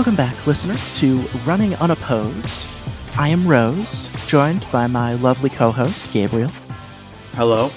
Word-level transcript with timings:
Welcome 0.00 0.16
back, 0.16 0.46
listener, 0.46 0.76
to 0.94 1.18
Running 1.44 1.74
Unopposed. 1.74 2.66
I 3.18 3.28
am 3.28 3.46
Rose, 3.46 4.08
joined 4.26 4.64
by 4.72 4.86
my 4.86 5.12
lovely 5.16 5.50
co 5.50 5.70
host, 5.70 6.10
Gabriel. 6.10 6.48
Hello. 7.34 7.70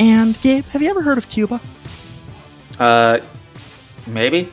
And, 0.00 0.36
Gabe, 0.42 0.64
have 0.64 0.82
you 0.82 0.90
ever 0.90 1.00
heard 1.00 1.16
of 1.16 1.28
Cuba? 1.28 1.60
Uh, 2.80 3.20
maybe? 4.08 4.52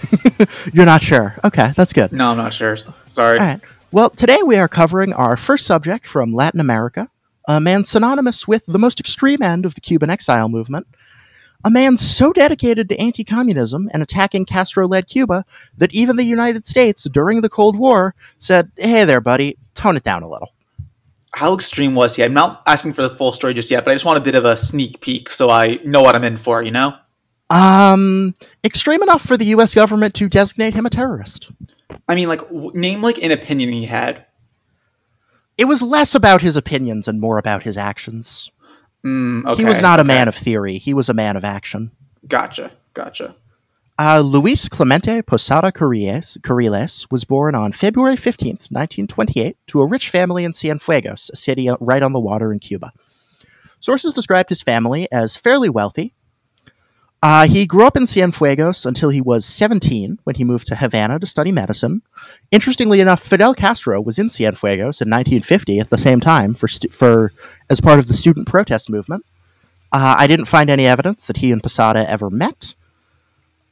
You're 0.72 0.86
not 0.86 1.02
sure. 1.02 1.36
Okay, 1.44 1.74
that's 1.76 1.92
good. 1.92 2.14
No, 2.14 2.30
I'm 2.30 2.38
not 2.38 2.54
sure. 2.54 2.74
Sorry. 2.74 3.38
All 3.38 3.44
right. 3.44 3.60
Well, 3.90 4.08
today 4.08 4.42
we 4.42 4.56
are 4.56 4.68
covering 4.68 5.12
our 5.12 5.36
first 5.36 5.66
subject 5.66 6.06
from 6.06 6.32
Latin 6.32 6.60
America, 6.60 7.10
a 7.46 7.60
man 7.60 7.84
synonymous 7.84 8.48
with 8.48 8.64
the 8.64 8.78
most 8.78 8.98
extreme 8.98 9.42
end 9.42 9.66
of 9.66 9.74
the 9.74 9.82
Cuban 9.82 10.08
exile 10.08 10.48
movement, 10.48 10.86
a 11.64 11.70
man 11.70 11.96
so 11.96 12.32
dedicated 12.32 12.88
to 12.88 12.98
anti 12.98 13.24
communism 13.24 13.88
and 13.92 14.02
attacking 14.02 14.44
Castro 14.44 14.86
led 14.86 15.06
Cuba 15.06 15.44
that 15.76 15.92
even 15.92 16.16
the 16.16 16.24
United 16.24 16.66
States, 16.66 17.04
during 17.04 17.40
the 17.40 17.48
Cold 17.48 17.76
War, 17.76 18.14
said, 18.38 18.70
hey 18.76 19.04
there, 19.04 19.20
buddy, 19.20 19.56
tone 19.74 19.96
it 19.96 20.02
down 20.02 20.22
a 20.22 20.28
little. 20.28 20.52
How 21.34 21.54
extreme 21.54 21.94
was 21.94 22.16
he? 22.16 22.24
I'm 22.24 22.34
not 22.34 22.62
asking 22.66 22.92
for 22.92 23.02
the 23.02 23.10
full 23.10 23.32
story 23.32 23.54
just 23.54 23.70
yet, 23.70 23.84
but 23.84 23.90
I 23.90 23.94
just 23.94 24.04
want 24.04 24.18
a 24.18 24.22
bit 24.22 24.34
of 24.34 24.44
a 24.44 24.56
sneak 24.56 25.00
peek 25.00 25.30
so 25.30 25.48
I 25.48 25.78
know 25.84 26.02
what 26.02 26.14
I'm 26.14 26.24
in 26.24 26.36
for, 26.36 26.62
you 26.62 26.70
know? 26.70 26.94
Um, 27.48 28.34
extreme 28.64 29.02
enough 29.02 29.22
for 29.22 29.36
the 29.36 29.46
U.S. 29.46 29.74
government 29.74 30.14
to 30.14 30.28
designate 30.28 30.74
him 30.74 30.84
a 30.84 30.90
terrorist. 30.90 31.50
I 32.08 32.14
mean, 32.14 32.28
like, 32.28 32.40
w- 32.40 32.72
name 32.74 33.02
like 33.02 33.22
an 33.22 33.30
opinion 33.30 33.72
he 33.72 33.84
had. 33.84 34.26
It 35.58 35.66
was 35.66 35.82
less 35.82 36.14
about 36.14 36.42
his 36.42 36.56
opinions 36.56 37.08
and 37.08 37.20
more 37.20 37.38
about 37.38 37.62
his 37.62 37.76
actions. 37.76 38.50
Mm, 39.04 39.44
okay, 39.44 39.62
he 39.62 39.68
was 39.68 39.80
not 39.80 39.98
a 39.98 40.02
okay. 40.02 40.08
man 40.08 40.28
of 40.28 40.34
theory, 40.34 40.78
he 40.78 40.94
was 40.94 41.08
a 41.08 41.14
man 41.14 41.36
of 41.36 41.44
action. 41.44 41.90
Gotcha, 42.26 42.72
gotcha. 42.94 43.34
Uh, 43.98 44.20
Luis 44.20 44.68
Clemente 44.68 45.22
Posada 45.22 45.70
Carriles, 45.70 46.38
Carriles 46.42 47.06
was 47.10 47.24
born 47.24 47.54
on 47.54 47.72
February 47.72 48.16
15th, 48.16 48.70
1928, 48.70 49.56
to 49.66 49.80
a 49.80 49.86
rich 49.86 50.08
family 50.08 50.44
in 50.44 50.52
Cienfuegos, 50.52 51.30
a 51.30 51.36
city 51.36 51.68
right 51.78 52.02
on 52.02 52.12
the 52.12 52.20
water 52.20 52.52
in 52.52 52.58
Cuba. 52.58 52.92
Sources 53.80 54.14
described 54.14 54.48
his 54.48 54.62
family 54.62 55.08
as 55.12 55.36
fairly 55.36 55.68
wealthy. 55.68 56.14
Uh, 57.22 57.46
he 57.46 57.66
grew 57.66 57.86
up 57.86 57.96
in 57.96 58.02
Cienfuegos 58.02 58.84
until 58.84 59.10
he 59.10 59.20
was 59.20 59.44
17 59.44 60.18
when 60.24 60.34
he 60.34 60.42
moved 60.42 60.66
to 60.66 60.74
Havana 60.74 61.20
to 61.20 61.26
study 61.26 61.52
medicine. 61.52 62.02
Interestingly 62.50 62.98
enough, 62.98 63.22
Fidel 63.22 63.54
Castro 63.54 64.00
was 64.00 64.18
in 64.18 64.26
Cienfuegos 64.26 65.00
in 65.00 65.08
1950 65.08 65.78
at 65.78 65.90
the 65.90 65.98
same 65.98 66.18
time 66.18 66.52
for, 66.52 66.66
stu- 66.66 66.88
for 66.88 67.32
as 67.70 67.80
part 67.80 68.00
of 68.00 68.08
the 68.08 68.14
student 68.14 68.48
protest 68.48 68.90
movement. 68.90 69.24
Uh, 69.92 70.16
I 70.18 70.26
didn't 70.26 70.46
find 70.46 70.68
any 70.68 70.84
evidence 70.84 71.26
that 71.26 71.36
he 71.36 71.52
and 71.52 71.62
Posada 71.62 72.08
ever 72.10 72.28
met. 72.28 72.74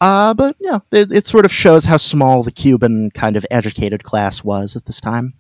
Uh, 0.01 0.33
but 0.33 0.55
yeah, 0.61 0.79
it, 0.93 1.11
it 1.11 1.27
sort 1.27 1.45
of 1.45 1.53
shows 1.53 1.87
how 1.87 1.97
small 1.97 2.43
the 2.43 2.53
Cuban 2.53 3.11
kind 3.11 3.37
of 3.37 3.45
educated 3.51 4.05
class 4.05 4.45
was 4.45 4.77
at 4.77 4.87
this 4.87 5.01
time. 5.01 5.35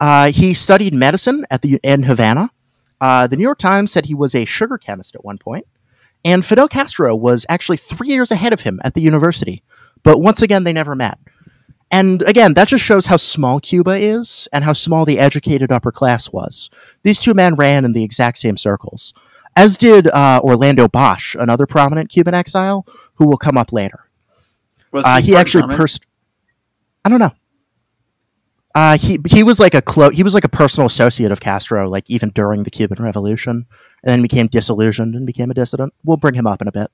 Uh, 0.00 0.32
he 0.32 0.54
studied 0.54 0.92
medicine 0.94 1.44
at 1.50 1.62
the 1.62 1.78
in 1.82 2.02
Havana. 2.02 2.50
Uh, 3.00 3.26
the 3.26 3.36
New 3.36 3.42
York 3.42 3.58
Times 3.58 3.92
said 3.92 4.06
he 4.06 4.14
was 4.14 4.34
a 4.34 4.44
sugar 4.44 4.76
chemist 4.76 5.14
at 5.14 5.24
one 5.24 5.38
point, 5.38 5.66
and 6.24 6.44
Fidel 6.44 6.68
Castro 6.68 7.14
was 7.14 7.46
actually 7.48 7.78
three 7.78 8.08
years 8.08 8.30
ahead 8.30 8.52
of 8.52 8.60
him 8.60 8.80
at 8.84 8.94
the 8.94 9.00
university. 9.00 9.62
But 10.02 10.20
once 10.20 10.42
again, 10.42 10.64
they 10.64 10.72
never 10.72 10.94
met. 10.94 11.18
And 11.90 12.22
again, 12.22 12.54
that 12.54 12.68
just 12.68 12.84
shows 12.84 13.06
how 13.06 13.16
small 13.16 13.58
Cuba 13.58 13.96
is 13.96 14.48
and 14.52 14.62
how 14.64 14.72
small 14.72 15.04
the 15.04 15.18
educated 15.18 15.72
upper 15.72 15.90
class 15.90 16.32
was. 16.32 16.70
These 17.02 17.20
two 17.20 17.34
men 17.34 17.56
ran 17.56 17.84
in 17.84 17.92
the 17.92 18.04
exact 18.04 18.38
same 18.38 18.56
circles, 18.56 19.12
as 19.56 19.76
did 19.76 20.06
uh, 20.08 20.40
Orlando 20.42 20.86
Bosch, 20.86 21.34
another 21.34 21.66
prominent 21.66 22.08
Cuban 22.08 22.34
exile, 22.34 22.86
who 23.14 23.26
will 23.26 23.36
come 23.36 23.58
up 23.58 23.72
later. 23.72 24.08
Was 24.92 25.04
Uh, 25.04 25.20
he 25.20 25.34
actually 25.34 25.64
pers- 25.76 26.00
I 27.04 27.08
don't 27.08 27.18
know. 27.18 27.32
Uh, 28.74 28.96
he 28.96 29.18
he 29.26 29.42
was 29.42 29.58
like 29.58 29.74
a 29.74 29.82
clo- 29.82 30.10
he 30.10 30.22
was 30.22 30.34
like 30.34 30.44
a 30.44 30.48
personal 30.48 30.86
associate 30.86 31.32
of 31.32 31.40
Castro, 31.40 31.88
like 31.88 32.08
even 32.08 32.30
during 32.30 32.62
the 32.62 32.70
Cuban 32.70 33.02
Revolution, 33.02 33.66
and 34.04 34.10
then 34.10 34.22
became 34.22 34.46
disillusioned 34.46 35.14
and 35.14 35.26
became 35.26 35.50
a 35.50 35.54
dissident. 35.54 35.92
We'll 36.04 36.16
bring 36.16 36.34
him 36.34 36.46
up 36.46 36.62
in 36.62 36.68
a 36.68 36.72
bit. 36.72 36.90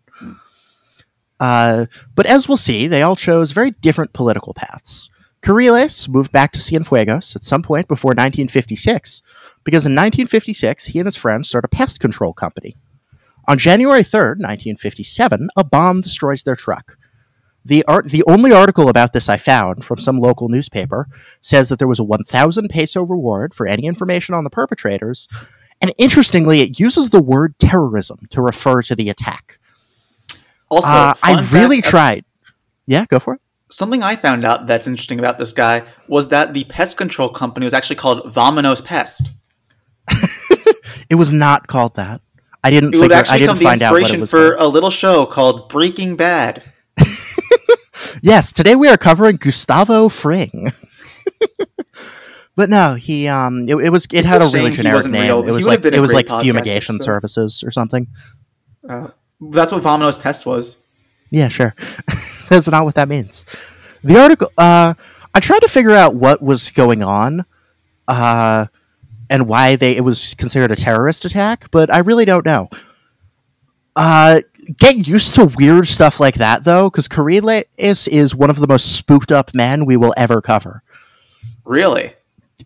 Uh, 1.38 1.86
but 2.14 2.24
as 2.26 2.48
we'll 2.48 2.56
see, 2.56 2.86
they 2.86 3.02
all 3.02 3.16
chose 3.16 3.50
very 3.50 3.72
different 3.72 4.14
political 4.14 4.54
paths. 4.54 5.10
Carriles 5.42 6.08
moved 6.08 6.32
back 6.32 6.50
to 6.52 6.60
Cienfuegos 6.60 7.36
at 7.36 7.44
some 7.44 7.62
point 7.62 7.88
before 7.88 8.10
1956, 8.10 9.22
because 9.62 9.84
in 9.84 9.92
1956 9.92 10.86
he 10.86 10.98
and 10.98 11.06
his 11.06 11.16
friends 11.16 11.48
start 11.48 11.64
a 11.64 11.68
pest 11.68 12.00
control 12.00 12.32
company. 12.32 12.74
On 13.46 13.58
January 13.58 14.02
3rd, 14.02 14.40
1957, 14.42 15.50
a 15.56 15.62
bomb 15.62 16.00
destroys 16.00 16.42
their 16.42 16.56
truck. 16.56 16.96
The 17.66 17.84
art, 17.86 18.10
the 18.10 18.22
only 18.28 18.52
article 18.52 18.88
about 18.88 19.12
this 19.12 19.28
I 19.28 19.38
found 19.38 19.84
from 19.84 19.98
some 19.98 20.18
local 20.18 20.48
newspaper 20.48 21.08
says 21.40 21.68
that 21.68 21.78
there 21.80 21.88
was 21.88 21.98
a 21.98 22.04
1,000 22.04 22.68
peso 22.68 23.02
reward 23.02 23.54
for 23.54 23.66
any 23.66 23.86
information 23.86 24.34
on 24.34 24.44
the 24.44 24.50
perpetrators, 24.50 25.26
and 25.80 25.92
interestingly, 25.98 26.60
it 26.60 26.78
uses 26.78 27.10
the 27.10 27.20
word 27.22 27.58
terrorism 27.58 28.20
to 28.30 28.40
refer 28.40 28.82
to 28.82 28.94
the 28.94 29.10
attack. 29.10 29.58
Also, 30.68 30.88
Uh, 30.88 31.14
I 31.22 31.40
really 31.50 31.82
tried. 31.82 32.24
Yeah, 32.86 33.04
go 33.06 33.18
for 33.18 33.34
it. 33.34 33.40
Something 33.68 34.00
I 34.02 34.14
found 34.14 34.44
out 34.44 34.68
that's 34.68 34.86
interesting 34.86 35.18
about 35.18 35.38
this 35.38 35.52
guy 35.52 35.82
was 36.06 36.28
that 36.28 36.54
the 36.54 36.64
pest 36.64 36.96
control 36.96 37.28
company 37.28 37.64
was 37.64 37.74
actually 37.74 37.96
called 37.96 38.22
Vamonos 38.32 38.84
Pest. 38.84 39.30
It 41.08 41.14
was 41.14 41.32
not 41.32 41.66
called 41.68 41.94
that. 41.96 42.20
I 42.64 42.70
didn't 42.70 42.94
It 42.94 42.98
would 42.98 43.04
figure. 43.04 43.16
I 43.16 43.18
actually 43.20 43.38
didn't 43.38 43.58
become 43.58 43.58
the 43.58 43.64
find 43.64 43.82
out 43.82 43.92
what 43.92 43.98
it 44.02 44.14
inspiration 44.14 44.26
for 44.26 44.56
called. 44.56 44.70
a 44.70 44.72
little 44.72 44.90
show 44.90 45.24
called 45.26 45.68
Breaking 45.68 46.16
Bad. 46.16 46.62
Yes, 48.22 48.52
today 48.52 48.74
we 48.74 48.88
are 48.88 48.96
covering 48.96 49.36
Gustavo 49.36 50.08
Fring. 50.08 50.72
but 52.56 52.70
no, 52.70 52.94
he 52.94 53.28
um, 53.28 53.68
it, 53.68 53.76
it 53.76 53.90
was 53.90 54.06
it 54.12 54.24
had 54.24 54.42
a 54.42 54.46
a 54.46 54.50
really 54.50 54.70
generic 54.70 55.06
name. 55.06 55.22
real. 55.22 55.48
It 55.48 55.52
was 55.52 55.66
like 55.66 55.84
it 55.84 56.00
was 56.00 56.12
like 56.12 56.28
fumigation 56.28 57.00
services 57.00 57.62
or 57.64 57.70
something. 57.70 58.08
Uh, 58.88 59.08
that's 59.40 59.72
what 59.72 59.82
Vamonos 59.82 60.20
Pest 60.20 60.46
was. 60.46 60.78
Yeah, 61.30 61.48
sure. 61.48 61.74
That's 62.48 62.68
not 62.68 62.84
what 62.84 62.94
that 62.94 63.08
means. 63.08 63.44
The 64.04 64.16
article, 64.20 64.50
uh, 64.56 64.94
I 65.34 65.40
tried 65.40 65.60
to 65.60 65.68
figure 65.68 65.90
out 65.90 66.14
what 66.14 66.40
was 66.40 66.70
going 66.70 67.02
on, 67.02 67.44
uh, 68.06 68.66
and 69.28 69.48
why 69.48 69.76
they 69.76 69.96
it 69.96 70.02
was 70.04 70.34
considered 70.34 70.70
a 70.70 70.76
terrorist 70.76 71.24
attack, 71.24 71.70
but 71.70 71.92
I 71.92 71.98
really 71.98 72.24
don't 72.24 72.46
know. 72.46 72.68
Uh, 73.96 74.40
get 74.78 75.06
used 75.06 75.34
to 75.34 75.44
weird 75.44 75.86
stuff 75.86 76.20
like 76.20 76.36
that 76.36 76.64
though, 76.64 76.90
because 76.90 77.08
Carriles 77.08 77.64
is 77.78 78.34
one 78.34 78.50
of 78.50 78.58
the 78.58 78.66
most 78.66 78.94
spooked 78.94 79.32
up 79.32 79.54
men 79.54 79.84
we 79.84 79.96
will 79.96 80.14
ever 80.16 80.40
cover. 80.40 80.82
Really? 81.64 82.14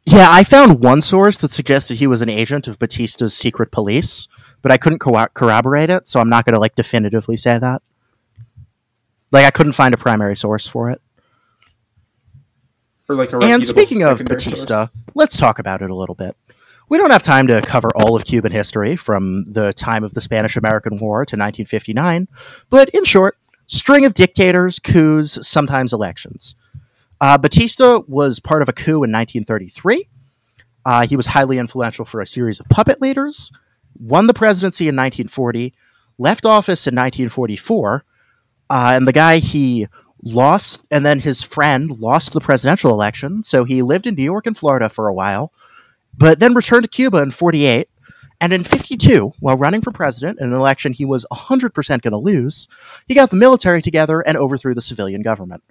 Yeah, 0.04 0.28
I 0.30 0.44
found 0.44 0.80
one 0.80 1.00
source 1.00 1.38
that 1.38 1.50
suggested 1.50 1.96
he 1.96 2.06
was 2.06 2.20
an 2.20 2.28
agent 2.28 2.68
of 2.68 2.78
Batista's 2.78 3.36
secret 3.36 3.72
police, 3.72 4.28
but 4.62 4.70
I 4.70 4.76
couldn't 4.76 5.00
co- 5.00 5.26
corroborate 5.34 5.90
it, 5.90 6.06
so 6.06 6.20
I'm 6.20 6.28
not 6.28 6.44
going 6.44 6.54
to 6.54 6.60
like 6.60 6.76
definitively 6.76 7.36
say 7.36 7.58
that. 7.58 7.82
Like, 9.32 9.44
I 9.44 9.50
couldn't 9.50 9.72
find 9.72 9.94
a 9.94 9.96
primary 9.96 10.36
source 10.36 10.66
for 10.66 10.90
it. 10.90 11.00
Or 13.08 13.14
like 13.14 13.32
a 13.32 13.38
And 13.38 13.64
speaking 13.64 14.02
of 14.02 14.18
secondary 14.18 14.40
source? 14.40 14.60
Batista, 14.60 14.86
let's 15.14 15.36
talk 15.36 15.58
about 15.58 15.82
it 15.82 15.90
a 15.90 15.94
little 15.94 16.14
bit. 16.14 16.36
We 16.90 16.98
don't 16.98 17.12
have 17.12 17.22
time 17.22 17.46
to 17.46 17.62
cover 17.62 17.92
all 17.94 18.16
of 18.16 18.24
Cuban 18.24 18.50
history 18.50 18.96
from 18.96 19.44
the 19.44 19.72
time 19.72 20.02
of 20.02 20.12
the 20.12 20.20
Spanish 20.20 20.56
American 20.56 20.98
War 20.98 21.24
to 21.24 21.36
1959, 21.36 22.26
but 22.68 22.88
in 22.88 23.04
short, 23.04 23.36
string 23.68 24.04
of 24.04 24.14
dictators, 24.14 24.80
coups, 24.80 25.46
sometimes 25.46 25.92
elections. 25.92 26.56
Uh, 27.20 27.38
Batista 27.38 28.00
was 28.08 28.40
part 28.40 28.60
of 28.60 28.68
a 28.68 28.72
coup 28.72 29.04
in 29.04 29.12
1933. 29.12 30.08
Uh, 30.84 31.06
he 31.06 31.16
was 31.16 31.28
highly 31.28 31.58
influential 31.58 32.04
for 32.04 32.20
a 32.20 32.26
series 32.26 32.58
of 32.58 32.68
puppet 32.68 33.00
leaders, 33.00 33.52
won 33.96 34.26
the 34.26 34.34
presidency 34.34 34.86
in 34.86 34.96
1940, 34.96 35.72
left 36.18 36.44
office 36.44 36.88
in 36.88 36.96
1944, 36.96 38.04
uh, 38.68 38.92
and 38.96 39.06
the 39.06 39.12
guy 39.12 39.38
he 39.38 39.86
lost, 40.24 40.84
and 40.90 41.06
then 41.06 41.20
his 41.20 41.40
friend 41.40 42.00
lost 42.00 42.32
the 42.32 42.40
presidential 42.40 42.90
election. 42.90 43.44
So 43.44 43.62
he 43.62 43.80
lived 43.80 44.08
in 44.08 44.16
New 44.16 44.24
York 44.24 44.48
and 44.48 44.58
Florida 44.58 44.88
for 44.88 45.06
a 45.06 45.14
while, 45.14 45.52
but 46.16 46.40
then 46.40 46.54
returned 46.54 46.84
to 46.84 46.88
Cuba 46.88 47.18
in 47.18 47.30
48. 47.30 47.88
And 48.42 48.54
in 48.54 48.64
52, 48.64 49.34
while 49.40 49.56
running 49.56 49.82
for 49.82 49.92
president 49.92 50.40
in 50.40 50.46
an 50.46 50.58
election 50.58 50.94
he 50.94 51.04
was 51.04 51.26
100% 51.30 51.74
going 52.00 52.12
to 52.12 52.16
lose, 52.16 52.68
he 53.06 53.14
got 53.14 53.30
the 53.30 53.36
military 53.36 53.82
together 53.82 54.20
and 54.20 54.36
overthrew 54.36 54.74
the 54.74 54.80
civilian 54.80 55.20
government. 55.22 55.62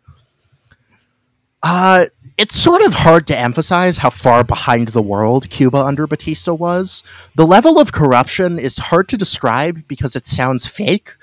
Uh, 1.62 2.06
it's 2.38 2.58
sort 2.58 2.82
of 2.82 2.94
hard 2.94 3.28
to 3.28 3.38
emphasize 3.38 3.98
how 3.98 4.10
far 4.10 4.44
behind 4.44 4.90
the 4.90 5.02
world 5.02 5.50
Cuba 5.50 5.78
under 5.78 6.08
Batista 6.08 6.54
was. 6.54 7.04
The 7.36 7.46
level 7.46 7.80
of 7.80 7.92
corruption 7.92 8.60
is 8.60 8.78
hard 8.78 9.10
to 9.10 9.18
describe 9.18 9.88
because 9.88 10.16
it 10.16 10.26
sounds 10.26 10.66
fake. 10.66 11.16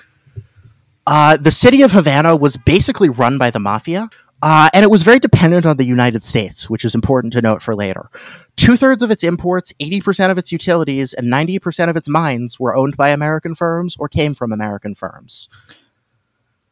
Uh, 1.06 1.36
the 1.36 1.50
city 1.50 1.82
of 1.82 1.92
Havana 1.92 2.36
was 2.36 2.56
basically 2.56 3.08
run 3.08 3.38
by 3.38 3.50
the 3.50 3.60
mafia, 3.60 4.10
uh, 4.42 4.68
and 4.74 4.82
it 4.82 4.90
was 4.90 5.04
very 5.04 5.20
dependent 5.20 5.64
on 5.64 5.76
the 5.76 5.84
United 5.84 6.22
States, 6.22 6.68
which 6.68 6.84
is 6.84 6.94
important 6.94 7.32
to 7.32 7.40
note 7.40 7.62
for 7.62 7.74
later. 7.74 8.10
Two 8.56 8.76
thirds 8.76 9.02
of 9.02 9.10
its 9.10 9.22
imports, 9.22 9.72
80% 9.80 10.30
of 10.30 10.38
its 10.38 10.50
utilities, 10.50 11.12
and 11.12 11.30
90% 11.30 11.90
of 11.90 11.96
its 11.96 12.08
mines 12.08 12.58
were 12.58 12.74
owned 12.74 12.96
by 12.96 13.10
American 13.10 13.54
firms 13.54 13.96
or 13.98 14.08
came 14.08 14.34
from 14.34 14.50
American 14.52 14.94
firms. 14.94 15.48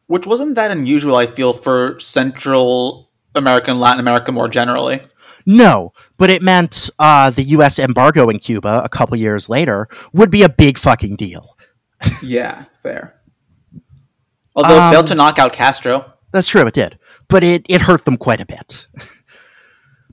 which 0.07 0.25
wasn't 0.27 0.55
that 0.55 0.71
unusual. 0.71 1.15
I 1.15 1.25
feel 1.27 1.53
for 1.53 1.99
Central 1.99 3.09
America 3.35 3.71
and 3.71 3.79
Latin 3.79 3.99
America 3.99 4.31
more 4.31 4.47
generally. 4.47 5.01
No, 5.47 5.93
but 6.17 6.29
it 6.31 6.41
meant 6.41 6.89
uh, 6.97 7.29
the 7.29 7.43
U.S. 7.43 7.77
embargo 7.77 8.29
in 8.29 8.39
Cuba 8.39 8.81
a 8.83 8.89
couple 8.89 9.15
years 9.17 9.47
later 9.47 9.87
would 10.13 10.31
be 10.31 10.41
a 10.41 10.49
big 10.49 10.77
fucking 10.79 11.15
deal. 11.17 11.55
yeah, 12.23 12.65
fair. 12.81 13.15
Although 14.55 14.79
Um, 14.79 14.87
it 14.87 14.91
failed 14.91 15.07
to 15.07 15.15
knock 15.15 15.37
out 15.37 15.53
Castro. 15.53 16.13
That's 16.31 16.47
true, 16.47 16.65
it 16.65 16.73
did. 16.73 16.97
But 17.27 17.43
it, 17.43 17.65
it 17.69 17.81
hurt 17.81 18.05
them 18.05 18.17
quite 18.17 18.41
a 18.41 18.45
bit. 18.45 18.87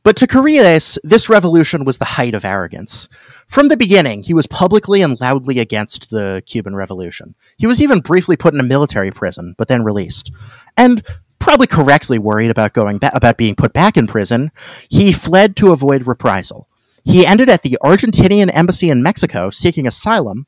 but 0.04 0.16
to 0.16 0.26
Corrientes, 0.26 0.98
this 1.04 1.28
revolution 1.28 1.84
was 1.84 1.98
the 1.98 2.04
height 2.04 2.34
of 2.34 2.44
arrogance. 2.44 3.08
From 3.46 3.68
the 3.68 3.76
beginning, 3.76 4.22
he 4.22 4.34
was 4.34 4.46
publicly 4.46 5.02
and 5.02 5.20
loudly 5.20 5.58
against 5.58 6.10
the 6.10 6.42
Cuban 6.46 6.74
Revolution. 6.74 7.34
He 7.56 7.66
was 7.66 7.80
even 7.80 8.00
briefly 8.00 8.36
put 8.36 8.54
in 8.54 8.60
a 8.60 8.64
military 8.64 9.10
prison, 9.10 9.54
but 9.56 9.68
then 9.68 9.84
released. 9.84 10.32
And 10.76 11.04
probably 11.38 11.66
correctly 11.66 12.18
worried 12.18 12.50
about 12.50 12.72
going 12.72 12.98
ba- 12.98 13.10
about 13.14 13.36
being 13.36 13.54
put 13.54 13.72
back 13.72 13.96
in 13.96 14.06
prison, 14.06 14.50
he 14.88 15.12
fled 15.12 15.56
to 15.56 15.72
avoid 15.72 16.06
reprisal. 16.06 16.68
He 17.04 17.26
ended 17.26 17.48
at 17.48 17.62
the 17.62 17.78
Argentinian 17.82 18.50
embassy 18.54 18.88
in 18.88 19.02
Mexico 19.02 19.50
seeking 19.50 19.86
asylum, 19.86 20.46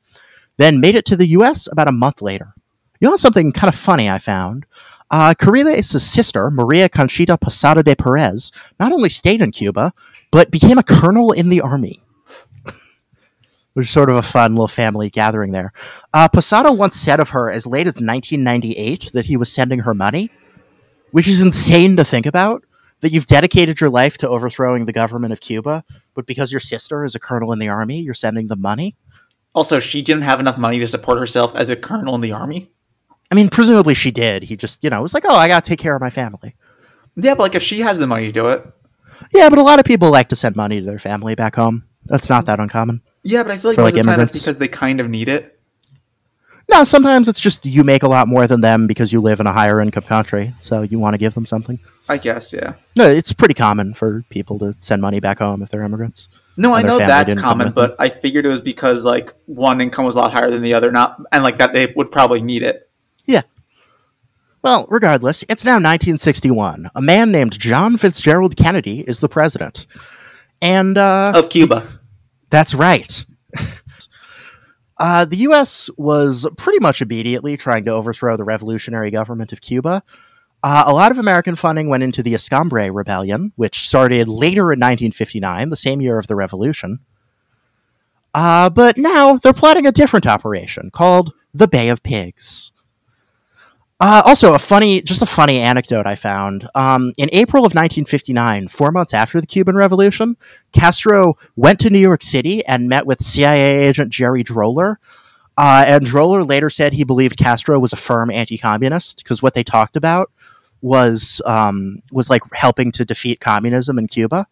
then 0.57 0.79
made 0.79 0.95
it 0.95 1.05
to 1.05 1.15
the 1.15 1.27
US 1.27 1.67
about 1.71 1.87
a 1.87 1.93
month 1.93 2.21
later. 2.21 2.53
You 2.99 3.09
know 3.09 3.17
something 3.17 3.51
kind 3.51 3.67
of 3.67 3.79
funny 3.79 4.09
I 4.09 4.19
found? 4.19 4.65
Uh, 5.11 5.33
Corrientes' 5.37 6.01
sister, 6.01 6.49
Maria 6.49 6.89
Conchita 6.89 7.37
Posada 7.37 7.83
de 7.83 7.95
Perez, 7.95 8.51
not 8.79 8.91
only 8.91 9.09
stayed 9.09 9.41
in 9.41 9.51
Cuba, 9.51 9.93
but 10.31 10.51
became 10.51 10.77
a 10.77 10.83
colonel 10.83 11.31
in 11.31 11.49
the 11.49 11.61
army. 11.61 12.01
Which 13.73 13.85
is 13.85 13.91
sort 13.91 14.09
of 14.09 14.15
a 14.15 14.21
fun 14.21 14.53
little 14.53 14.67
family 14.67 15.09
gathering 15.09 15.51
there. 15.51 15.73
Uh, 16.13 16.27
Posada 16.27 16.71
once 16.71 16.95
said 16.95 17.19
of 17.19 17.29
her 17.29 17.51
as 17.51 17.65
late 17.67 17.87
as 17.87 17.95
1998 17.95 19.11
that 19.13 19.27
he 19.27 19.37
was 19.37 19.51
sending 19.51 19.79
her 19.79 19.93
money, 19.93 20.31
which 21.11 21.27
is 21.27 21.41
insane 21.41 21.95
to 21.97 22.03
think 22.03 22.25
about. 22.25 22.63
That 23.01 23.11
you've 23.11 23.27
dedicated 23.27 23.81
your 23.81 23.89
life 23.89 24.17
to 24.19 24.29
overthrowing 24.29 24.85
the 24.85 24.93
government 24.93 25.33
of 25.33 25.41
Cuba, 25.41 25.83
but 26.15 26.25
because 26.25 26.51
your 26.51 26.61
sister 26.61 27.03
is 27.03 27.13
a 27.13 27.19
colonel 27.19 27.51
in 27.51 27.59
the 27.59 27.67
army, 27.67 27.99
you're 27.99 28.13
sending 28.15 28.47
them 28.47 28.61
money? 28.61 28.95
Also, 29.53 29.79
she 29.79 30.01
didn't 30.01 30.23
have 30.23 30.39
enough 30.39 30.57
money 30.57 30.79
to 30.79 30.87
support 30.87 31.19
herself 31.19 31.55
as 31.55 31.69
a 31.69 31.75
colonel 31.75 32.15
in 32.15 32.21
the 32.21 32.31
army. 32.31 32.71
I 33.31 33.35
mean, 33.35 33.49
presumably 33.49 33.93
she 33.93 34.11
did. 34.11 34.43
He 34.43 34.55
just, 34.55 34.83
you 34.83 34.89
know, 34.89 35.01
was 35.01 35.13
like, 35.13 35.25
oh, 35.25 35.35
I 35.35 35.47
gotta 35.47 35.67
take 35.67 35.79
care 35.79 35.95
of 35.95 36.01
my 36.01 36.09
family. 36.09 36.55
Yeah, 37.15 37.35
but 37.35 37.43
like 37.43 37.55
if 37.55 37.63
she 37.63 37.79
has 37.79 37.97
the 37.97 38.07
money 38.07 38.27
to 38.27 38.31
do 38.31 38.49
it. 38.49 38.65
Yeah, 39.33 39.49
but 39.49 39.59
a 39.59 39.63
lot 39.63 39.79
of 39.79 39.85
people 39.85 40.11
like 40.11 40.29
to 40.29 40.35
send 40.35 40.55
money 40.55 40.79
to 40.79 40.85
their 40.85 40.99
family 40.99 41.35
back 41.35 41.55
home. 41.55 41.85
That's 42.05 42.29
not 42.29 42.45
that 42.45 42.59
uncommon. 42.59 43.01
Yeah, 43.23 43.43
but 43.43 43.51
I 43.51 43.57
feel 43.57 43.71
like 43.71 43.75
For, 43.75 43.81
most 43.81 43.93
like, 43.93 43.99
of 44.01 44.05
the 44.05 44.11
time 44.11 44.19
it's 44.19 44.33
because 44.33 44.57
they 44.57 44.67
kind 44.67 44.99
of 44.99 45.09
need 45.09 45.29
it. 45.29 45.59
No, 46.71 46.83
sometimes 46.83 47.27
it's 47.27 47.39
just 47.39 47.65
you 47.65 47.83
make 47.83 48.03
a 48.03 48.07
lot 48.07 48.27
more 48.27 48.47
than 48.47 48.61
them 48.61 48.87
because 48.87 49.13
you 49.13 49.21
live 49.21 49.39
in 49.39 49.47
a 49.47 49.53
higher 49.53 49.79
income 49.79 50.03
country, 50.03 50.53
so 50.59 50.81
you 50.81 50.97
want 50.97 51.13
to 51.13 51.17
give 51.17 51.33
them 51.35 51.45
something. 51.45 51.79
I 52.09 52.17
guess, 52.17 52.53
yeah. 52.53 52.73
No, 52.95 53.05
it's 53.07 53.33
pretty 53.33 53.53
common 53.53 53.93
for 53.93 54.23
people 54.29 54.57
to 54.59 54.75
send 54.81 55.01
money 55.01 55.19
back 55.19 55.39
home 55.39 55.61
if 55.61 55.69
they're 55.69 55.83
immigrants. 55.83 56.27
No, 56.57 56.73
I 56.73 56.81
know 56.81 56.97
that's 56.97 57.35
common, 57.35 57.67
with 57.67 57.75
them. 57.75 57.89
but 57.89 57.95
I 57.99 58.09
figured 58.09 58.45
it 58.45 58.49
was 58.49 58.61
because 58.61 59.05
like 59.05 59.33
one 59.45 59.81
income 59.81 60.05
was 60.05 60.15
a 60.15 60.19
lot 60.19 60.31
higher 60.31 60.49
than 60.49 60.61
the 60.61 60.73
other, 60.73 60.91
not 60.91 61.21
and 61.31 61.43
like 61.43 61.57
that 61.57 61.73
they 61.73 61.93
would 61.95 62.11
probably 62.11 62.41
need 62.41 62.63
it. 62.63 62.84
Well, 64.65 64.87
regardless, 64.89 65.43
it's 65.47 65.63
now 65.63 65.73
1961. 65.73 66.89
A 66.95 67.01
man 67.01 67.31
named 67.31 67.59
John 67.59 67.97
Fitzgerald 67.97 68.55
Kennedy 68.55 69.01
is 69.01 69.19
the 69.19 69.29
president. 69.29 69.85
And 70.59 70.97
uh, 70.97 71.33
Of 71.35 71.49
Cuba. 71.49 71.87
That's 72.49 72.73
right. 72.73 73.27
uh, 74.97 75.25
the 75.25 75.35
U.S. 75.35 75.91
was 75.97 76.49
pretty 76.57 76.79
much 76.79 77.03
immediately 77.03 77.57
trying 77.57 77.85
to 77.85 77.91
overthrow 77.91 78.37
the 78.37 78.43
revolutionary 78.43 79.11
government 79.11 79.53
of 79.53 79.61
Cuba. 79.61 80.01
Uh, 80.63 80.85
a 80.87 80.93
lot 80.93 81.11
of 81.11 81.19
American 81.19 81.55
funding 81.55 81.87
went 81.87 82.01
into 82.01 82.23
the 82.23 82.33
Escambray 82.33 82.89
Rebellion, 82.89 83.53
which 83.57 83.87
started 83.87 84.27
later 84.27 84.73
in 84.73 84.79
1959, 84.79 85.69
the 85.69 85.75
same 85.75 86.01
year 86.01 86.17
of 86.17 86.25
the 86.25 86.35
revolution. 86.35 87.01
Uh, 88.33 88.71
but 88.71 88.97
now 88.97 89.37
they're 89.37 89.53
plotting 89.53 89.85
a 89.85 89.91
different 89.91 90.25
operation 90.25 90.89
called 90.89 91.33
the 91.53 91.67
Bay 91.67 91.89
of 91.89 92.01
Pigs. 92.01 92.71
Uh, 93.99 94.21
also, 94.25 94.53
a 94.53 94.59
funny, 94.59 95.01
just 95.01 95.21
a 95.21 95.25
funny 95.25 95.59
anecdote 95.59 96.05
I 96.05 96.15
found. 96.15 96.67
Um, 96.75 97.13
in 97.17 97.29
April 97.31 97.61
of 97.61 97.73
1959, 97.73 98.67
four 98.67 98.91
months 98.91 99.13
after 99.13 99.39
the 99.39 99.47
Cuban 99.47 99.75
Revolution, 99.75 100.35
Castro 100.73 101.37
went 101.55 101.79
to 101.79 101.89
New 101.89 101.99
York 101.99 102.21
City 102.21 102.65
and 102.65 102.89
met 102.89 103.05
with 103.05 103.23
CIA 103.23 103.87
agent 103.87 104.11
Jerry 104.11 104.43
Droller. 104.43 104.97
Uh, 105.57 105.85
and 105.87 106.05
Droller 106.05 106.47
later 106.47 106.69
said 106.69 106.91
he 106.91 107.05
believed 107.05 107.37
Castro 107.37 107.79
was 107.79 107.93
a 107.93 107.97
firm 107.97 108.29
anti-communist 108.29 109.23
because 109.23 109.41
what 109.41 109.53
they 109.53 109.63
talked 109.63 109.95
about 109.95 110.29
was 110.81 111.41
um, 111.45 112.01
was 112.11 112.29
like 112.29 112.41
helping 112.53 112.91
to 112.91 113.05
defeat 113.05 113.39
communism 113.39 113.97
in 113.97 114.07
Cuba. 114.07 114.45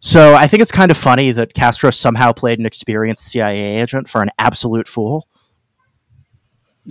So 0.00 0.34
I 0.34 0.48
think 0.48 0.60
it's 0.60 0.72
kind 0.72 0.90
of 0.90 0.96
funny 0.96 1.30
that 1.32 1.54
Castro 1.54 1.90
somehow 1.90 2.32
played 2.32 2.58
an 2.58 2.66
experienced 2.66 3.28
CIA 3.28 3.80
agent 3.80 4.08
for 4.08 4.22
an 4.22 4.30
absolute 4.38 4.88
fool. 4.88 5.28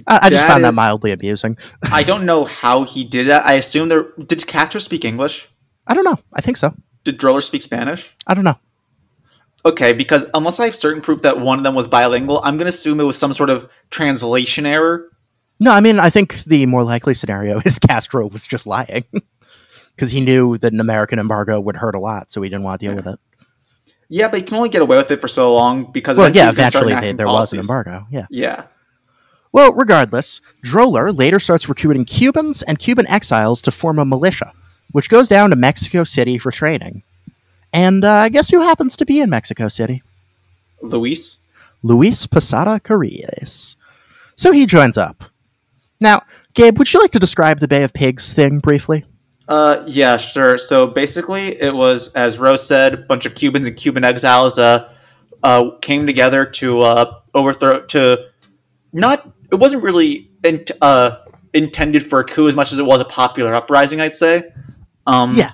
I, 0.07 0.19
I 0.23 0.29
just 0.29 0.47
found 0.47 0.63
that 0.63 0.73
mildly 0.73 1.11
amusing. 1.11 1.57
I 1.91 2.03
don't 2.03 2.25
know 2.25 2.45
how 2.45 2.83
he 2.83 3.03
did 3.03 3.27
that. 3.27 3.45
I 3.45 3.53
assume 3.53 3.89
there 3.89 4.07
did 4.25 4.45
Castro 4.47 4.79
speak 4.79 5.05
English? 5.05 5.49
I 5.87 5.93
don't 5.93 6.03
know. 6.03 6.17
I 6.33 6.41
think 6.41 6.57
so. 6.57 6.73
Did 7.03 7.19
Droller 7.19 7.41
speak 7.41 7.63
Spanish? 7.63 8.15
I 8.27 8.33
don't 8.33 8.43
know. 8.43 8.59
Okay, 9.65 9.93
because 9.93 10.25
unless 10.33 10.59
I 10.59 10.65
have 10.65 10.75
certain 10.75 11.01
proof 11.01 11.21
that 11.23 11.39
one 11.39 11.57
of 11.57 11.63
them 11.63 11.75
was 11.75 11.87
bilingual, 11.87 12.41
I'm 12.43 12.57
gonna 12.57 12.69
assume 12.69 12.99
it 12.99 13.03
was 13.03 13.17
some 13.17 13.33
sort 13.33 13.49
of 13.49 13.69
translation 13.89 14.65
error. 14.65 15.09
No, 15.59 15.71
I 15.71 15.81
mean, 15.81 15.99
I 15.99 16.09
think 16.09 16.43
the 16.45 16.65
more 16.65 16.83
likely 16.83 17.13
scenario 17.13 17.59
is 17.65 17.79
Castro 17.79 18.27
was 18.27 18.47
just 18.47 18.65
lying 18.65 19.03
because 19.95 20.11
he 20.11 20.21
knew 20.21 20.57
that 20.59 20.71
an 20.71 20.79
American 20.79 21.19
embargo 21.19 21.59
would 21.59 21.75
hurt 21.75 21.95
a 21.95 21.99
lot, 21.99 22.31
so 22.31 22.41
he 22.41 22.49
didn't 22.49 22.63
want 22.63 22.79
to 22.79 22.87
deal 22.87 22.95
with 22.95 23.07
it. 23.07 23.19
Yeah, 24.07 24.27
but 24.27 24.39
you 24.39 24.45
can 24.45 24.57
only 24.57 24.69
get 24.69 24.81
away 24.81 24.97
with 24.97 25.11
it 25.11 25.21
for 25.21 25.27
so 25.27 25.53
long 25.53 25.91
because 25.91 26.17
Well, 26.17 26.31
yeah, 26.31 26.47
he's 26.47 26.55
gonna 26.55 26.69
start 26.69 26.85
eventually 26.85 27.11
they, 27.11 27.17
there 27.17 27.27
was 27.27 27.53
an 27.53 27.59
embargo. 27.59 28.07
Yeah. 28.09 28.25
Yeah. 28.29 28.63
Well, 29.51 29.73
regardless, 29.73 30.41
Droller 30.63 31.17
later 31.17 31.39
starts 31.39 31.67
recruiting 31.67 32.05
Cubans 32.05 32.61
and 32.63 32.77
Cuban 32.77 33.07
exiles 33.07 33.61
to 33.63 33.71
form 33.71 33.97
a 33.97 34.05
militia, 34.05 34.53
which 34.91 35.09
goes 35.09 35.27
down 35.27 35.49
to 35.49 35.55
Mexico 35.55 36.03
City 36.03 36.37
for 36.37 36.51
training. 36.51 37.03
And 37.73 38.05
uh, 38.05 38.29
guess 38.29 38.49
who 38.49 38.61
happens 38.61 38.95
to 38.97 39.05
be 39.05 39.19
in 39.19 39.29
Mexico 39.29 39.67
City? 39.67 40.03
Luis? 40.81 41.37
Luis 41.83 42.27
Posada 42.27 42.79
Carriles. 42.79 43.75
So 44.35 44.51
he 44.51 44.65
joins 44.65 44.97
up. 44.97 45.23
Now, 45.99 46.23
Gabe, 46.53 46.77
would 46.77 46.91
you 46.93 47.01
like 47.01 47.11
to 47.11 47.19
describe 47.19 47.59
the 47.59 47.67
Bay 47.67 47.83
of 47.83 47.93
Pigs 47.93 48.33
thing 48.33 48.59
briefly? 48.59 49.05
Uh, 49.47 49.83
yeah, 49.87 50.17
sure. 50.17 50.57
So 50.57 50.87
basically, 50.87 51.59
it 51.59 51.73
was, 51.73 52.13
as 52.13 52.37
Rose 52.37 52.65
said, 52.65 52.93
a 52.93 52.97
bunch 52.97 53.25
of 53.25 53.33
Cubans 53.35 53.65
and 53.65 53.75
Cuban 53.75 54.03
exiles 54.03 54.59
uh, 54.59 54.93
uh, 55.43 55.71
came 55.81 56.05
together 56.05 56.45
to 56.45 56.81
uh, 56.81 57.19
overthrow, 57.33 57.81
to 57.87 58.27
not, 58.93 59.27
it 59.51 59.55
wasn't 59.55 59.83
really 59.83 60.31
int- 60.43 60.71
uh, 60.81 61.17
intended 61.53 62.03
for 62.03 62.19
a 62.19 62.23
coup 62.23 62.47
as 62.47 62.55
much 62.55 62.71
as 62.71 62.79
it 62.79 62.85
was 62.85 63.01
a 63.01 63.05
popular 63.05 63.53
uprising, 63.53 63.99
I'd 64.01 64.15
say. 64.15 64.43
Um, 65.07 65.31
Yeah. 65.31 65.51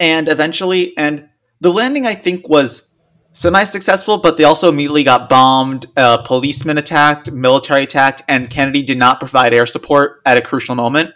And 0.00 0.28
eventually, 0.28 0.96
and 0.96 1.28
the 1.60 1.72
landing, 1.72 2.06
I 2.06 2.14
think, 2.14 2.48
was 2.48 2.88
semi 3.32 3.64
successful, 3.64 4.18
but 4.18 4.36
they 4.36 4.44
also 4.44 4.68
immediately 4.68 5.04
got 5.04 5.28
bombed, 5.28 5.86
uh, 5.96 6.18
policemen 6.18 6.78
attacked, 6.78 7.30
military 7.32 7.82
attacked, 7.82 8.22
and 8.28 8.48
Kennedy 8.48 8.82
did 8.82 8.98
not 8.98 9.18
provide 9.18 9.52
air 9.54 9.66
support 9.66 10.20
at 10.24 10.38
a 10.38 10.40
crucial 10.40 10.74
moment. 10.74 11.10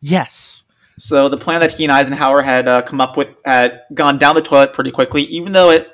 Yes. 0.00 0.64
So 0.98 1.28
the 1.28 1.36
plan 1.38 1.60
that 1.60 1.72
he 1.72 1.84
and 1.84 1.92
Eisenhower 1.92 2.42
had 2.42 2.68
uh, 2.68 2.82
come 2.82 3.00
up 3.00 3.16
with 3.16 3.34
had 3.44 3.82
gone 3.94 4.18
down 4.18 4.34
the 4.34 4.42
toilet 4.42 4.72
pretty 4.72 4.90
quickly. 4.90 5.22
Even 5.24 5.52
though 5.52 5.70
it, 5.70 5.90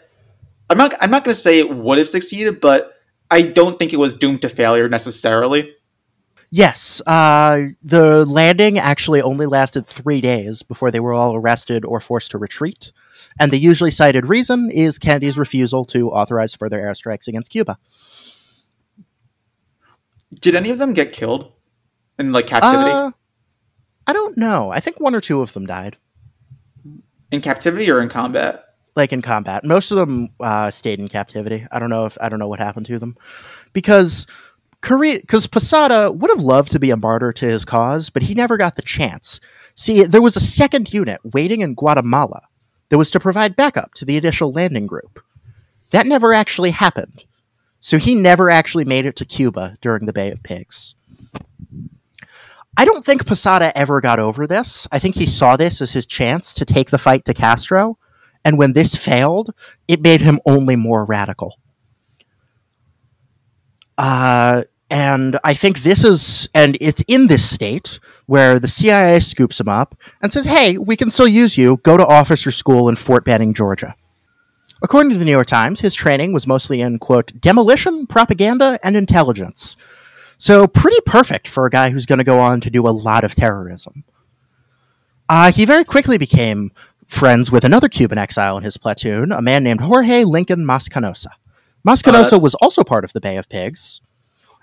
I'm 0.68 0.76
not, 0.76 0.94
I'm 1.00 1.10
not 1.10 1.24
going 1.24 1.34
to 1.34 1.40
say 1.40 1.58
it 1.58 1.70
would 1.70 1.98
have 1.98 2.08
succeeded, 2.08 2.60
but 2.60 2.92
I 3.30 3.42
don't 3.42 3.78
think 3.78 3.92
it 3.92 3.98
was 3.98 4.14
doomed 4.14 4.42
to 4.42 4.48
failure 4.48 4.88
necessarily. 4.88 5.74
Yes, 6.50 7.00
uh, 7.06 7.68
the 7.82 8.26
landing 8.26 8.78
actually 8.78 9.22
only 9.22 9.46
lasted 9.46 9.86
three 9.86 10.20
days 10.20 10.64
before 10.64 10.90
they 10.90 10.98
were 10.98 11.12
all 11.12 11.36
arrested 11.36 11.84
or 11.84 12.00
forced 12.00 12.32
to 12.32 12.38
retreat. 12.38 12.90
And 13.38 13.52
the 13.52 13.58
usually 13.58 13.92
cited 13.92 14.26
reason 14.26 14.68
is 14.72 14.98
Kennedy's 14.98 15.38
refusal 15.38 15.84
to 15.86 16.10
authorize 16.10 16.54
further 16.54 16.80
airstrikes 16.80 17.28
against 17.28 17.52
Cuba. 17.52 17.78
Did 20.40 20.56
any 20.56 20.70
of 20.70 20.78
them 20.78 20.92
get 20.92 21.12
killed 21.12 21.52
in 22.18 22.32
like 22.32 22.48
captivity? 22.48 22.90
Uh, 22.90 23.12
I 24.08 24.12
don't 24.12 24.36
know. 24.36 24.70
I 24.70 24.80
think 24.80 24.98
one 24.98 25.14
or 25.14 25.20
two 25.20 25.40
of 25.42 25.52
them 25.52 25.66
died, 25.66 25.96
in 27.30 27.40
captivity 27.40 27.90
or 27.90 28.00
in 28.00 28.08
combat? 28.08 28.69
Like 28.96 29.12
in 29.12 29.22
combat. 29.22 29.64
Most 29.64 29.90
of 29.90 29.98
them 29.98 30.30
uh, 30.40 30.70
stayed 30.70 30.98
in 30.98 31.08
captivity. 31.08 31.66
I 31.70 31.78
don't 31.78 31.90
know 31.90 32.06
if 32.06 32.16
I 32.20 32.28
don't 32.28 32.38
know 32.38 32.48
what 32.48 32.58
happened 32.58 32.86
to 32.86 32.98
them 32.98 33.16
because 33.72 34.26
Korea, 34.80 35.20
because 35.20 35.46
Posada 35.46 36.10
would 36.10 36.30
have 36.30 36.40
loved 36.40 36.72
to 36.72 36.80
be 36.80 36.90
a 36.90 36.96
martyr 36.96 37.32
to 37.32 37.46
his 37.46 37.64
cause, 37.64 38.10
but 38.10 38.22
he 38.22 38.34
never 38.34 38.56
got 38.56 38.76
the 38.76 38.82
chance. 38.82 39.40
See, 39.74 40.04
there 40.04 40.22
was 40.22 40.36
a 40.36 40.40
second 40.40 40.92
unit 40.92 41.20
waiting 41.24 41.60
in 41.60 41.74
Guatemala 41.74 42.42
that 42.88 42.98
was 42.98 43.10
to 43.12 43.20
provide 43.20 43.56
backup 43.56 43.94
to 43.94 44.04
the 44.04 44.16
initial 44.16 44.52
landing 44.52 44.86
group. 44.86 45.20
That 45.90 46.06
never 46.06 46.32
actually 46.32 46.70
happened. 46.70 47.24
So 47.80 47.98
he 47.98 48.14
never 48.14 48.50
actually 48.50 48.84
made 48.84 49.06
it 49.06 49.16
to 49.16 49.24
Cuba 49.24 49.76
during 49.80 50.06
the 50.06 50.12
Bay 50.12 50.30
of 50.30 50.42
Pigs. 50.42 50.94
I 52.76 52.84
don't 52.84 53.04
think 53.04 53.26
Posada 53.26 53.76
ever 53.76 54.00
got 54.00 54.18
over 54.18 54.46
this. 54.46 54.86
I 54.92 54.98
think 54.98 55.14
he 55.14 55.26
saw 55.26 55.56
this 55.56 55.80
as 55.80 55.92
his 55.92 56.06
chance 56.06 56.54
to 56.54 56.64
take 56.64 56.90
the 56.90 56.98
fight 56.98 57.24
to 57.24 57.34
Castro, 57.34 57.98
and 58.44 58.58
when 58.58 58.72
this 58.72 58.96
failed, 58.96 59.54
it 59.88 60.00
made 60.00 60.20
him 60.20 60.40
only 60.46 60.76
more 60.76 61.04
radical. 61.04 61.58
Uh, 63.98 64.64
and 64.90 65.38
I 65.44 65.54
think 65.54 65.82
this 65.82 66.04
is, 66.04 66.48
and 66.54 66.76
it's 66.80 67.04
in 67.06 67.28
this 67.28 67.48
state 67.48 68.00
where 68.26 68.58
the 68.58 68.66
CIA 68.66 69.20
scoops 69.20 69.60
him 69.60 69.68
up 69.68 69.94
and 70.22 70.32
says, 70.32 70.46
hey, 70.46 70.78
we 70.78 70.96
can 70.96 71.10
still 71.10 71.28
use 71.28 71.56
you. 71.56 71.76
Go 71.78 71.96
to 71.96 72.04
officer 72.04 72.50
school 72.50 72.88
in 72.88 72.96
Fort 72.96 73.24
Benning, 73.24 73.54
Georgia. 73.54 73.94
According 74.82 75.12
to 75.12 75.18
the 75.18 75.24
New 75.24 75.30
York 75.30 75.46
Times, 75.46 75.80
his 75.80 75.94
training 75.94 76.32
was 76.32 76.46
mostly 76.46 76.80
in, 76.80 76.98
quote, 76.98 77.38
demolition, 77.40 78.06
propaganda, 78.06 78.78
and 78.82 78.96
intelligence. 78.96 79.76
So, 80.38 80.66
pretty 80.66 81.00
perfect 81.04 81.46
for 81.46 81.66
a 81.66 81.70
guy 81.70 81.90
who's 81.90 82.06
going 82.06 82.18
to 82.18 82.24
go 82.24 82.38
on 82.38 82.62
to 82.62 82.70
do 82.70 82.86
a 82.86 82.88
lot 82.88 83.24
of 83.24 83.34
terrorism. 83.34 84.04
Uh, 85.28 85.52
he 85.52 85.66
very 85.66 85.84
quickly 85.84 86.16
became 86.16 86.72
friends 87.10 87.50
with 87.50 87.64
another 87.64 87.88
Cuban 87.88 88.18
exile 88.18 88.56
in 88.56 88.62
his 88.62 88.76
platoon, 88.76 89.32
a 89.32 89.42
man 89.42 89.64
named 89.64 89.80
Jorge 89.80 90.24
Lincoln 90.24 90.64
Mas 90.64 90.88
Canosa. 90.88 91.30
Mascanosa 91.86 92.34
Oh, 92.34 92.38
was 92.38 92.54
also 92.56 92.84
part 92.84 93.04
of 93.04 93.12
the 93.12 93.20
Bay 93.20 93.36
of 93.36 93.48
Pigs, 93.48 94.00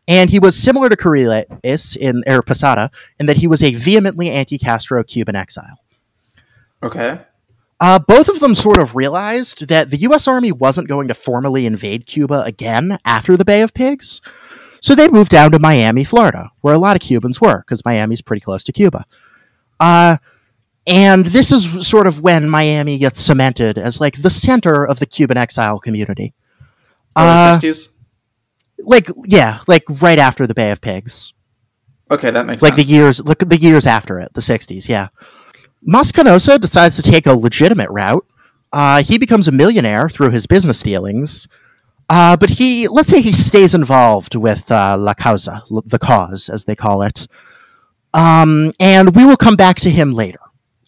and 0.07 0.29
he 0.29 0.39
was 0.39 0.55
similar 0.55 0.87
to 0.87 0.95
Curiles 0.95 1.95
in 1.97 2.23
or 2.25 2.41
Posada 2.41 2.89
in 3.19 3.25
that 3.25 3.37
he 3.37 3.47
was 3.47 3.61
a 3.61 3.73
vehemently 3.73 4.29
anti-Castro 4.29 5.03
Cuban 5.03 5.35
exile. 5.35 5.81
Okay. 6.81 7.19
Uh, 7.79 7.99
both 7.99 8.29
of 8.29 8.39
them 8.39 8.55
sort 8.55 8.79
of 8.79 8.95
realized 8.95 9.67
that 9.67 9.91
the 9.91 9.97
U.S. 9.97 10.27
Army 10.27 10.51
wasn't 10.51 10.87
going 10.87 11.07
to 11.07 11.13
formally 11.13 11.65
invade 11.65 12.05
Cuba 12.05 12.43
again 12.43 12.97
after 13.03 13.35
the 13.35 13.45
Bay 13.45 13.61
of 13.61 13.73
Pigs, 13.73 14.21
so 14.81 14.95
they 14.95 15.07
moved 15.07 15.31
down 15.31 15.51
to 15.51 15.59
Miami, 15.59 16.03
Florida, 16.03 16.51
where 16.61 16.73
a 16.73 16.79
lot 16.79 16.95
of 16.95 17.01
Cubans 17.01 17.41
were, 17.41 17.59
because 17.59 17.83
Miami's 17.83 18.21
pretty 18.21 18.41
close 18.41 18.63
to 18.63 18.71
Cuba. 18.71 19.05
Uh, 19.79 20.17
and 20.87 21.25
this 21.27 21.51
is 21.51 21.85
sort 21.87 22.07
of 22.07 22.21
when 22.21 22.49
Miami 22.49 22.97
gets 22.97 23.21
cemented 23.21 23.77
as 23.77 23.99
like 24.01 24.21
the 24.21 24.29
center 24.29 24.85
of 24.87 24.99
the 24.99 25.05
Cuban 25.05 25.37
exile 25.37 25.79
community. 25.79 26.33
Oh, 27.15 27.27
Uh, 27.27 27.57
the 27.57 27.67
60s? 27.67 27.89
like 28.79 29.09
yeah, 29.25 29.59
like 29.67 29.83
right 30.01 30.17
after 30.19 30.47
the 30.47 30.53
Bay 30.53 30.71
of 30.71 30.81
Pigs. 30.81 31.33
Okay, 32.09 32.31
that 32.31 32.45
makes 32.45 32.61
like 32.61 32.75
the 32.75 32.83
sense. 32.83 32.91
years 32.91 33.25
look 33.25 33.39
the 33.39 33.57
years 33.57 33.85
after 33.85 34.17
it 34.17 34.33
the 34.33 34.39
60s 34.41 34.87
yeah 34.87 35.09
Mas 35.81 36.11
Canosa 36.13 36.57
decides 36.59 36.95
to 36.95 37.01
take 37.01 37.27
a 37.27 37.33
legitimate 37.33 37.89
route 37.89 38.25
uh, 38.71 39.03
he 39.03 39.17
becomes 39.17 39.47
a 39.47 39.51
millionaire 39.51 40.07
through 40.07 40.29
his 40.29 40.47
business 40.47 40.81
dealings 40.81 41.49
uh, 42.09 42.37
but 42.37 42.51
he 42.51 42.87
let's 42.87 43.09
say 43.09 43.19
he 43.21 43.33
stays 43.33 43.73
involved 43.73 44.35
with 44.35 44.71
uh, 44.71 44.95
la 44.97 45.13
causa 45.13 45.63
the 45.85 45.99
cause 45.99 46.47
as 46.47 46.63
they 46.63 46.77
call 46.77 47.01
it 47.01 47.27
um, 48.13 48.71
and 48.79 49.13
we 49.13 49.25
will 49.25 49.35
come 49.35 49.57
back 49.57 49.75
to 49.75 49.89
him 49.89 50.13
later 50.13 50.39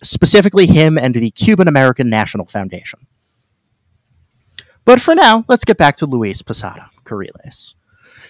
specifically 0.03 0.65
him 0.65 0.97
and 0.97 1.15
the 1.15 1.31
cuban 1.31 1.67
american 1.67 2.09
national 2.09 2.45
foundation 2.45 2.99
but 4.85 5.01
for 5.01 5.15
now 5.15 5.45
let's 5.47 5.65
get 5.65 5.77
back 5.77 5.95
to 5.95 6.05
luis 6.05 6.41
posada 6.41 6.89
Carriles. 7.05 7.75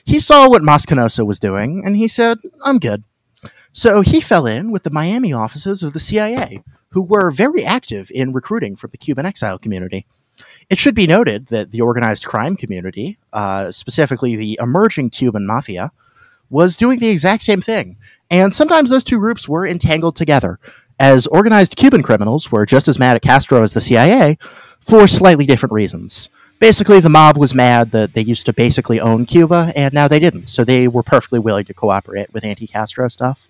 he 0.06 0.20
saw 0.20 0.48
what 0.50 0.64
Mas 0.64 0.86
Canosa 0.86 1.26
was 1.26 1.40
doing 1.40 1.84
and 1.86 1.96
he 1.98 2.08
said 2.08 2.38
i'm 2.64 2.80
good 2.80 3.04
so 3.72 4.02
he 4.02 4.20
fell 4.20 4.46
in 4.46 4.72
with 4.72 4.84
the 4.84 4.90
Miami 4.90 5.32
offices 5.32 5.84
of 5.84 5.94
the 5.94 6.00
CIA, 6.00 6.64
who 6.90 7.04
were 7.04 7.32
very 7.32 7.64
active 7.64 8.12
in 8.14 8.32
recruiting 8.32 8.76
from 8.76 8.90
the 8.92 8.98
Cuban 8.98 9.26
exile 9.26 9.60
community. 9.60 10.08
It 10.70 10.80
should 10.80 10.96
be 10.96 11.08
noted 11.08 11.48
that 11.48 11.72
the 11.72 11.82
organized 11.82 12.26
crime 12.26 12.56
community, 12.56 13.18
uh, 13.34 13.72
specifically 13.72 14.36
the 14.36 14.58
emerging 14.62 15.12
Cuban 15.12 15.46
mafia, 15.46 15.92
was 16.50 16.78
doing 16.78 17.00
the 17.00 17.10
exact 17.10 17.44
same 17.44 17.62
thing. 17.62 17.98
And 18.32 18.54
sometimes 18.54 18.90
those 18.90 19.04
two 19.04 19.20
groups 19.20 19.48
were 19.48 19.68
entangled 19.68 20.16
together, 20.16 20.60
as 21.00 21.26
organized 21.28 21.76
Cuban 21.78 22.04
criminals 22.04 22.52
were 22.52 22.66
just 22.66 22.88
as 22.88 23.00
mad 23.00 23.16
at 23.16 23.22
Castro 23.22 23.64
as 23.64 23.74
the 23.74 23.82
CIA 23.82 24.38
for 24.80 25.08
slightly 25.08 25.46
different 25.46 25.74
reasons. 25.74 26.30
Basically, 26.60 27.00
the 27.00 27.10
mob 27.10 27.38
was 27.38 27.54
mad 27.54 27.92
that 27.92 28.14
they 28.14 28.22
used 28.22 28.46
to 28.48 28.54
basically 28.54 29.00
own 29.00 29.26
Cuba, 29.26 29.72
and 29.78 29.94
now 29.94 30.10
they 30.10 30.20
didn't, 30.20 30.48
so 30.50 30.66
they 30.66 30.90
were 30.90 31.04
perfectly 31.04 31.40
willing 31.40 31.64
to 31.66 31.74
cooperate 31.74 32.34
with 32.34 32.44
anti 32.44 32.68
Castro 32.68 33.08
stuff. 33.08 33.50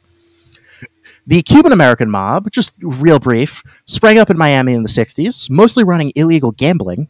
The 1.25 1.41
Cuban 1.41 1.71
American 1.71 2.09
mob, 2.09 2.51
just 2.51 2.73
real 2.81 3.19
brief, 3.19 3.63
sprang 3.85 4.19
up 4.19 4.29
in 4.29 4.37
Miami 4.37 4.73
in 4.73 4.83
the 4.83 4.89
60s, 4.89 5.49
mostly 5.49 5.83
running 5.83 6.11
illegal 6.15 6.51
gambling. 6.51 7.09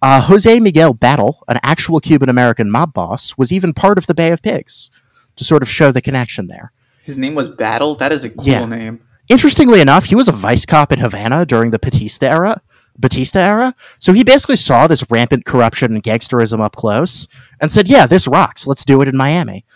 Uh, 0.00 0.20
Jose 0.22 0.60
Miguel 0.60 0.94
Battle, 0.94 1.42
an 1.48 1.58
actual 1.62 1.98
Cuban 1.98 2.28
American 2.28 2.70
mob 2.70 2.92
boss, 2.92 3.36
was 3.36 3.52
even 3.52 3.72
part 3.72 3.98
of 3.98 4.06
the 4.06 4.14
Bay 4.14 4.30
of 4.30 4.42
Pigs 4.42 4.90
to 5.36 5.44
sort 5.44 5.62
of 5.62 5.68
show 5.68 5.90
the 5.90 6.02
connection 6.02 6.46
there. 6.46 6.72
His 7.02 7.16
name 7.16 7.34
was 7.34 7.48
Battle? 7.48 7.94
That 7.96 8.12
is 8.12 8.24
a 8.24 8.30
cool 8.30 8.46
Yeah. 8.46 8.66
name. 8.66 9.00
Interestingly 9.28 9.80
enough, 9.80 10.04
he 10.04 10.14
was 10.14 10.28
a 10.28 10.32
vice 10.32 10.66
cop 10.66 10.92
in 10.92 10.98
Havana 10.98 11.46
during 11.46 11.70
the 11.70 11.78
Batista 11.78 12.26
era. 12.26 12.60
Batista 12.98 13.40
era. 13.40 13.74
So 13.98 14.12
he 14.12 14.22
basically 14.22 14.56
saw 14.56 14.86
this 14.86 15.04
rampant 15.10 15.44
corruption 15.46 15.94
and 15.94 16.02
gangsterism 16.02 16.60
up 16.60 16.76
close 16.76 17.26
and 17.60 17.72
said, 17.72 17.88
"Yeah, 17.88 18.06
this 18.06 18.28
rocks. 18.28 18.66
Let's 18.66 18.84
do 18.84 19.00
it 19.02 19.08
in 19.08 19.16
Miami." 19.16 19.64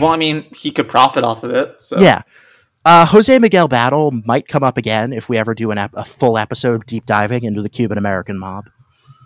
Well, 0.00 0.10
I 0.10 0.16
mean, 0.16 0.46
he 0.52 0.72
could 0.72 0.88
profit 0.88 1.22
off 1.22 1.44
of 1.44 1.52
it. 1.52 1.80
So 1.80 2.00
Yeah. 2.00 2.22
Uh, 2.84 3.06
Jose 3.06 3.38
Miguel 3.38 3.68
Battle 3.68 4.10
might 4.24 4.48
come 4.48 4.64
up 4.64 4.76
again 4.76 5.12
if 5.12 5.28
we 5.28 5.38
ever 5.38 5.54
do 5.54 5.70
a 5.70 6.04
full 6.04 6.36
episode 6.36 6.86
deep 6.86 7.06
diving 7.06 7.44
into 7.44 7.62
the 7.62 7.68
Cuban 7.68 7.96
American 7.98 8.36
mob. 8.36 8.64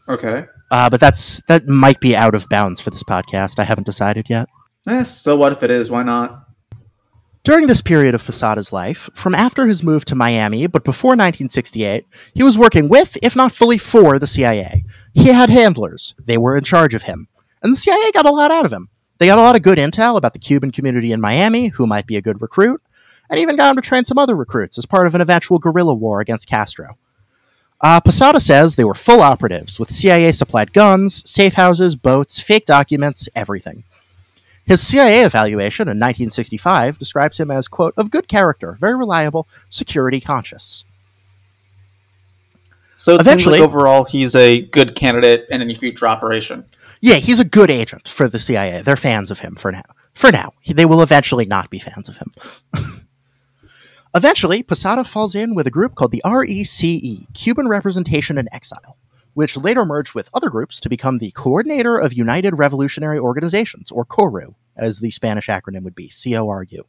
Okay. 0.09 0.45
Uh, 0.71 0.91
but 0.91 1.01
that's 1.01 1.41
that 1.43 1.67
might 1.67 2.01
be 2.01 2.15
out 2.17 2.35
of 2.35 2.49
bounds 2.49 2.81
for 2.81 2.91
this 2.91 3.03
podcast. 3.03 3.59
I 3.59 3.65
haven't 3.65 3.85
decided 3.85 4.27
yet. 4.29 4.49
Eh, 4.87 5.03
so 5.03 5.37
what 5.37 5.53
if 5.53 5.63
it 5.63 5.71
is? 5.71 5.91
Why 5.91 6.03
not? 6.03 6.47
During 7.43 7.69
this 7.69 7.81
period 7.81 8.15
of 8.15 8.23
Posada's 8.23 8.71
life, 8.71 9.09
from 9.15 9.35
after 9.35 9.67
his 9.67 9.83
move 9.83 10.05
to 10.07 10.15
Miami, 10.15 10.67
but 10.67 10.85
before 10.85 11.13
1968, 11.13 12.07
he 12.35 12.43
was 12.43 12.59
working 12.59 12.91
with, 12.91 13.17
if 13.23 13.35
not 13.35 13.51
fully 13.51 13.79
for, 13.79 14.19
the 14.19 14.27
CIA. 14.27 14.85
He 15.15 15.29
had 15.29 15.49
handlers. 15.49 16.15
They 16.23 16.37
were 16.37 16.55
in 16.55 16.65
charge 16.65 16.95
of 16.95 17.05
him. 17.05 17.29
And 17.63 17.73
the 17.73 17.79
CIA 17.79 18.13
got 18.13 18.27
a 18.27 18.31
lot 18.31 18.51
out 18.51 18.67
of 18.67 18.73
him. 18.73 18.91
They 19.17 19.27
got 19.27 19.39
a 19.39 19.43
lot 19.43 19.57
of 19.57 19.63
good 19.63 19.79
intel 19.79 20.19
about 20.19 20.35
the 20.35 20.39
Cuban 20.39 20.71
community 20.71 21.13
in 21.13 21.21
Miami, 21.21 21.69
who 21.69 21.87
might 21.87 22.07
be 22.07 22.19
a 22.19 22.23
good 22.23 22.43
recruit, 22.43 22.83
and 23.31 23.41
even 23.41 23.57
got 23.57 23.71
him 23.71 23.77
to 23.77 23.89
train 23.89 24.05
some 24.05 24.19
other 24.19 24.37
recruits 24.37 24.77
as 24.77 24.85
part 24.85 25.07
of 25.07 25.15
an 25.15 25.23
eventual 25.23 25.59
guerrilla 25.59 25.95
war 25.95 26.21
against 26.21 26.47
Castro. 26.47 26.99
Uh, 27.81 28.03
Posada 28.03 28.41
says 28.41 28.77
they 28.77 28.85
were 28.85 28.95
full 28.95 29.23
operatives, 29.23 29.81
with 29.81 29.91
CIA 29.91 30.33
supplied 30.33 30.75
guns, 30.75 31.23
safe 31.31 31.55
houses, 31.55 31.97
boats, 31.97 32.39
fake 32.39 32.67
documents, 32.67 33.31
everything. 33.35 33.85
His 34.65 34.81
CIA 34.81 35.25
evaluation 35.25 35.89
in 35.89 35.99
1965 35.99 36.99
describes 36.99 37.41
him 37.41 37.51
as, 37.51 37.67
quote, 37.67 37.95
of 37.97 38.11
good 38.11 38.29
character, 38.29 38.77
very 38.79 38.97
reliable, 38.97 39.49
security 39.69 40.21
conscious. 40.21 40.85
So 42.95 43.17
Eventually- 43.17 43.61
like 43.61 43.69
overall 43.69 44.05
he's 44.05 44.37
a 44.37 44.61
good 44.61 44.95
candidate 44.95 45.47
in 45.51 45.63
any 45.63 45.75
future 45.75 46.07
operation. 46.07 46.67
Yeah, 47.01 47.15
he's 47.15 47.41
a 47.41 47.47
good 47.47 47.71
agent 47.71 48.07
for 48.07 48.29
the 48.29 48.39
CIA. 48.39 48.83
They're 48.83 48.95
fans 48.97 49.31
of 49.31 49.39
him 49.39 49.55
for 49.55 49.73
now. 49.73 49.83
For 50.13 50.31
now. 50.31 50.53
They 50.67 50.85
will 50.85 51.01
eventually 51.01 51.47
not 51.47 51.71
be 51.71 51.79
fans 51.79 52.11
of 52.11 52.19
him. 52.19 52.35
eventually, 54.15 54.63
Posada 54.63 55.05
falls 55.05 55.35
in 55.35 55.55
with 55.55 55.67
a 55.67 55.71
group 55.71 55.95
called 55.95 56.11
the 56.13 56.21
RECE, 56.25 57.27
Cuban 57.33 57.69
Representation 57.69 58.37
in 58.37 58.49
Exile, 58.53 58.99
which 59.35 59.57
later 59.57 59.85
merged 59.85 60.15
with 60.15 60.31
other 60.35 60.51
groups 60.51 60.81
to 60.81 60.89
become 60.89 61.19
the 61.19 61.31
Coordinator 61.33 61.99
of 61.99 62.13
United 62.13 62.59
Revolutionary 62.59 63.19
Organizations, 63.19 63.91
or 63.91 64.05
CORU, 64.05 64.55
as 64.77 65.01
the 65.01 65.11
Spanish 65.11 65.49
acronym 65.49 65.83
would 65.83 65.95
be, 65.95 66.09
C 66.09 66.37
O 66.37 66.49
R 66.49 66.65
U. 66.65 66.85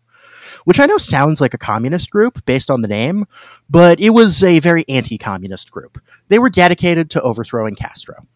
Which 0.65 0.79
I 0.79 0.85
know 0.85 0.97
sounds 0.97 1.41
like 1.41 1.53
a 1.53 1.57
communist 1.57 2.09
group 2.09 2.45
based 2.45 2.69
on 2.69 2.81
the 2.81 2.87
name, 2.87 3.25
but 3.69 3.99
it 3.99 4.11
was 4.11 4.43
a 4.43 4.59
very 4.59 4.85
anti 4.87 5.17
communist 5.17 5.71
group. 5.71 6.01
They 6.27 6.39
were 6.39 6.49
dedicated 6.49 7.09
to 7.11 7.21
overthrowing 7.21 7.75
Castro. 7.75 8.27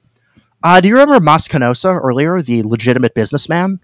Uh, 0.64 0.82
do 0.82 0.88
you 0.88 0.96
remember 0.96 1.20
Mas 1.20 1.48
Canosa 1.48 2.00
earlier, 2.02 2.42
the 2.42 2.64
legitimate 2.64 3.14
businessman? 3.14 3.80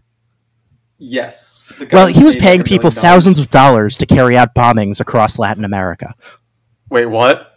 Yes. 0.98 1.64
Well, 1.92 2.08
he 2.08 2.24
was 2.24 2.36
paid 2.36 2.42
like 2.42 2.48
paying 2.48 2.64
people 2.64 2.90
million 2.90 2.96
dollars. 2.96 3.26
thousands 3.26 3.40
of 3.40 3.52
dollars 3.52 3.98
to 4.00 4.06
carry 4.06 4.38
out 4.38 4.54
bombings 4.54 5.00
across 5.00 5.40
Latin 5.40 5.66
America. 5.66 6.16
Wait, 6.90 7.06
what? 7.06 7.51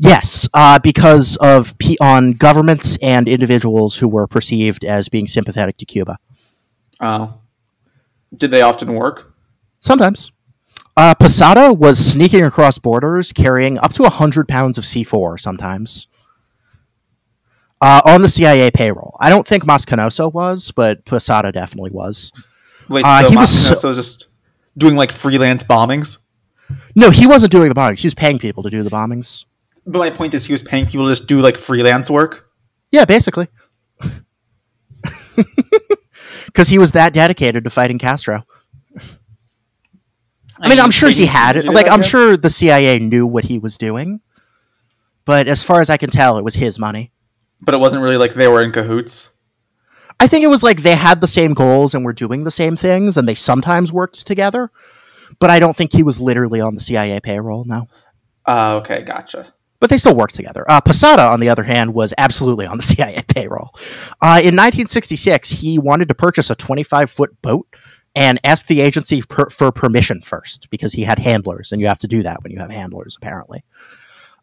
Yes, 0.00 0.48
uh, 0.54 0.78
because 0.78 1.36
of 1.38 1.76
pe 1.78 1.96
on 2.00 2.32
governments 2.32 2.96
and 3.02 3.28
individuals 3.28 3.96
who 3.98 4.06
were 4.08 4.26
perceived 4.26 4.84
as 4.84 5.08
being 5.08 5.26
sympathetic 5.26 5.76
to 5.78 5.84
Cuba. 5.84 6.18
Oh. 7.00 7.34
Did 8.36 8.50
they 8.50 8.62
often 8.62 8.94
work? 8.94 9.34
Sometimes. 9.80 10.30
Uh, 10.96 11.14
Posada 11.14 11.72
was 11.72 11.98
sneaking 11.98 12.44
across 12.44 12.78
borders 12.78 13.32
carrying 13.32 13.78
up 13.78 13.92
to 13.94 14.02
100 14.02 14.46
pounds 14.48 14.78
of 14.78 14.84
C4 14.84 15.38
sometimes. 15.40 16.06
Uh, 17.80 18.02
on 18.04 18.22
the 18.22 18.28
CIA 18.28 18.70
payroll. 18.72 19.16
I 19.20 19.30
don't 19.30 19.46
think 19.46 19.64
Mas 19.64 19.84
Canosa 19.84 20.32
was, 20.32 20.72
but 20.72 21.04
Posada 21.04 21.52
definitely 21.52 21.90
was. 21.92 22.32
Wait, 22.88 23.04
Uh, 23.04 23.22
so 23.22 23.30
he 23.30 23.36
was 23.36 23.50
so- 23.80 23.94
just 23.94 24.26
doing 24.76 24.96
like 24.96 25.12
freelance 25.12 25.62
bombings? 25.62 26.18
No, 26.96 27.10
he 27.10 27.26
wasn't 27.26 27.52
doing 27.52 27.68
the 27.68 27.74
bombings. 27.74 28.00
He 28.00 28.06
was 28.08 28.14
paying 28.14 28.38
people 28.40 28.62
to 28.64 28.70
do 28.70 28.82
the 28.82 28.90
bombings. 28.90 29.44
But 29.88 30.00
my 30.00 30.10
point 30.10 30.34
is 30.34 30.44
he 30.44 30.52
was 30.52 30.62
paying 30.62 30.86
people 30.86 31.06
to 31.06 31.12
just 31.12 31.26
do 31.26 31.40
like 31.40 31.56
freelance 31.56 32.10
work? 32.10 32.50
Yeah, 32.92 33.06
basically. 33.06 33.48
Because 36.46 36.68
he 36.68 36.78
was 36.78 36.92
that 36.92 37.12
dedicated 37.12 37.64
to 37.64 37.70
fighting 37.70 37.98
Castro. 37.98 38.44
I 40.60 40.68
mean, 40.68 40.80
I'm 40.80 40.90
sure 40.90 41.08
he 41.10 41.26
had 41.26 41.56
it. 41.56 41.66
Like, 41.66 41.86
that, 41.86 41.92
I'm 41.92 42.00
yeah? 42.00 42.06
sure 42.06 42.36
the 42.36 42.50
CIA 42.50 42.98
knew 42.98 43.26
what 43.26 43.44
he 43.44 43.58
was 43.58 43.76
doing. 43.76 44.20
But 45.24 45.46
as 45.46 45.62
far 45.62 45.80
as 45.80 45.88
I 45.90 45.98
can 45.98 46.10
tell, 46.10 46.36
it 46.38 46.42
was 46.42 46.54
his 46.54 46.78
money. 46.78 47.12
But 47.60 47.74
it 47.74 47.78
wasn't 47.78 48.02
really 48.02 48.16
like 48.16 48.34
they 48.34 48.48
were 48.48 48.62
in 48.62 48.72
cahoots. 48.72 49.30
I 50.18 50.26
think 50.26 50.42
it 50.42 50.48
was 50.48 50.62
like 50.62 50.82
they 50.82 50.96
had 50.96 51.20
the 51.20 51.28
same 51.28 51.54
goals 51.54 51.94
and 51.94 52.04
were 52.04 52.12
doing 52.12 52.42
the 52.44 52.50
same 52.50 52.76
things, 52.76 53.16
and 53.16 53.28
they 53.28 53.36
sometimes 53.36 53.92
worked 53.92 54.26
together. 54.26 54.72
But 55.38 55.50
I 55.50 55.60
don't 55.60 55.76
think 55.76 55.92
he 55.92 56.02
was 56.02 56.18
literally 56.18 56.60
on 56.60 56.74
the 56.74 56.80
CIA 56.80 57.20
payroll. 57.20 57.64
No. 57.64 57.86
Uh, 58.46 58.80
okay, 58.82 59.02
gotcha. 59.02 59.52
But 59.80 59.90
they 59.90 59.98
still 59.98 60.16
work 60.16 60.32
together. 60.32 60.64
Uh, 60.68 60.80
Posada, 60.80 61.22
on 61.22 61.40
the 61.40 61.48
other 61.48 61.62
hand, 61.62 61.94
was 61.94 62.12
absolutely 62.18 62.66
on 62.66 62.76
the 62.76 62.82
CIA 62.84 63.22
payroll. 63.28 63.70
Uh, 64.20 64.40
in 64.40 64.56
1966, 64.56 65.50
he 65.50 65.78
wanted 65.78 66.08
to 66.08 66.14
purchase 66.14 66.50
a 66.50 66.54
25 66.54 67.10
foot 67.10 67.40
boat 67.42 67.66
and 68.14 68.40
asked 68.42 68.68
the 68.68 68.80
agency 68.80 69.22
per- 69.22 69.50
for 69.50 69.70
permission 69.70 70.20
first 70.20 70.68
because 70.70 70.92
he 70.94 71.02
had 71.02 71.18
handlers, 71.18 71.70
and 71.70 71.80
you 71.80 71.86
have 71.86 72.00
to 72.00 72.08
do 72.08 72.22
that 72.22 72.42
when 72.42 72.52
you 72.52 72.58
have 72.58 72.70
handlers, 72.70 73.16
apparently. 73.16 73.64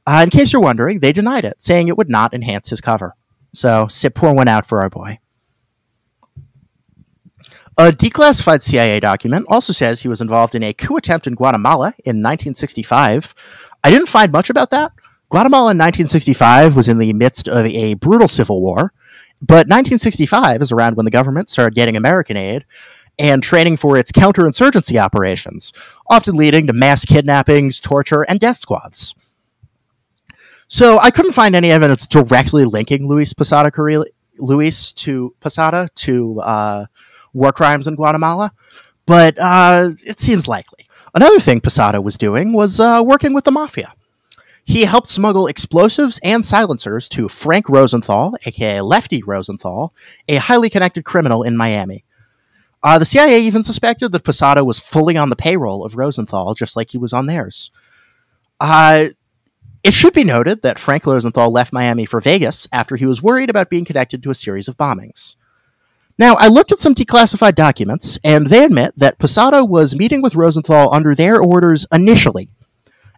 Uh, 0.07 0.21
in 0.23 0.29
case 0.29 0.53
you're 0.53 0.61
wondering, 0.61 0.99
they 0.99 1.11
denied 1.11 1.45
it, 1.45 1.61
saying 1.61 1.87
it 1.87 1.97
would 1.97 2.09
not 2.09 2.33
enhance 2.33 2.69
his 2.69 2.79
cover. 2.79 3.15
So, 3.53 3.87
sit 3.87 4.15
pour 4.15 4.33
one 4.33 4.47
out 4.47 4.65
for 4.65 4.81
our 4.81 4.89
boy. 4.89 5.19
A 7.77 7.91
declassified 7.91 8.61
CIA 8.61 9.01
document 9.01 9.45
also 9.49 9.73
says 9.73 10.01
he 10.01 10.07
was 10.07 10.21
involved 10.21 10.55
in 10.55 10.63
a 10.63 10.73
coup 10.73 10.95
attempt 10.95 11.27
in 11.27 11.35
Guatemala 11.35 11.87
in 12.05 12.21
1965. 12.21 13.35
I 13.83 13.91
didn't 13.91 14.07
find 14.07 14.31
much 14.31 14.49
about 14.49 14.69
that. 14.69 14.93
Guatemala 15.35 15.71
in 15.71 15.77
1965 15.77 16.77
was 16.77 16.87
in 16.87 16.97
the 16.97 17.11
midst 17.11 17.49
of 17.49 17.65
a 17.65 17.95
brutal 17.95 18.29
civil 18.29 18.61
war, 18.61 18.93
but 19.41 19.67
1965 19.67 20.61
is 20.61 20.71
around 20.71 20.95
when 20.95 21.03
the 21.03 21.11
government 21.11 21.49
started 21.49 21.75
getting 21.75 21.97
American 21.97 22.37
aid 22.37 22.63
and 23.19 23.43
training 23.43 23.75
for 23.75 23.97
its 23.97 24.13
counterinsurgency 24.13 24.97
operations, 24.97 25.73
often 26.09 26.37
leading 26.37 26.67
to 26.67 26.71
mass 26.71 27.03
kidnappings, 27.03 27.81
torture, 27.81 28.21
and 28.21 28.39
death 28.39 28.59
squads. 28.59 29.13
So 30.69 30.99
I 30.99 31.11
couldn't 31.11 31.33
find 31.33 31.53
any 31.53 31.69
evidence 31.69 32.07
directly 32.07 32.63
linking 32.63 33.05
Luis 33.05 33.33
Posada 33.33 33.71
Carril- 33.71 34.05
Luis 34.37 34.93
to 34.93 35.35
Posada 35.41 35.89
to 35.95 36.39
uh, 36.39 36.85
war 37.33 37.51
crimes 37.51 37.87
in 37.87 37.95
Guatemala, 37.95 38.53
but 39.05 39.37
uh, 39.37 39.89
it 40.07 40.21
seems 40.21 40.47
likely. 40.47 40.87
Another 41.13 41.41
thing 41.41 41.59
Posada 41.59 41.99
was 41.99 42.17
doing 42.17 42.53
was 42.53 42.79
uh, 42.79 43.03
working 43.05 43.33
with 43.33 43.43
the 43.43 43.51
mafia. 43.51 43.93
He 44.65 44.85
helped 44.85 45.07
smuggle 45.07 45.45
explosives 45.45 46.19
and 46.23 46.43
silencers 46.43 47.07
to 47.09 47.29
Frank 47.29 47.69
Rosenthal, 47.69 48.35
aka 48.47 48.81
Lefty 48.81 49.21
Rosenthal, 49.21 49.93
a 50.27 50.37
highly 50.37 50.71
connected 50.71 51.05
criminal 51.05 51.43
in 51.43 51.55
Miami. 51.55 52.03
Uh, 52.81 52.97
the 52.97 53.05
CIA 53.05 53.39
even 53.41 53.63
suspected 53.63 54.11
that 54.11 54.23
Posada 54.23 54.65
was 54.65 54.79
fully 54.79 55.17
on 55.17 55.29
the 55.29 55.35
payroll 55.35 55.85
of 55.85 55.97
Rosenthal, 55.97 56.55
just 56.55 56.75
like 56.75 56.91
he 56.91 56.97
was 56.97 57.13
on 57.13 57.27
theirs. 57.27 57.71
Uh, 58.59 59.07
it 59.83 59.93
should 59.93 60.13
be 60.13 60.23
noted 60.23 60.63
that 60.63 60.79
Frank 60.79 61.05
Rosenthal 61.05 61.51
left 61.51 61.71
Miami 61.71 62.07
for 62.07 62.19
Vegas 62.19 62.67
after 62.71 62.95
he 62.95 63.05
was 63.05 63.21
worried 63.21 63.51
about 63.51 63.69
being 63.69 63.85
connected 63.85 64.23
to 64.23 64.31
a 64.31 64.35
series 64.35 64.67
of 64.67 64.77
bombings. 64.77 65.35
Now, 66.17 66.37
I 66.39 66.47
looked 66.47 66.71
at 66.71 66.79
some 66.79 66.95
declassified 66.95 67.53
documents, 67.53 68.17
and 68.23 68.47
they 68.47 68.63
admit 68.63 68.93
that 68.97 69.19
Posada 69.19 69.63
was 69.63 69.95
meeting 69.95 70.23
with 70.23 70.33
Rosenthal 70.33 70.91
under 70.91 71.13
their 71.13 71.39
orders 71.39 71.85
initially. 71.91 72.49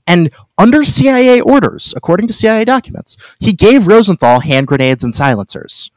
And 0.08 0.32
under 0.58 0.84
CIA 0.84 1.42
orders, 1.42 1.94
according 1.96 2.28
to 2.28 2.34
CIA 2.34 2.64
documents, 2.66 3.18
he 3.40 3.52
gave 3.54 3.88
Rosenthal 3.88 4.40
hand 4.40 4.68
grenades 4.68 5.04
and 5.04 5.14
silencers. 5.14 5.92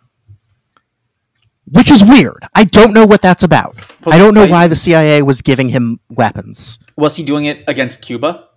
Which 1.71 1.91
is 1.91 2.03
weird. 2.03 2.45
I 2.53 2.65
don't 2.65 2.93
know 2.93 3.07
what 3.07 3.23
that's 3.23 3.45
about. 3.45 3.77
I 4.05 4.19
don't 4.19 4.35
know 4.35 4.47
why 4.47 4.67
the 4.67 4.75
CIA 4.75 5.23
was 5.23 5.41
giving 5.41 5.69
him 5.69 6.01
weapons. 6.09 6.81
Was 6.97 7.15
he 7.15 7.25
doing 7.25 7.45
it 7.45 7.63
against 7.69 8.03
Cuba? 8.03 8.49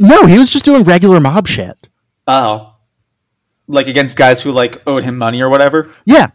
No, 0.00 0.26
he 0.26 0.38
was 0.38 0.50
just 0.50 0.64
doing 0.64 0.82
regular 0.82 1.20
mob 1.20 1.46
shit. 1.46 1.88
Oh, 2.26 2.74
like 3.68 3.86
against 3.86 4.16
guys 4.16 4.42
who 4.42 4.50
like 4.50 4.82
owed 4.86 5.04
him 5.04 5.16
money 5.16 5.40
or 5.40 5.48
whatever. 5.48 5.90
Yeah. 6.04 6.28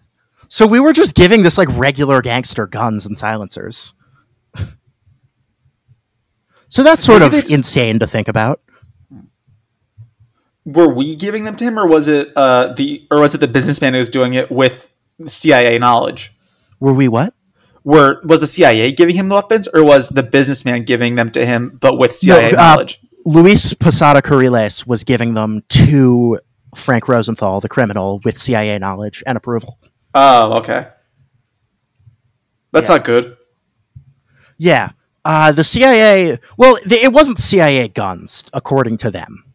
So 0.48 0.68
we 0.68 0.80
were 0.80 0.94
just 0.94 1.16
giving 1.16 1.44
this 1.44 1.58
like 1.58 1.68
regular 1.70 2.22
gangster 2.22 2.68
guns 2.68 3.06
and 3.06 3.18
silencers. 3.18 3.94
So 6.74 6.82
that's 6.82 7.04
sort 7.06 7.22
Maybe 7.22 7.38
of 7.38 7.42
just- 7.44 7.54
insane 7.54 8.00
to 8.00 8.08
think 8.08 8.28
about. 8.28 8.60
Were 10.66 10.92
we 10.92 11.16
giving 11.16 11.44
them 11.44 11.56
to 11.58 11.64
him, 11.64 11.78
or 11.78 11.86
was 11.86 12.08
it 12.08 12.32
uh, 12.36 12.74
the 12.74 13.06
or 13.12 13.20
was 13.20 13.36
it 13.36 13.40
the 13.40 13.48
businessman 13.48 13.94
who 13.94 14.00
was 14.00 14.10
doing 14.10 14.34
it 14.34 14.50
with 14.50 14.92
CIA 15.28 15.78
knowledge? 15.78 16.34
Were 16.80 16.94
we 16.94 17.08
what? 17.08 17.34
Were 17.84 18.22
was 18.24 18.40
the 18.40 18.48
CIA 18.48 18.92
giving 18.94 19.16
him 19.16 19.28
the 19.30 19.36
weapons, 19.36 19.68
or 19.68 19.84
was 19.84 20.10
the 20.10 20.24
businessman 20.24 20.82
giving 20.84 21.16
them 21.16 21.30
to 21.32 21.46
him, 21.46 21.78
but 21.80 21.98
with 22.00 22.16
CIA 22.16 22.54
uh, 22.54 22.56
knowledge? 22.56 23.00
Luis 23.26 23.74
Posada 23.74 24.22
Carriles 24.22 24.88
was 24.88 25.04
giving 25.04 25.34
them 25.34 25.64
to 25.70 26.40
Frank 26.76 27.08
Rosenthal, 27.10 27.60
the 27.60 27.70
criminal, 27.70 28.20
with 28.24 28.38
CIA 28.38 28.80
knowledge 28.80 29.22
and 29.28 29.38
approval. 29.38 29.78
Oh, 30.16 30.60
okay. 30.60 30.88
That's 32.72 32.90
Yeah. 32.90 32.96
not 32.96 33.06
good. 33.06 33.38
Yeah. 34.58 34.90
Uh, 35.26 35.52
the 35.52 35.64
CIA, 35.64 36.38
well, 36.58 36.78
th- 36.78 37.04
it 37.04 37.14
wasn't 37.14 37.40
CIA 37.40 37.88
guns, 37.88 38.44
according 38.54 38.98
to 38.98 39.12
them. 39.12 39.46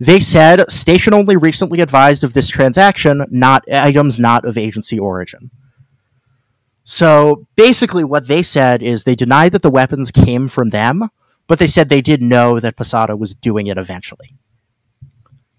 They 0.00 0.18
said 0.18 0.68
station 0.70 1.14
only 1.14 1.36
recently 1.36 1.80
advised 1.80 2.24
of 2.24 2.34
this 2.34 2.48
transaction, 2.48 3.24
not 3.30 3.64
items 3.70 4.18
not 4.18 4.44
of 4.44 4.58
agency 4.58 4.98
origin. 4.98 5.50
So 6.84 7.46
basically, 7.54 8.02
what 8.02 8.26
they 8.26 8.42
said 8.42 8.82
is 8.82 9.04
they 9.04 9.14
denied 9.14 9.52
that 9.52 9.62
the 9.62 9.70
weapons 9.70 10.10
came 10.10 10.48
from 10.48 10.70
them, 10.70 11.08
but 11.46 11.60
they 11.60 11.68
said 11.68 11.88
they 11.88 12.00
did 12.00 12.20
know 12.20 12.58
that 12.58 12.76
Posada 12.76 13.16
was 13.16 13.34
doing 13.34 13.68
it 13.68 13.78
eventually. 13.78 14.34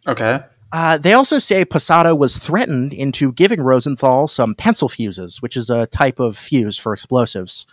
Okay. 0.06 0.42
Uh, 0.74 0.98
they 0.98 1.14
also 1.14 1.40
say 1.40 1.64
Posada 1.64 2.16
was 2.16 2.38
threatened 2.38 2.92
into 2.92 3.32
giving 3.32 3.62
Rosenthal 3.62 4.28
some 4.28 4.56
pencil 4.56 4.90
fuses, 4.90 5.42
which 5.42 5.56
is 5.56 5.70
a 5.70 5.86
type 5.86 6.20
of 6.20 6.36
fuse 6.36 6.78
for 6.78 6.94
explosives, 6.94 7.68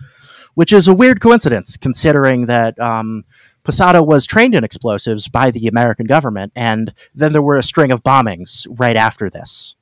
which 0.55 0.73
is 0.73 0.89
a 0.89 0.95
weird 0.95 1.21
coincidence 1.21 1.77
considering 1.77 2.47
that 2.47 2.79
um, 2.79 3.25
Posada 3.63 4.03
was 4.03 4.27
trained 4.27 4.55
in 4.55 4.65
explosives 4.65 5.29
by 5.29 5.51
the 5.51 5.69
American 5.69 6.07
government, 6.07 6.53
and 6.57 6.93
then 7.15 7.33
there 7.33 7.43
were 7.43 7.59
a 7.59 7.63
string 7.63 7.91
of 7.91 8.03
bombings 8.03 8.67
right 8.79 8.97
after 8.97 9.29
this. 9.29 9.77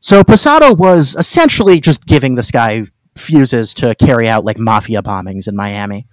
So 0.00 0.22
Posada 0.22 0.72
was 0.72 1.16
essentially 1.16 1.80
just 1.80 2.06
giving 2.06 2.36
this 2.36 2.50
guy 2.50 2.84
fuses 3.16 3.74
to 3.74 3.94
carry 3.96 4.28
out 4.28 4.44
like 4.44 4.58
mafia 4.58 5.02
bombings 5.02 5.48
in 5.48 5.56
Miami. 5.56 6.06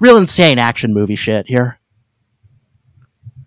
Real 0.00 0.16
insane 0.16 0.58
action 0.58 0.92
movie 0.92 1.16
shit 1.16 1.46
here. 1.46 1.78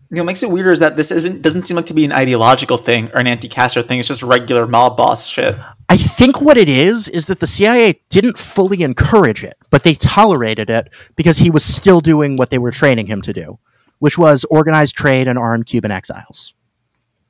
You 0.09 0.15
know, 0.15 0.21
what 0.23 0.27
makes 0.27 0.41
it 0.41 0.49
weirder 0.49 0.71
is 0.71 0.79
that 0.79 0.95
this 0.95 1.12
isn't 1.12 1.43
doesn't 1.43 1.63
seem 1.63 1.77
like 1.77 1.85
to 1.88 1.93
be 1.93 2.05
an 2.05 2.12
ideological 2.12 2.77
thing 2.77 3.12
or 3.13 3.19
an 3.19 3.27
anti-Castro 3.27 3.83
thing. 3.83 3.99
It's 3.99 4.07
just 4.07 4.23
regular 4.23 4.65
mob 4.65 4.97
boss 4.97 5.27
shit. 5.27 5.55
I 5.91 5.97
think 5.97 6.39
what 6.39 6.56
it 6.58 6.69
is 6.69 7.10
is 7.10 7.25
that 7.25 7.39
the 7.39 7.47
CIA 7.47 7.99
didn't 8.10 8.38
fully 8.38 8.84
encourage 8.84 9.43
it, 9.43 9.58
but 9.71 9.84
they 9.84 9.95
tolerated 9.95 10.69
it 10.69 10.89
because 11.15 11.39
he 11.39 11.49
was 11.49 11.65
still 11.65 11.99
doing 11.99 12.38
what 12.38 12.52
they 12.52 12.60
were 12.60 12.69
training 12.69 13.08
him 13.08 13.23
to 13.23 13.34
do, 13.34 13.58
which 13.97 14.15
was 14.15 14.45
organized 14.45 14.95
trade 14.95 15.28
and 15.28 15.39
arm 15.39 15.63
Cuban 15.63 15.89
exiles. 15.89 16.54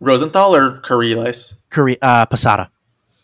Rosenthal 0.02 0.56
or 0.56 0.80
Carriles? 0.80 1.54
Curi- 1.72 1.98
uh, 2.02 2.26
Posada. 2.26 2.70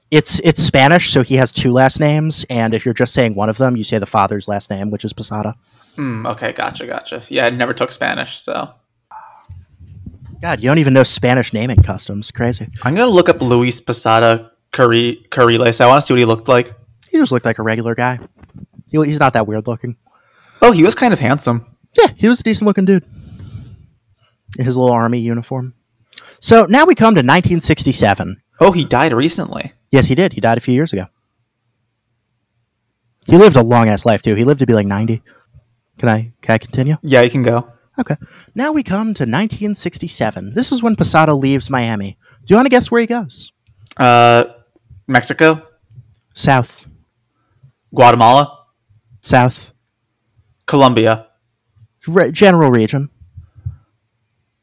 It's 0.09 0.39
it's 0.41 0.63
Spanish, 0.63 1.09
so 1.09 1.21
he 1.21 1.35
has 1.35 1.51
two 1.51 1.73
last 1.73 1.99
names, 1.99 2.45
and 2.49 2.73
if 2.73 2.85
you're 2.85 2.93
just 2.93 3.13
saying 3.13 3.35
one 3.35 3.49
of 3.49 3.57
them, 3.57 3.75
you 3.75 3.83
say 3.83 3.97
the 3.97 4.05
father's 4.05 4.47
last 4.47 4.69
name, 4.69 4.89
which 4.89 5.03
is 5.03 5.11
Posada. 5.11 5.55
Hmm. 5.95 6.25
Okay. 6.27 6.53
Gotcha. 6.53 6.85
Gotcha. 6.85 7.23
Yeah, 7.27 7.47
I 7.47 7.49
never 7.49 7.73
took 7.73 7.91
Spanish, 7.91 8.37
so 8.37 8.71
God, 10.41 10.61
you 10.61 10.69
don't 10.69 10.77
even 10.77 10.93
know 10.93 11.03
Spanish 11.03 11.51
naming 11.51 11.81
customs. 11.81 12.31
Crazy. 12.31 12.67
I'm 12.83 12.93
gonna 12.95 13.09
look 13.09 13.27
up 13.27 13.41
Luis 13.41 13.81
Posada 13.81 14.51
Cari- 14.75 15.25
Carriles. 15.31 15.79
I 15.81 15.87
want 15.87 16.01
to 16.01 16.05
see 16.05 16.13
what 16.13 16.19
he 16.19 16.25
looked 16.25 16.47
like. 16.47 16.73
He 17.09 17.17
just 17.17 17.31
looked 17.31 17.45
like 17.45 17.59
a 17.59 17.63
regular 17.63 17.95
guy. 17.95 18.19
He, 18.91 18.97
he's 19.05 19.19
not 19.19 19.33
that 19.33 19.47
weird 19.47 19.67
looking. 19.67 19.97
Oh, 20.61 20.71
he 20.71 20.83
was 20.83 20.95
kind 20.95 21.13
of 21.13 21.19
handsome. 21.19 21.65
Yeah, 21.97 22.07
he 22.17 22.27
was 22.27 22.41
a 22.41 22.43
decent 22.43 22.67
looking 22.67 22.85
dude. 22.85 23.05
In 24.57 24.65
his 24.65 24.77
little 24.77 24.93
army 24.93 25.19
uniform. 25.19 25.73
So 26.39 26.65
now 26.65 26.85
we 26.85 26.95
come 26.95 27.15
to 27.15 27.19
1967. 27.19 28.41
Oh, 28.59 28.71
he 28.71 28.85
died 28.85 29.13
recently. 29.13 29.73
Yes, 29.91 30.07
he 30.07 30.15
did. 30.15 30.33
He 30.33 30.41
died 30.41 30.57
a 30.57 30.61
few 30.61 30.73
years 30.73 30.93
ago. 30.93 31.05
He 33.27 33.37
lived 33.37 33.55
a 33.55 33.63
long 33.63 33.89
ass 33.89 34.05
life 34.05 34.21
too. 34.21 34.35
He 34.35 34.43
lived 34.43 34.59
to 34.59 34.65
be 34.65 34.73
like 34.73 34.85
90. 34.87 35.21
Can 35.97 36.09
I 36.09 36.33
can 36.41 36.53
I 36.53 36.57
continue? 36.57 36.97
Yeah, 37.01 37.21
you 37.21 37.29
can 37.29 37.43
go. 37.43 37.71
Okay. 37.97 38.15
Now 38.53 38.71
we 38.73 38.83
come 38.83 39.13
to 39.13 39.23
1967. 39.23 40.53
This 40.53 40.71
is 40.71 40.83
when 40.83 40.95
Posada 40.95 41.33
leaves 41.33 41.69
Miami. 41.69 42.17
Do 42.43 42.53
you 42.53 42.57
want 42.57 42.65
to 42.65 42.69
guess 42.69 42.91
where 42.91 43.01
he 43.01 43.07
goes? 43.07 43.51
Uh, 43.97 44.45
Mexico, 45.07 45.67
South. 46.33 46.87
Guatemala, 47.93 48.65
South. 49.21 49.73
Colombia, 50.65 51.27
Re- 52.07 52.31
general 52.31 52.71
region. 52.71 53.09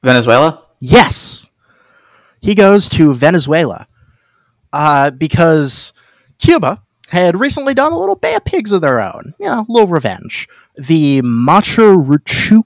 Venezuela. 0.02 0.64
Yes. 0.80 1.46
He 2.40 2.54
goes 2.56 2.88
to 2.90 3.14
Venezuela 3.14 3.86
uh, 4.72 5.10
because 5.12 5.92
Cuba 6.38 6.82
had 7.08 7.38
recently 7.38 7.72
done 7.72 7.92
a 7.92 7.98
little 7.98 8.16
Bay 8.16 8.34
of 8.34 8.44
Pigs 8.44 8.72
of 8.72 8.80
their 8.80 9.00
own. 9.00 9.34
You 9.38 9.46
know, 9.46 9.60
a 9.60 9.66
little 9.72 9.88
revenge. 9.88 10.48
The 10.76 11.22
Machuruchu, 11.22 12.62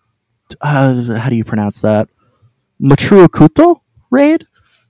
uh, 0.62 1.18
how 1.18 1.28
do 1.28 1.36
you 1.36 1.44
pronounce 1.44 1.78
that? 1.80 2.08
Machurucuto 2.80 3.80
raid, 4.10 4.46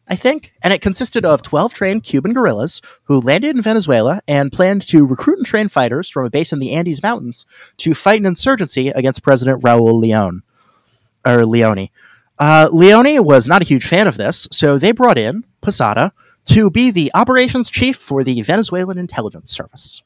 I 0.08 0.16
think. 0.16 0.52
And 0.62 0.72
it 0.72 0.80
consisted 0.80 1.24
of 1.24 1.42
12 1.42 1.74
trained 1.74 2.04
Cuban 2.04 2.32
guerrillas 2.32 2.80
who 3.04 3.20
landed 3.20 3.56
in 3.56 3.62
Venezuela 3.62 4.20
and 4.28 4.52
planned 4.52 4.86
to 4.88 5.04
recruit 5.04 5.38
and 5.38 5.46
train 5.46 5.68
fighters 5.68 6.08
from 6.08 6.24
a 6.24 6.30
base 6.30 6.52
in 6.52 6.58
the 6.58 6.72
Andes 6.72 7.02
Mountains 7.02 7.44
to 7.78 7.94
fight 7.94 8.20
an 8.20 8.26
insurgency 8.26 8.88
against 8.88 9.22
President 9.22 9.62
Raul 9.62 10.00
Leon. 10.00 10.42
Or 11.24 11.44
Leone. 11.44 11.88
Uh, 12.38 12.68
Leoni 12.70 13.18
was 13.18 13.48
not 13.48 13.62
a 13.62 13.66
huge 13.66 13.86
fan 13.86 14.06
of 14.06 14.16
this, 14.16 14.46
so 14.52 14.78
they 14.78 14.92
brought 14.92 15.18
in 15.18 15.44
Posada 15.60 16.12
to 16.46 16.70
be 16.70 16.90
the 16.90 17.10
operations 17.14 17.70
chief 17.70 17.96
for 17.96 18.22
the 18.22 18.42
Venezuelan 18.42 18.98
intelligence 18.98 19.52
service, 19.52 20.02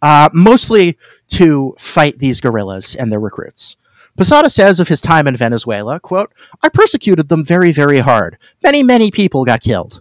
uh, 0.00 0.30
mostly 0.32 0.96
to 1.28 1.74
fight 1.78 2.18
these 2.18 2.40
guerrillas 2.40 2.94
and 2.94 3.12
their 3.12 3.20
recruits. 3.20 3.76
Posada 4.16 4.50
says 4.50 4.80
of 4.80 4.88
his 4.88 5.00
time 5.00 5.26
in 5.26 5.36
Venezuela, 5.36 5.98
quote, 6.00 6.32
I 6.62 6.68
persecuted 6.68 7.28
them 7.28 7.44
very, 7.44 7.72
very 7.72 8.00
hard. 8.00 8.36
Many, 8.62 8.82
many 8.82 9.10
people 9.10 9.44
got 9.44 9.60
killed. 9.62 10.00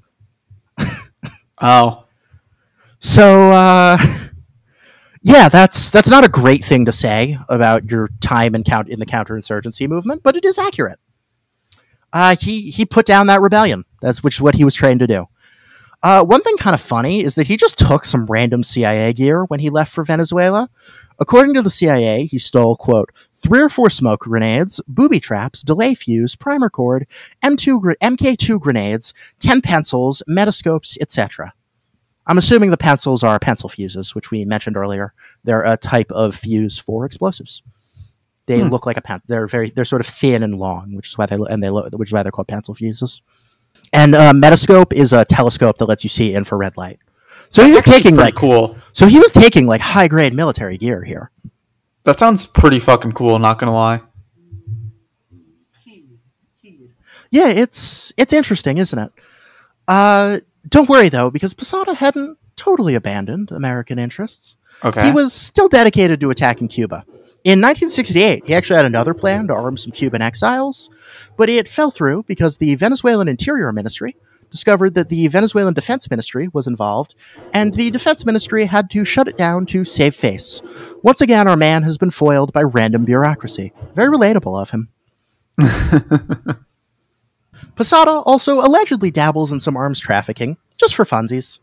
Oh, 1.61 2.05
So, 2.99 3.49
uh, 3.49 3.97
yeah, 5.21 5.49
that's 5.49 5.89
that's 5.89 6.09
not 6.09 6.23
a 6.25 6.29
great 6.29 6.63
thing 6.63 6.85
to 6.85 6.91
say 6.93 7.37
about 7.49 7.91
your 7.91 8.09
time 8.21 8.55
in 8.55 8.63
count 8.63 8.87
in 8.87 8.99
the 8.99 9.05
counterinsurgency 9.05 9.87
movement, 9.87 10.23
but 10.23 10.37
it 10.37 10.45
is 10.45 10.57
accurate. 10.57 10.99
Uh, 12.13 12.35
he 12.39 12.69
he 12.71 12.85
put 12.85 13.05
down 13.05 13.27
that 13.27 13.41
rebellion. 13.41 13.83
That's 14.01 14.23
which 14.23 14.35
is 14.35 14.41
what 14.41 14.55
he 14.55 14.63
was 14.63 14.73
trained 14.73 15.01
to 15.01 15.07
do. 15.07 15.25
Uh, 16.01 16.23
one 16.23 16.41
thing 16.41 16.55
kind 16.55 16.73
of 16.73 16.79
funny 16.79 17.21
is 17.21 17.35
that 17.35 17.47
he 17.47 17.57
just 17.57 17.77
took 17.77 18.05
some 18.05 18.25
random 18.27 18.63
CIA 18.63 19.11
gear 19.11 19.43
when 19.43 19.59
he 19.59 19.69
left 19.69 19.91
for 19.91 20.05
Venezuela. 20.05 20.69
According 21.19 21.55
to 21.55 21.61
the 21.61 21.69
CIA, 21.69 22.25
he 22.25 22.37
stole 22.37 22.77
quote 22.77 23.09
three 23.39 23.61
or 23.61 23.69
four 23.69 23.89
smoke 23.89 24.21
grenades, 24.21 24.81
booby 24.87 25.19
traps, 25.19 25.61
delay 25.61 25.95
fuse, 25.95 26.35
primer 26.35 26.69
cord, 26.69 27.07
M2 27.43 27.81
gr- 27.81 27.91
MK2 28.01 28.59
grenades, 28.59 29.13
ten 29.39 29.61
pencils, 29.61 30.21
metascopes, 30.29 30.97
etc. 31.01 31.53
I'm 32.27 32.37
assuming 32.37 32.69
the 32.69 32.77
pencils 32.77 33.23
are 33.23 33.39
pencil 33.39 33.69
fuses, 33.69 34.13
which 34.13 34.29
we 34.29 34.45
mentioned 34.45 34.77
earlier. 34.77 35.13
They're 35.43 35.63
a 35.63 35.77
type 35.77 36.11
of 36.11 36.35
fuse 36.35 36.77
for 36.77 37.05
explosives. 37.05 37.63
They 38.45 38.59
Hmm. 38.61 38.67
look 38.69 38.85
like 38.85 38.97
a 38.97 39.01
pen. 39.01 39.21
They're 39.27 39.47
very. 39.47 39.69
They're 39.69 39.85
sort 39.85 40.01
of 40.01 40.07
thin 40.07 40.43
and 40.43 40.55
long, 40.59 40.95
which 40.95 41.07
is 41.09 41.17
why 41.17 41.25
they 41.27 41.37
and 41.49 41.63
they 41.63 41.69
lo- 41.69 41.87
which 41.93 42.09
is 42.09 42.13
why 42.13 42.23
they're 42.23 42.31
called 42.31 42.47
pencil 42.47 42.73
fuses. 42.75 43.21
And 43.93 44.15
uh, 44.15 44.33
Metascope 44.33 44.91
is 44.93 45.13
a 45.13 45.23
telescope 45.25 45.77
that 45.77 45.85
lets 45.85 46.03
you 46.03 46.09
see 46.09 46.33
infrared 46.33 46.75
light. 46.75 46.99
So 47.49 47.63
he 47.63 47.71
was 47.73 47.83
taking 47.83 48.15
like 48.15 48.35
cool. 48.35 48.75
so 48.93 49.07
he 49.07 49.17
was 49.19 49.31
taking 49.31 49.65
like 49.67 49.81
high 49.81 50.07
grade 50.07 50.33
military 50.33 50.77
gear 50.77 51.03
here. 51.03 51.31
That 52.09 52.17
sounds 52.17 52.47
pretty 52.47 52.79
fucking 52.79 53.11
cool. 53.11 53.37
Not 53.37 53.59
gonna 53.59 53.71
lie. 53.71 54.01
Yeah, 57.29 57.49
it's 57.49 58.11
it's 58.17 58.33
interesting, 58.33 58.79
isn't 58.79 58.97
it? 58.97 59.11
Uh, 59.87 60.39
don't 60.67 60.89
worry 60.89 61.09
though, 61.09 61.29
because 61.29 61.53
Posada 61.53 61.93
hadn't 61.93 62.39
totally 62.55 62.95
abandoned 62.95 63.51
American 63.51 63.99
interests. 63.99 64.57
Okay. 64.83 65.05
He 65.05 65.11
was 65.11 65.33
still 65.33 65.67
dedicated 65.67 66.19
to 66.21 66.31
attacking 66.31 66.69
Cuba. 66.69 67.05
In 67.43 67.61
1968, 67.61 68.47
he 68.47 68.55
actually 68.55 68.77
had 68.77 68.85
another 68.85 69.13
plan 69.13 69.45
to 69.45 69.53
arm 69.53 69.77
some 69.77 69.91
Cuban 69.91 70.23
exiles, 70.23 70.89
but 71.37 71.47
it 71.47 71.67
fell 71.67 71.91
through 71.91 72.23
because 72.23 72.57
the 72.57 72.73
Venezuelan 72.73 73.27
Interior 73.27 73.71
Ministry 73.71 74.15
discovered 74.49 74.95
that 74.95 75.09
the 75.09 75.27
Venezuelan 75.27 75.73
Defense 75.73 76.09
Ministry 76.09 76.49
was 76.53 76.67
involved, 76.67 77.15
and 77.53 77.73
the 77.73 77.91
Defense 77.91 78.25
Ministry 78.25 78.65
had 78.65 78.89
to 78.91 79.05
shut 79.05 79.27
it 79.27 79.37
down 79.37 79.65
to 79.67 79.85
save 79.85 80.15
face. 80.15 80.61
Once 81.03 81.21
again, 81.21 81.47
our 81.47 81.57
man 81.57 81.83
has 81.83 81.97
been 81.97 82.11
foiled 82.11 82.53
by 82.53 82.61
random 82.61 83.05
bureaucracy. 83.05 83.73
Very 83.95 84.09
relatable 84.09 84.61
of 84.61 84.69
him. 84.71 84.89
Posada 87.75 88.11
also 88.11 88.59
allegedly 88.59 89.11
dabbles 89.11 89.51
in 89.51 89.59
some 89.59 89.77
arms 89.77 89.99
trafficking, 89.99 90.57
just 90.77 90.95
for 90.95 91.05
funsies. 91.05 91.59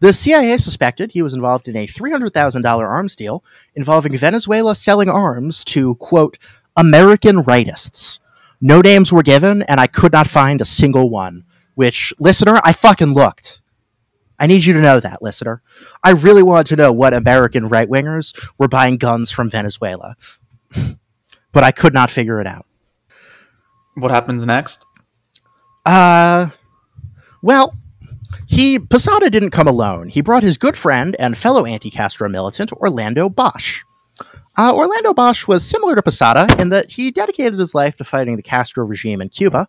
The 0.00 0.12
CIA 0.12 0.58
suspected 0.58 1.12
he 1.12 1.22
was 1.22 1.34
involved 1.34 1.68
in 1.68 1.76
a 1.76 1.86
$300,000 1.86 2.80
arms 2.80 3.16
deal 3.16 3.44
involving 3.74 4.16
Venezuela 4.16 4.74
selling 4.74 5.08
arms 5.08 5.64
to, 5.64 5.94
quote, 5.96 6.38
American 6.76 7.44
rightists. 7.44 8.18
No 8.60 8.80
names 8.80 9.12
were 9.12 9.22
given, 9.22 9.62
and 9.62 9.80
I 9.80 9.86
could 9.86 10.12
not 10.12 10.26
find 10.26 10.60
a 10.60 10.64
single 10.66 11.10
one. 11.10 11.44
Which, 11.74 12.12
listener, 12.18 12.60
I 12.64 12.72
fucking 12.72 13.14
looked. 13.14 13.60
I 14.38 14.46
need 14.46 14.64
you 14.64 14.74
to 14.74 14.80
know 14.80 15.00
that, 15.00 15.22
listener. 15.22 15.62
I 16.02 16.10
really 16.10 16.42
wanted 16.42 16.66
to 16.68 16.76
know 16.76 16.92
what 16.92 17.14
American 17.14 17.68
right 17.68 17.88
wingers 17.88 18.36
were 18.58 18.68
buying 18.68 18.96
guns 18.96 19.30
from 19.30 19.50
Venezuela. 19.50 20.16
but 21.52 21.64
I 21.64 21.70
could 21.70 21.94
not 21.94 22.10
figure 22.10 22.40
it 22.40 22.46
out. 22.46 22.66
what 23.94 24.10
happens 24.10 24.44
next? 24.44 24.84
Uh, 25.86 26.48
well, 27.42 27.74
he 28.46 28.78
Posada 28.78 29.30
didn't 29.30 29.50
come 29.50 29.68
alone. 29.68 30.08
He 30.08 30.20
brought 30.20 30.42
his 30.42 30.58
good 30.58 30.76
friend 30.76 31.14
and 31.18 31.36
fellow 31.36 31.64
anti-Castro 31.64 32.28
militant 32.28 32.72
Orlando 32.72 33.28
Bosch. 33.28 33.82
Uh, 34.56 34.72
Orlando 34.74 35.12
Bosch 35.12 35.48
was 35.48 35.68
similar 35.68 35.94
to 35.96 36.02
Posada 36.02 36.46
in 36.58 36.68
that 36.68 36.92
he 36.92 37.10
dedicated 37.10 37.58
his 37.58 37.74
life 37.74 37.96
to 37.96 38.04
fighting 38.04 38.36
the 38.36 38.42
Castro 38.42 38.84
regime 38.84 39.20
in 39.20 39.28
Cuba. 39.28 39.68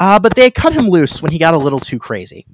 Uh, 0.00 0.18
but 0.18 0.34
they 0.34 0.50
cut 0.50 0.72
him 0.72 0.86
loose 0.88 1.20
when 1.22 1.30
he 1.30 1.38
got 1.38 1.54
a 1.54 1.58
little 1.58 1.78
too 1.78 1.98
crazy. 1.98 2.46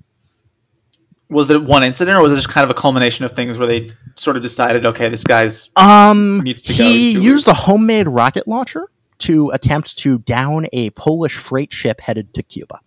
Was 1.31 1.49
it 1.51 1.63
one 1.63 1.83
incident, 1.83 2.17
or 2.17 2.23
was 2.23 2.33
it 2.33 2.37
just 2.37 2.49
kind 2.49 2.65
of 2.65 2.71
a 2.71 2.75
culmination 2.75 3.25
of 3.25 3.33
things 3.33 3.57
where 3.59 3.67
they 3.67 3.93
sort 4.17 4.37
of 4.37 4.43
decided, 4.43 4.85
okay, 4.87 5.09
this 5.09 5.25
guy's 5.25 5.71
Um, 5.77 6.41
Needs 6.41 6.63
to 6.63 6.73
go, 6.77 6.85
he 6.85 7.13
he's 7.13 7.15
too 7.15 7.23
used 7.23 7.49
a 7.49 7.55
homemade 7.55 8.07
rocket 8.09 8.47
launcher 8.47 8.89
to 9.19 9.51
attempt 9.51 9.97
to 9.99 10.19
down 10.19 10.67
a 10.73 10.91
Polish 10.91 11.37
freight 11.37 11.73
ship 11.73 12.01
headed 12.01 12.35
to 12.35 12.43
Cuba. 12.43 12.81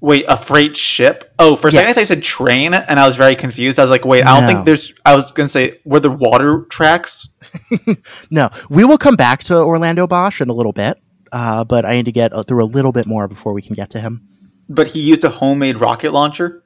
wait 0.00 0.24
a 0.28 0.36
freight 0.36 0.76
ship? 0.76 1.32
Oh, 1.38 1.54
for 1.56 1.68
a 1.68 1.72
second 1.72 1.90
I 1.90 1.92
thought 1.92 2.00
you 2.00 2.06
said 2.06 2.22
train, 2.24 2.74
and 2.74 2.98
I 3.00 3.06
was 3.06 3.16
very 3.16 3.34
confused. 3.36 3.78
I 3.78 3.82
was 3.82 3.90
like, 3.90 4.04
wait, 4.04 4.24
I 4.26 4.34
don't 4.34 4.42
No. 4.48 4.52
think 4.52 4.66
there's. 4.66 4.94
I 5.04 5.14
was 5.14 5.30
gonna 5.32 5.48
say, 5.48 5.78
were 5.84 6.00
there 6.00 6.10
water 6.10 6.66
tracks? 6.70 7.28
No, 8.30 8.48
we 8.70 8.84
will 8.84 8.98
come 8.98 9.14
back 9.16 9.42
to 9.44 9.56
Orlando 9.56 10.06
Bosch 10.06 10.40
in 10.40 10.48
a 10.48 10.52
little 10.52 10.72
bit, 10.72 10.98
uh, 11.32 11.64
but 11.64 11.84
I 11.84 11.96
need 11.96 12.04
to 12.04 12.12
get 12.12 12.32
uh, 12.32 12.42
through 12.42 12.62
a 12.62 12.66
little 12.66 12.92
bit 12.92 13.06
more 13.06 13.26
before 13.28 13.52
we 13.52 13.62
can 13.62 13.74
get 13.74 13.90
to 13.90 14.00
him. 14.00 14.28
But 14.68 14.88
he 14.88 15.00
used 15.00 15.24
a 15.24 15.28
homemade 15.30 15.76
rocket 15.78 16.12
launcher. 16.12 16.62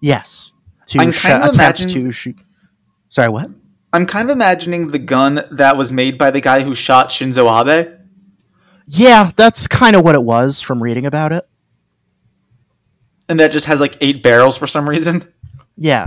Yes, 0.00 0.52
to 0.86 1.00
I'm 1.00 1.10
sh- 1.10 1.22
kind 1.22 1.34
of 1.42 1.50
attempt 1.54 1.80
imagine- 1.80 2.04
to 2.04 2.12
shoot. 2.12 2.40
Sorry, 3.08 3.28
what? 3.28 3.50
I'm 3.92 4.06
kind 4.06 4.30
of 4.30 4.34
imagining 4.34 4.88
the 4.92 5.00
gun 5.00 5.44
that 5.50 5.76
was 5.76 5.90
made 5.90 6.16
by 6.16 6.30
the 6.30 6.40
guy 6.40 6.62
who 6.62 6.76
shot 6.76 7.08
Shinzo 7.08 7.48
Abe. 7.66 7.88
Yeah, 8.86 9.30
that's 9.34 9.66
kind 9.66 9.96
of 9.96 10.04
what 10.04 10.14
it 10.14 10.22
was 10.22 10.60
from 10.60 10.80
reading 10.82 11.06
about 11.06 11.32
it. 11.32 11.46
and 13.28 13.38
that 13.40 13.52
just 13.52 13.66
has 13.66 13.80
like 13.80 13.96
eight 14.00 14.22
barrels 14.22 14.56
for 14.56 14.66
some 14.66 14.88
reason. 14.88 15.22
Yeah. 15.76 16.06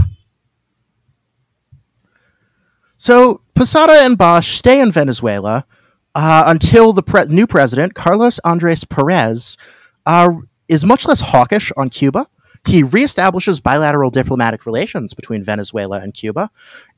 So 2.97 3.41
Posada 3.55 3.93
and 4.05 4.17
Bosch 4.17 4.55
stay 4.57 4.79
in 4.79 4.91
Venezuela 4.91 5.65
uh, 6.15 6.43
until 6.47 6.93
the 6.93 7.03
pre- 7.03 7.25
new 7.25 7.47
president, 7.47 7.95
Carlos 7.95 8.39
Andres 8.39 8.83
Perez, 8.83 9.57
uh, 10.05 10.29
is 10.67 10.85
much 10.85 11.05
less 11.05 11.21
hawkish 11.21 11.71
on 11.77 11.89
Cuba. 11.89 12.27
He 12.65 12.83
reestablishes 12.83 13.61
bilateral 13.61 14.09
diplomatic 14.09 14.65
relations 14.65 15.13
between 15.13 15.43
Venezuela 15.43 15.99
and 15.99 16.13
Cuba, 16.13 16.49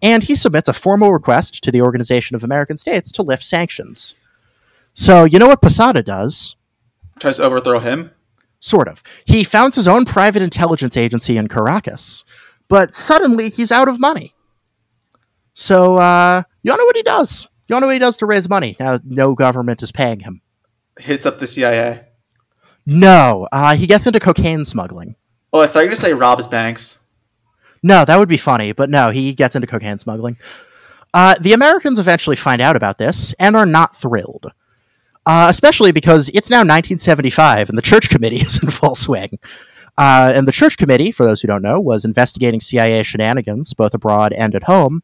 and 0.02 0.24
he 0.24 0.36
submits 0.36 0.70
a 0.70 0.74
formal 0.74 1.12
request 1.12 1.64
to 1.64 1.72
the 1.72 1.82
Organization 1.82 2.36
of 2.36 2.44
American 2.44 2.78
States 2.78 3.12
to 3.14 3.24
lift 3.24 3.44
sanctions. 3.44 4.16
So, 4.94 5.24
you 5.24 5.40
know 5.40 5.48
what 5.48 5.62
Posada 5.62 6.04
does? 6.04 6.56
Tries 7.20 7.38
to 7.38 7.44
overthrow 7.44 7.80
him. 7.80 8.12
Sort 8.60 8.88
of. 8.88 9.02
He 9.26 9.44
founds 9.44 9.76
his 9.76 9.88
own 9.88 10.06
private 10.06 10.42
intelligence 10.42 10.98
agency 10.98 11.38
in 11.38 11.48
Caracas, 11.48 12.24
but 12.68 12.94
suddenly 12.94 13.50
he's 13.50 13.72
out 13.72 13.88
of 13.88 14.00
money. 14.00 14.34
So, 15.54 15.96
uh, 15.98 16.44
you 16.62 16.76
know 16.76 16.86
what 16.86 16.96
he 16.96 17.04
does? 17.04 17.48
You 17.68 17.80
know 17.80 17.88
what 17.88 17.94
he 17.94 18.00
does 18.00 18.18
to 18.18 18.26
raise 18.26 18.48
money 18.48 18.76
now 18.80 19.00
no 19.04 19.34
government 19.34 19.82
is 19.82 19.92
paying 19.92 20.20
him? 20.22 20.42
Hits 21.00 21.26
up 21.26 21.40
the 21.40 21.48
CIA. 21.48 22.06
No, 22.86 23.48
uh, 23.52 23.76
he 23.76 23.88
gets 23.88 24.06
into 24.06 24.20
cocaine 24.20 24.66
smuggling. 24.66 25.16
Oh, 25.52 25.62
I 25.62 25.68
thought 25.68 25.80
you 25.80 25.86
were 25.86 25.90
gonna 25.90 25.96
say 25.96 26.14
robs 26.14 26.48
banks. 26.48 27.04
No, 27.82 28.06
that 28.06 28.18
would 28.18 28.30
be 28.30 28.38
funny, 28.38 28.72
but 28.72 28.90
no, 28.90 29.10
he 29.10 29.34
gets 29.34 29.56
into 29.56 29.68
cocaine 29.68 30.00
smuggling. 30.00 30.38
Uh, 31.14 31.36
the 31.40 31.54
Americans 31.54 31.98
eventually 31.98 32.36
find 32.36 32.62
out 32.62 32.76
about 32.76 32.98
this 32.98 33.34
and 33.34 33.56
are 33.56 33.66
not 33.66 33.96
thrilled, 33.96 34.52
uh, 35.26 35.48
especially 35.50 35.92
because 35.92 36.30
it's 36.30 36.50
now 36.50 36.58
1975 36.58 37.70
and 37.70 37.78
the 37.78 37.82
Church 37.82 38.10
Committee 38.10 38.36
is 38.42 38.62
in 38.62 38.70
full 38.70 38.96
swing. 38.96 39.40
Uh, 39.98 40.34
and 40.36 40.48
the 40.48 40.52
Church 40.52 40.78
Committee, 40.78 41.12
for 41.12 41.26
those 41.26 41.42
who 41.42 41.48
don't 41.48 41.62
know, 41.62 41.80
was 41.80 42.04
investigating 42.04 42.60
CIA 42.60 43.02
shenanigans 43.04 43.74
both 43.74 43.94
abroad 43.94 44.34
and 44.34 44.54
at 44.54 44.64
home. 44.64 45.02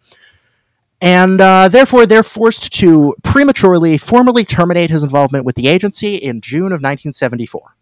And 1.01 1.41
uh, 1.41 1.67
therefore, 1.67 2.05
they're 2.05 2.21
forced 2.23 2.71
to 2.73 3.15
prematurely, 3.23 3.97
formally 3.97 4.45
terminate 4.45 4.91
his 4.91 5.01
involvement 5.03 5.45
with 5.45 5.55
the 5.55 5.67
agency 5.67 6.15
in 6.15 6.41
June 6.41 6.67
of 6.67 6.81
1974. 6.81 7.75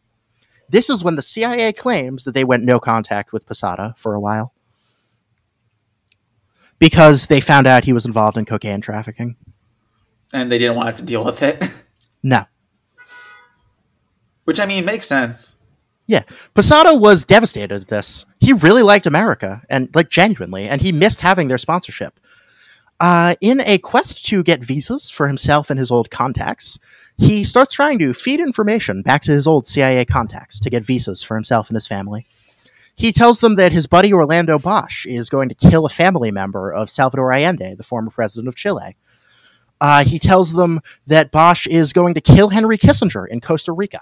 This 0.70 0.90
is 0.90 1.04
when 1.04 1.16
the 1.18 1.22
CIA 1.22 1.74
claims 1.74 2.24
that 2.24 2.32
they 2.34 2.44
went 2.46 2.64
no 2.64 2.80
contact 2.80 3.34
with 3.34 3.46
Posada 3.46 3.94
for 3.98 4.14
a 4.14 4.20
while. 4.20 4.54
because 6.80 7.28
they 7.28 7.42
found 7.42 7.68
out 7.68 7.84
he 7.84 7.92
was 7.92 8.06
involved 8.06 8.38
in 8.38 8.46
cocaine 8.46 8.80
trafficking. 8.80 9.36
And 10.32 10.50
they 10.52 10.58
didn't 10.58 10.76
want 10.78 10.86
to 10.86 10.92
have 10.92 11.00
to 11.00 11.06
deal 11.06 11.26
with 11.26 11.44
it. 11.44 11.62
No. 12.24 12.44
Which 14.46 14.60
I 14.60 14.66
mean 14.66 14.84
makes 14.86 15.08
sense. 15.08 15.58
Yeah, 16.08 16.24
Posada 16.54 16.96
was 16.96 17.24
devastated 17.24 17.82
at 17.82 17.88
this. 17.88 18.26
He 18.40 18.52
really 18.52 18.82
liked 18.82 19.06
America, 19.06 19.62
and 19.70 19.94
like 19.94 20.10
genuinely, 20.10 20.68
and 20.68 20.82
he 20.82 20.92
missed 20.92 21.22
having 21.22 21.50
their 21.50 21.58
sponsorship. 21.58 22.20
Uh, 23.00 23.36
in 23.40 23.62
a 23.62 23.78
quest 23.78 24.26
to 24.26 24.44
get 24.44 24.64
visas 24.64 25.10
for 25.10 25.28
himself 25.28 25.70
and 25.70 25.80
his 25.80 25.90
old 25.90 26.10
contacts, 26.12 26.78
he 27.18 27.44
starts 27.44 27.74
trying 27.74 28.00
to 28.00 28.14
feed 28.14 28.40
information 28.40 29.02
back 29.02 29.24
to 29.24 29.32
his 29.32 29.48
old 29.48 29.68
CIA 29.68 30.06
contacts 30.06 30.60
to 30.60 30.70
get 30.70 30.84
visas 30.84 31.24
for 31.24 31.36
himself 31.36 31.70
and 31.70 31.76
his 31.76 31.88
family. 31.88 32.26
He 32.96 33.14
tells 33.14 33.40
them 33.40 33.56
that 33.56 33.72
his 33.72 33.88
buddy 33.88 34.12
Orlando 34.12 34.60
Bosch 34.60 35.06
is 35.06 35.30
going 35.30 35.48
to 35.48 35.56
kill 35.56 35.86
a 35.86 35.90
family 35.90 36.32
member 36.32 36.72
of 36.72 36.90
Salvador 36.90 37.32
Allende, 37.32 37.76
the 37.76 37.84
former 37.84 38.12
president 38.12 38.50
of 38.50 38.56
Chile. 38.56 38.98
Uh, 39.80 40.04
he 40.04 40.20
tells 40.20 40.54
them 40.54 40.82
that 41.08 41.32
Bosch 41.32 41.66
is 41.68 41.94
going 41.94 42.14
to 42.14 42.22
kill 42.22 42.50
Henry 42.50 42.78
Kissinger 42.78 43.26
in 43.26 43.40
Costa 43.40 43.72
Rica. 43.72 44.00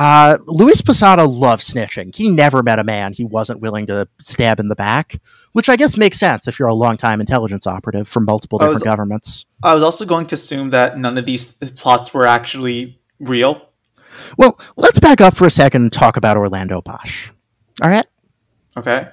Uh, 0.00 0.38
Luis 0.46 0.80
Posada 0.80 1.24
loves 1.24 1.68
snitching. 1.74 2.14
He 2.14 2.30
never 2.30 2.62
met 2.62 2.78
a 2.78 2.84
man 2.84 3.12
he 3.12 3.24
wasn't 3.24 3.60
willing 3.60 3.86
to 3.86 4.06
stab 4.20 4.60
in 4.60 4.68
the 4.68 4.76
back, 4.76 5.20
which 5.52 5.68
I 5.68 5.74
guess 5.74 5.96
makes 5.96 6.20
sense 6.20 6.46
if 6.46 6.56
you're 6.56 6.68
a 6.68 6.74
longtime 6.74 7.20
intelligence 7.20 7.66
operative 7.66 8.06
from 8.06 8.24
multiple 8.24 8.60
I 8.60 8.66
different 8.66 8.74
was- 8.76 8.82
governments. 8.84 9.46
I 9.60 9.74
was 9.74 9.82
also 9.82 10.06
going 10.06 10.28
to 10.28 10.36
assume 10.36 10.70
that 10.70 10.98
none 10.98 11.18
of 11.18 11.26
these 11.26 11.46
plots 11.52 12.14
were 12.14 12.26
actually 12.26 13.00
real. 13.18 13.70
Well, 14.36 14.60
let's 14.76 15.00
back 15.00 15.20
up 15.20 15.34
for 15.34 15.46
a 15.46 15.50
second 15.50 15.82
and 15.82 15.92
talk 15.92 16.16
about 16.16 16.36
Orlando 16.36 16.80
Bosch. 16.80 17.30
All 17.82 17.90
right? 17.90 18.06
Okay. 18.76 19.08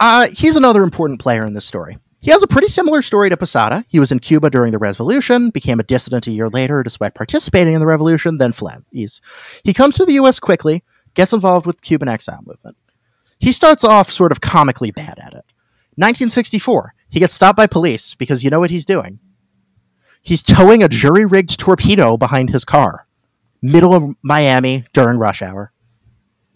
Uh, 0.00 0.28
he's 0.32 0.56
another 0.56 0.82
important 0.82 1.20
player 1.20 1.44
in 1.44 1.52
this 1.52 1.66
story. 1.66 1.98
He 2.22 2.30
has 2.30 2.42
a 2.44 2.46
pretty 2.46 2.68
similar 2.68 3.02
story 3.02 3.30
to 3.30 3.36
Posada. 3.36 3.84
He 3.88 3.98
was 3.98 4.12
in 4.12 4.20
Cuba 4.20 4.48
during 4.48 4.70
the 4.70 4.78
revolution, 4.78 5.50
became 5.50 5.80
a 5.80 5.82
dissident 5.82 6.28
a 6.28 6.30
year 6.30 6.48
later 6.48 6.84
despite 6.84 7.16
participating 7.16 7.74
in 7.74 7.80
the 7.80 7.86
revolution, 7.86 8.38
then 8.38 8.52
fled. 8.52 8.84
He's, 8.92 9.20
he 9.64 9.74
comes 9.74 9.96
to 9.96 10.06
the 10.06 10.12
U.S. 10.14 10.38
quickly, 10.38 10.84
gets 11.14 11.32
involved 11.32 11.66
with 11.66 11.76
the 11.76 11.82
Cuban 11.82 12.08
exile 12.08 12.40
movement. 12.46 12.76
He 13.40 13.50
starts 13.50 13.82
off 13.82 14.08
sort 14.08 14.30
of 14.30 14.40
comically 14.40 14.92
bad 14.92 15.18
at 15.18 15.32
it. 15.32 15.44
1964, 15.96 16.94
he 17.10 17.18
gets 17.18 17.34
stopped 17.34 17.56
by 17.56 17.66
police 17.66 18.14
because 18.14 18.44
you 18.44 18.50
know 18.50 18.60
what 18.60 18.70
he's 18.70 18.86
doing? 18.86 19.18
He's 20.22 20.44
towing 20.44 20.84
a 20.84 20.88
jury 20.88 21.24
rigged 21.24 21.58
torpedo 21.58 22.16
behind 22.16 22.50
his 22.50 22.64
car, 22.64 23.08
middle 23.60 23.94
of 23.94 24.14
Miami 24.22 24.84
during 24.92 25.18
rush 25.18 25.42
hour. 25.42 25.72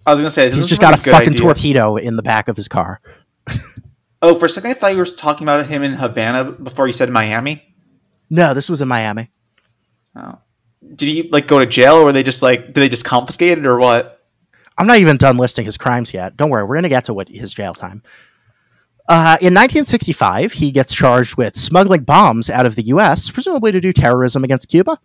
I 0.06 0.12
was 0.12 0.20
gonna 0.20 0.30
say 0.30 0.46
this 0.46 0.54
He's 0.54 0.66
just 0.68 0.80
got 0.80 0.94
a 0.94 0.96
fucking 0.96 1.30
idea. 1.30 1.40
torpedo 1.40 1.96
in 1.96 2.14
the 2.14 2.22
back 2.22 2.46
of 2.46 2.56
his 2.56 2.68
car. 2.68 3.00
Oh, 4.22 4.34
for 4.34 4.46
a 4.46 4.48
second 4.48 4.70
I 4.70 4.74
thought 4.74 4.92
you 4.92 4.98
were 4.98 5.06
talking 5.06 5.44
about 5.44 5.66
him 5.66 5.82
in 5.82 5.94
Havana 5.94 6.44
before 6.44 6.86
you 6.86 6.92
said 6.92 7.10
Miami. 7.10 7.62
No, 8.30 8.54
this 8.54 8.68
was 8.68 8.80
in 8.80 8.88
Miami. 8.88 9.30
Oh. 10.14 10.38
Did 10.94 11.06
he 11.06 11.28
like 11.30 11.46
go 11.46 11.58
to 11.58 11.66
jail 11.66 11.96
or 11.96 12.04
were 12.04 12.12
they 12.12 12.22
just 12.22 12.42
like 12.42 12.66
did 12.66 12.74
they 12.74 12.88
just 12.88 13.04
confiscate 13.04 13.58
it 13.58 13.66
or 13.66 13.78
what? 13.78 14.24
I'm 14.78 14.86
not 14.86 14.98
even 14.98 15.16
done 15.16 15.36
listing 15.36 15.64
his 15.64 15.76
crimes 15.76 16.12
yet. 16.12 16.36
Don't 16.36 16.50
worry, 16.50 16.64
we're 16.64 16.74
going 16.74 16.82
to 16.82 16.88
get 16.88 17.06
to 17.06 17.14
what 17.14 17.28
his 17.28 17.54
jail 17.54 17.74
time. 17.74 18.02
Uh, 19.08 19.38
in 19.40 19.54
1965, 19.54 20.54
he 20.54 20.72
gets 20.72 20.92
charged 20.92 21.36
with 21.36 21.56
smuggling 21.56 22.02
bombs 22.02 22.50
out 22.50 22.66
of 22.66 22.74
the 22.74 22.86
U.S., 22.86 23.30
presumably 23.30 23.70
to 23.72 23.80
do 23.80 23.92
terrorism 23.92 24.42
against 24.42 24.68
Cuba. 24.68 24.98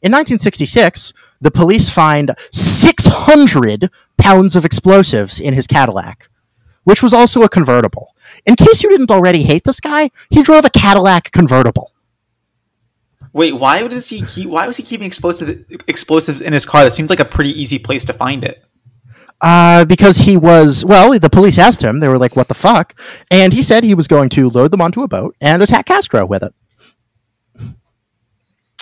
In 0.00 0.12
1966, 0.12 1.12
the 1.40 1.50
police 1.50 1.90
find 1.90 2.34
600 2.52 3.90
pounds 4.16 4.56
of 4.56 4.64
explosives 4.64 5.40
in 5.40 5.54
his 5.54 5.66
Cadillac, 5.66 6.28
which 6.84 7.02
was 7.02 7.12
also 7.12 7.42
a 7.42 7.48
convertible. 7.48 8.11
In 8.46 8.56
case 8.56 8.82
you 8.82 8.90
didn't 8.90 9.10
already 9.10 9.42
hate 9.42 9.64
this 9.64 9.80
guy, 9.80 10.10
he 10.30 10.42
drove 10.42 10.64
a 10.64 10.70
Cadillac 10.70 11.30
convertible. 11.30 11.92
Wait, 13.32 13.52
why 13.52 13.86
does 13.86 14.08
he 14.08 14.22
keep 14.22 14.48
why 14.48 14.66
was 14.66 14.76
he 14.76 14.82
keeping 14.82 15.06
explosive 15.06 15.64
explosives 15.88 16.40
in 16.40 16.52
his 16.52 16.66
car? 16.66 16.84
That 16.84 16.94
seems 16.94 17.08
like 17.08 17.20
a 17.20 17.24
pretty 17.24 17.58
easy 17.58 17.78
place 17.78 18.04
to 18.06 18.12
find 18.12 18.44
it. 18.44 18.62
Uh, 19.40 19.84
because 19.84 20.18
he 20.18 20.36
was, 20.36 20.84
well, 20.84 21.18
the 21.18 21.28
police 21.28 21.58
asked 21.58 21.82
him, 21.82 21.98
they 21.98 22.06
were 22.06 22.18
like, 22.18 22.36
what 22.36 22.46
the 22.46 22.54
fuck? 22.54 22.94
And 23.28 23.52
he 23.52 23.60
said 23.60 23.82
he 23.82 23.94
was 23.94 24.06
going 24.06 24.28
to 24.30 24.48
load 24.48 24.70
them 24.70 24.80
onto 24.80 25.02
a 25.02 25.08
boat 25.08 25.34
and 25.40 25.60
attack 25.60 25.86
Castro 25.86 26.24
with 26.24 26.44
it. 26.44 26.54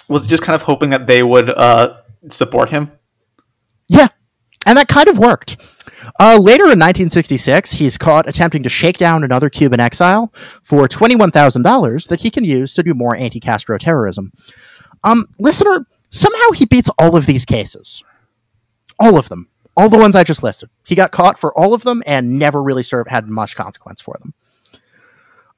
Was 0.07 0.27
just 0.27 0.43
kind 0.43 0.55
of 0.55 0.63
hoping 0.63 0.91
that 0.91 1.07
they 1.07 1.23
would 1.23 1.49
uh, 1.49 2.01
support 2.29 2.69
him. 2.69 2.93
Yeah, 3.89 4.09
and 4.67 4.77
that 4.77 4.89
kind 4.89 5.09
of 5.09 5.17
worked. 5.19 5.57
Uh, 6.19 6.39
later 6.41 6.65
in 6.65 6.79
1966, 6.79 7.73
he's 7.73 7.99
caught 7.99 8.29
attempting 8.29 8.63
to 8.63 8.69
shake 8.69 8.99
down 8.99 9.23
another 9.23 9.51
Cuban 9.51 9.81
exile 9.81 10.33
for 10.63 10.89
$21,000 10.89 12.09
that 12.09 12.21
he 12.21 12.31
can 12.31 12.45
use 12.45 12.75
to 12.75 12.83
do 12.83 12.95
more 12.95 13.15
anti 13.17 13.41
Castro 13.41 13.79
terrorism. 13.79 14.33
Um, 15.05 15.27
listener, 15.39 15.87
somehow 16.11 16.53
he 16.55 16.67
beats 16.67 16.91
all 16.99 17.17
of 17.17 17.27
these 17.27 17.45
cases. 17.45 18.03
All 18.99 19.19
of 19.19 19.29
them. 19.29 19.49
All 19.77 19.89
the 19.89 19.99
ones 19.99 20.17
I 20.17 20.25
just 20.25 20.43
listed. 20.43 20.69
He 20.85 20.95
got 20.95 21.13
caught 21.13 21.39
for 21.39 21.57
all 21.57 21.75
of 21.75 21.83
them 21.83 22.03
and 22.07 22.39
never 22.39 22.63
really 22.63 22.83
served, 22.83 23.11
had 23.11 23.29
much 23.29 23.57
consequence 23.57 24.01
for 24.01 24.17
them. 24.21 24.35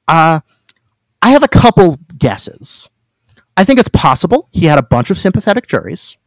Uh, 0.07 0.41
I 1.21 1.31
have 1.31 1.43
a 1.43 1.47
couple 1.47 1.97
guesses. 2.17 2.89
I 3.55 3.63
think 3.63 3.79
it's 3.79 3.89
possible 3.89 4.49
he 4.51 4.65
had 4.65 4.77
a 4.77 4.83
bunch 4.83 5.09
of 5.09 5.17
sympathetic 5.17 5.67
juries, 5.67 6.17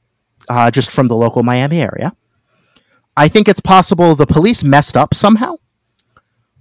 uh, 0.48 0.70
just 0.70 0.90
from 0.90 1.08
the 1.08 1.16
local 1.16 1.42
Miami 1.42 1.80
area. 1.80 2.12
I 3.16 3.28
think 3.28 3.48
it's 3.48 3.60
possible 3.60 4.14
the 4.14 4.26
police 4.26 4.62
messed 4.62 4.96
up 4.96 5.14
somehow, 5.14 5.56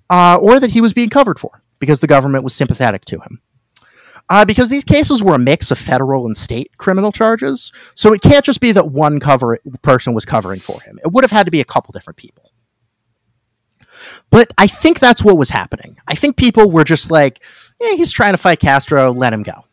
uh, 0.09 0.37
or 0.41 0.59
that 0.59 0.71
he 0.71 0.81
was 0.81 0.93
being 0.93 1.09
covered 1.09 1.39
for 1.39 1.61
because 1.79 1.99
the 1.99 2.07
government 2.07 2.43
was 2.43 2.53
sympathetic 2.53 3.05
to 3.05 3.19
him. 3.19 3.41
Uh, 4.27 4.43
because 4.43 4.69
these 4.69 4.83
cases 4.83 5.21
were 5.21 5.35
a 5.35 5.39
mix 5.39 5.69
of 5.69 5.77
federal 5.77 6.25
and 6.25 6.35
state 6.35 6.71
criminal 6.79 7.11
charges, 7.11 7.71
so 7.93 8.11
it 8.11 8.21
can't 8.21 8.43
just 8.43 8.59
be 8.59 8.71
that 8.71 8.87
one 8.89 9.19
cover 9.19 9.59
person 9.83 10.15
was 10.15 10.25
covering 10.25 10.59
for 10.59 10.81
him. 10.81 10.99
It 11.03 11.11
would 11.11 11.23
have 11.23 11.31
had 11.31 11.45
to 11.45 11.51
be 11.51 11.61
a 11.61 11.65
couple 11.65 11.91
different 11.91 12.17
people. 12.17 12.51
But 14.31 14.51
I 14.57 14.65
think 14.65 14.99
that's 14.99 15.23
what 15.23 15.37
was 15.37 15.49
happening. 15.49 15.97
I 16.07 16.15
think 16.15 16.37
people 16.37 16.71
were 16.71 16.83
just 16.83 17.11
like, 17.11 17.43
"Yeah, 17.79 17.93
he's 17.95 18.11
trying 18.11 18.33
to 18.33 18.39
fight 18.39 18.59
Castro. 18.59 19.11
Let 19.11 19.31
him 19.31 19.43
go." 19.43 19.65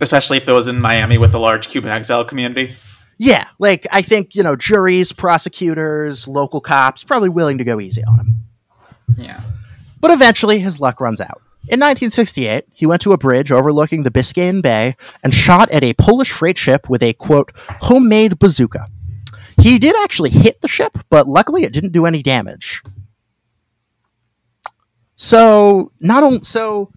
Especially 0.00 0.38
if 0.38 0.48
it 0.48 0.52
was 0.52 0.66
in 0.68 0.80
Miami 0.80 1.18
with 1.18 1.34
a 1.34 1.38
large 1.38 1.68
Cuban 1.68 1.90
exile 1.90 2.24
community. 2.24 2.74
Yeah, 3.18 3.46
like 3.58 3.86
I 3.90 4.02
think 4.02 4.34
you 4.34 4.42
know 4.42 4.56
juries, 4.56 5.12
prosecutors, 5.12 6.28
local 6.28 6.60
cops 6.60 7.04
probably 7.04 7.30
willing 7.30 7.58
to 7.58 7.64
go 7.64 7.80
easy 7.80 8.04
on 8.04 8.18
him. 8.18 8.34
Yeah. 9.16 9.40
But 10.00 10.10
eventually, 10.10 10.58
his 10.58 10.80
luck 10.80 11.00
runs 11.00 11.20
out. 11.20 11.42
In 11.68 11.80
1968, 11.80 12.66
he 12.72 12.86
went 12.86 13.02
to 13.02 13.12
a 13.12 13.18
bridge 13.18 13.50
overlooking 13.50 14.04
the 14.04 14.10
Biscayne 14.10 14.62
Bay 14.62 14.94
and 15.24 15.34
shot 15.34 15.68
at 15.70 15.82
a 15.82 15.94
Polish 15.94 16.30
freight 16.30 16.58
ship 16.58 16.88
with 16.88 17.02
a 17.02 17.14
quote 17.14 17.50
homemade 17.80 18.38
bazooka. 18.38 18.86
He 19.60 19.78
did 19.78 19.96
actually 20.02 20.30
hit 20.30 20.60
the 20.60 20.68
ship, 20.68 20.98
but 21.08 21.26
luckily 21.26 21.64
it 21.64 21.72
didn't 21.72 21.92
do 21.92 22.06
any 22.06 22.22
damage. 22.22 22.82
So 25.16 25.90
not 25.98 26.22
only 26.22 26.42
so 26.42 26.92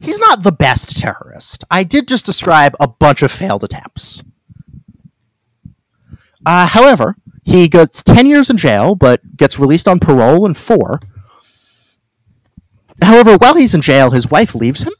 he's 0.00 0.18
not 0.18 0.42
the 0.42 0.52
best 0.52 0.96
terrorist. 0.96 1.64
I 1.70 1.82
did 1.82 2.08
just 2.08 2.24
describe 2.24 2.74
a 2.80 2.88
bunch 2.88 3.22
of 3.22 3.32
failed 3.32 3.64
attempts. 3.64 4.22
Uh, 6.46 6.66
however, 6.66 7.16
he 7.44 7.68
gets 7.68 8.02
10 8.02 8.26
years 8.26 8.50
in 8.50 8.56
jail, 8.56 8.94
but 8.94 9.36
gets 9.36 9.58
released 9.58 9.88
on 9.88 9.98
parole 9.98 10.46
in 10.46 10.54
four. 10.54 11.00
However, 13.02 13.36
while 13.36 13.54
he's 13.54 13.74
in 13.74 13.82
jail, 13.82 14.10
his 14.10 14.30
wife 14.30 14.54
leaves 14.54 14.82
him 14.82 14.92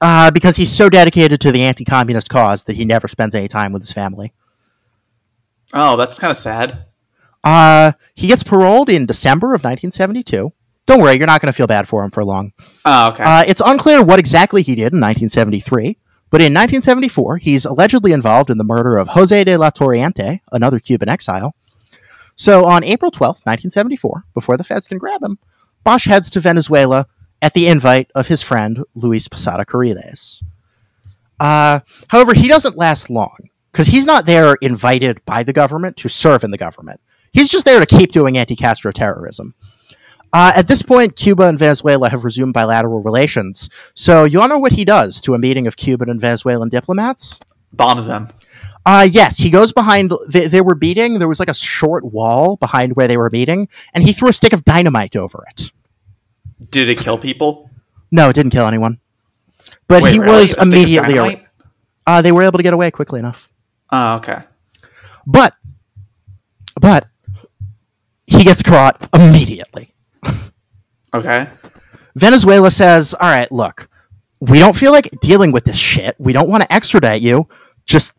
uh, 0.00 0.30
because 0.30 0.56
he's 0.56 0.70
so 0.70 0.88
dedicated 0.88 1.40
to 1.40 1.52
the 1.52 1.62
anti 1.62 1.84
communist 1.84 2.28
cause 2.28 2.64
that 2.64 2.76
he 2.76 2.84
never 2.84 3.08
spends 3.08 3.34
any 3.34 3.48
time 3.48 3.72
with 3.72 3.82
his 3.82 3.92
family. 3.92 4.32
Oh, 5.72 5.96
that's 5.96 6.18
kind 6.18 6.30
of 6.30 6.36
sad. 6.36 6.86
Uh, 7.42 7.92
he 8.14 8.28
gets 8.28 8.42
paroled 8.42 8.88
in 8.88 9.06
December 9.06 9.48
of 9.48 9.64
1972. 9.64 10.52
Don't 10.86 11.00
worry, 11.00 11.16
you're 11.16 11.26
not 11.26 11.40
going 11.40 11.52
to 11.52 11.56
feel 11.56 11.66
bad 11.66 11.88
for 11.88 12.04
him 12.04 12.10
for 12.10 12.24
long. 12.24 12.52
Oh, 12.84 13.08
okay. 13.08 13.24
Uh, 13.24 13.44
it's 13.46 13.62
unclear 13.64 14.02
what 14.02 14.18
exactly 14.18 14.62
he 14.62 14.74
did 14.74 14.92
in 14.92 15.00
1973, 15.00 15.98
but 16.34 16.40
in 16.40 16.52
1974, 16.52 17.36
he's 17.36 17.64
allegedly 17.64 18.10
involved 18.10 18.50
in 18.50 18.58
the 18.58 18.64
murder 18.64 18.98
of 18.98 19.06
Jose 19.06 19.44
de 19.44 19.56
la 19.56 19.70
Torriente, 19.70 20.40
another 20.50 20.80
Cuban 20.80 21.08
exile. 21.08 21.54
So 22.34 22.64
on 22.64 22.82
April 22.82 23.12
12th, 23.12 23.46
1974, 23.46 24.24
before 24.34 24.56
the 24.56 24.64
feds 24.64 24.88
can 24.88 24.98
grab 24.98 25.22
him, 25.22 25.38
Bosch 25.84 26.08
heads 26.08 26.30
to 26.30 26.40
Venezuela 26.40 27.06
at 27.40 27.54
the 27.54 27.68
invite 27.68 28.10
of 28.16 28.26
his 28.26 28.42
friend 28.42 28.82
Luis 28.96 29.28
Posada 29.28 29.64
Carriles. 29.64 30.42
Uh, 31.38 31.78
however, 32.08 32.34
he 32.34 32.48
doesn't 32.48 32.76
last 32.76 33.10
long 33.10 33.50
because 33.70 33.86
he's 33.86 34.04
not 34.04 34.26
there 34.26 34.56
invited 34.60 35.24
by 35.24 35.44
the 35.44 35.52
government 35.52 35.96
to 35.98 36.08
serve 36.08 36.42
in 36.42 36.50
the 36.50 36.58
government. 36.58 37.00
He's 37.32 37.48
just 37.48 37.64
there 37.64 37.78
to 37.78 37.86
keep 37.86 38.10
doing 38.10 38.36
anti 38.36 38.56
Castro 38.56 38.90
terrorism. 38.90 39.54
Uh, 40.34 40.52
at 40.56 40.66
this 40.66 40.82
point, 40.82 41.14
Cuba 41.14 41.44
and 41.44 41.56
Venezuela 41.56 42.10
have 42.10 42.24
resumed 42.24 42.54
bilateral 42.54 43.00
relations. 43.00 43.70
So, 43.94 44.24
you 44.24 44.40
to 44.40 44.48
know 44.48 44.58
what 44.58 44.72
he 44.72 44.84
does 44.84 45.20
to 45.20 45.34
a 45.34 45.38
meeting 45.38 45.68
of 45.68 45.76
Cuban 45.76 46.10
and 46.10 46.20
Venezuelan 46.20 46.70
diplomats? 46.70 47.38
Bombs 47.72 48.06
them. 48.06 48.28
Uh, 48.84 49.06
yes, 49.08 49.38
he 49.38 49.48
goes 49.48 49.72
behind. 49.72 50.12
They, 50.28 50.48
they 50.48 50.60
were 50.60 50.74
meeting. 50.74 51.20
There 51.20 51.28
was 51.28 51.38
like 51.38 51.48
a 51.48 51.54
short 51.54 52.04
wall 52.04 52.56
behind 52.56 52.96
where 52.96 53.06
they 53.06 53.16
were 53.16 53.30
meeting, 53.30 53.68
and 53.94 54.02
he 54.02 54.12
threw 54.12 54.28
a 54.28 54.32
stick 54.32 54.52
of 54.52 54.64
dynamite 54.64 55.14
over 55.14 55.44
it. 55.50 55.70
Did 56.68 56.88
it 56.88 56.98
kill 56.98 57.16
people? 57.16 57.70
No, 58.10 58.28
it 58.28 58.32
didn't 58.32 58.50
kill 58.50 58.66
anyone. 58.66 58.98
But 59.86 60.02
Wait, 60.02 60.14
he 60.14 60.18
really? 60.18 60.40
was 60.40 60.54
immediately. 60.54 61.14
dynamite? 61.14 61.46
Uh, 62.06 62.22
they 62.22 62.32
were 62.32 62.42
able 62.42 62.58
to 62.58 62.62
get 62.64 62.74
away 62.74 62.90
quickly 62.90 63.20
enough. 63.20 63.48
Oh, 63.92 64.16
okay. 64.16 64.42
But, 65.26 65.54
but 66.80 67.06
he 68.26 68.42
gets 68.42 68.64
caught 68.64 69.08
immediately. 69.14 69.93
Okay. 71.14 71.48
Venezuela 72.16 72.70
says, 72.70 73.14
"All 73.14 73.30
right, 73.30 73.50
look, 73.50 73.88
we 74.40 74.58
don't 74.58 74.76
feel 74.76 74.92
like 74.92 75.08
dealing 75.20 75.52
with 75.52 75.64
this 75.64 75.76
shit. 75.76 76.16
We 76.18 76.32
don't 76.32 76.48
want 76.48 76.62
to 76.62 76.72
extradite 76.72 77.22
you. 77.22 77.48
Just 77.86 78.14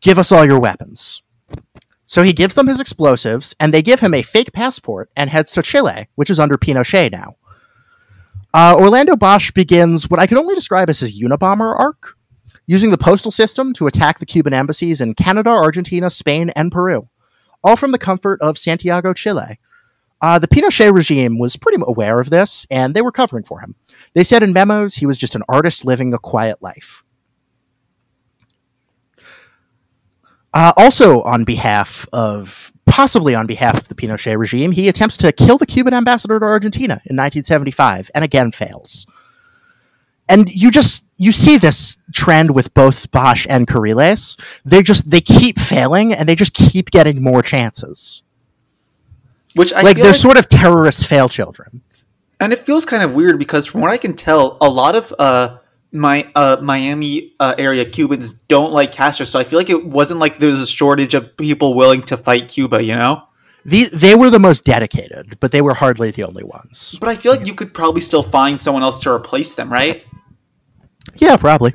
give 0.00 0.18
us 0.18 0.32
all 0.32 0.44
your 0.44 0.58
weapons." 0.58 1.22
So 2.06 2.22
he 2.22 2.32
gives 2.32 2.54
them 2.54 2.66
his 2.66 2.80
explosives, 2.80 3.54
and 3.58 3.72
they 3.72 3.80
give 3.80 4.00
him 4.00 4.12
a 4.12 4.22
fake 4.22 4.52
passport 4.52 5.10
and 5.16 5.30
heads 5.30 5.52
to 5.52 5.62
Chile, 5.62 6.08
which 6.14 6.28
is 6.28 6.38
under 6.38 6.58
Pinochet 6.58 7.10
now. 7.10 7.36
Uh, 8.52 8.76
Orlando 8.78 9.16
Bosch 9.16 9.50
begins 9.50 10.10
what 10.10 10.20
I 10.20 10.26
could 10.26 10.36
only 10.36 10.54
describe 10.54 10.90
as 10.90 11.00
his 11.00 11.18
Unabomber 11.18 11.74
arc, 11.78 12.18
using 12.66 12.90
the 12.90 12.98
postal 12.98 13.30
system 13.30 13.72
to 13.74 13.86
attack 13.86 14.18
the 14.18 14.26
Cuban 14.26 14.52
embassies 14.52 15.00
in 15.00 15.14
Canada, 15.14 15.48
Argentina, 15.48 16.10
Spain, 16.10 16.50
and 16.50 16.70
Peru, 16.70 17.08
all 17.64 17.76
from 17.76 17.92
the 17.92 17.98
comfort 17.98 18.40
of 18.42 18.58
Santiago, 18.58 19.14
Chile. 19.14 19.58
Uh, 20.22 20.38
the 20.38 20.46
Pinochet 20.46 20.94
regime 20.94 21.36
was 21.36 21.56
pretty 21.56 21.82
aware 21.84 22.20
of 22.20 22.30
this, 22.30 22.64
and 22.70 22.94
they 22.94 23.02
were 23.02 23.10
covering 23.10 23.42
for 23.42 23.58
him. 23.58 23.74
They 24.14 24.22
said 24.22 24.44
in 24.44 24.52
memos 24.52 24.94
he 24.94 25.06
was 25.06 25.18
just 25.18 25.34
an 25.34 25.42
artist 25.48 25.84
living 25.84 26.14
a 26.14 26.18
quiet 26.18 26.62
life. 26.62 27.02
Uh, 30.54 30.72
also, 30.76 31.22
on 31.22 31.42
behalf 31.42 32.06
of, 32.12 32.72
possibly 32.86 33.34
on 33.34 33.46
behalf 33.46 33.78
of 33.78 33.88
the 33.88 33.96
Pinochet 33.96 34.38
regime, 34.38 34.70
he 34.70 34.88
attempts 34.88 35.16
to 35.16 35.32
kill 35.32 35.58
the 35.58 35.66
Cuban 35.66 35.94
ambassador 35.94 36.38
to 36.38 36.46
Argentina 36.46 36.94
in 37.06 37.16
1975, 37.16 38.10
and 38.14 38.22
again 38.22 38.52
fails. 38.52 39.06
And 40.28 40.48
you 40.52 40.70
just 40.70 41.04
you 41.16 41.32
see 41.32 41.58
this 41.58 41.96
trend 42.14 42.54
with 42.54 42.72
both 42.74 43.10
Bosch 43.10 43.44
and 43.50 43.66
Carriles. 43.66 44.36
They 44.64 44.82
just 44.82 45.10
they 45.10 45.20
keep 45.20 45.58
failing, 45.58 46.12
and 46.12 46.28
they 46.28 46.36
just 46.36 46.54
keep 46.54 46.92
getting 46.92 47.22
more 47.22 47.42
chances. 47.42 48.22
Which 49.54 49.72
I 49.72 49.82
like 49.82 49.96
they're 49.96 50.06
like, 50.06 50.14
sort 50.14 50.38
of 50.38 50.48
terrorist 50.48 51.06
fail 51.06 51.28
children. 51.28 51.82
and 52.40 52.52
it 52.52 52.58
feels 52.58 52.84
kind 52.84 53.02
of 53.02 53.14
weird 53.14 53.38
because 53.38 53.66
from 53.66 53.80
what 53.82 53.90
I 53.90 53.96
can 53.98 54.14
tell, 54.14 54.56
a 54.60 54.68
lot 54.68 54.94
of 54.96 55.12
uh 55.18 55.58
my 55.92 56.26
uh 56.34 56.56
Miami 56.62 57.34
uh, 57.38 57.54
area 57.58 57.84
Cubans 57.84 58.32
don't 58.32 58.72
like 58.72 58.92
Castro, 58.92 59.26
so 59.26 59.38
I 59.38 59.44
feel 59.44 59.58
like 59.58 59.68
it 59.70 59.84
wasn't 59.84 60.20
like 60.20 60.38
there 60.38 60.50
was 60.50 60.60
a 60.60 60.66
shortage 60.66 61.14
of 61.14 61.36
people 61.36 61.74
willing 61.74 62.02
to 62.04 62.16
fight 62.16 62.48
Cuba, 62.48 62.82
you 62.82 62.94
know. 62.94 63.24
The, 63.64 63.84
they 63.92 64.16
were 64.16 64.28
the 64.28 64.40
most 64.40 64.64
dedicated, 64.64 65.38
but 65.38 65.52
they 65.52 65.60
were 65.60 65.74
hardly 65.74 66.10
the 66.10 66.24
only 66.24 66.42
ones. 66.42 66.96
But 66.98 67.10
I 67.10 67.14
feel 67.14 67.30
like 67.30 67.46
you 67.46 67.54
could 67.54 67.72
probably 67.72 68.00
still 68.00 68.22
find 68.22 68.60
someone 68.60 68.82
else 68.82 68.98
to 69.00 69.10
replace 69.12 69.54
them, 69.54 69.72
right? 69.72 70.04
Yeah, 71.14 71.36
probably. 71.36 71.74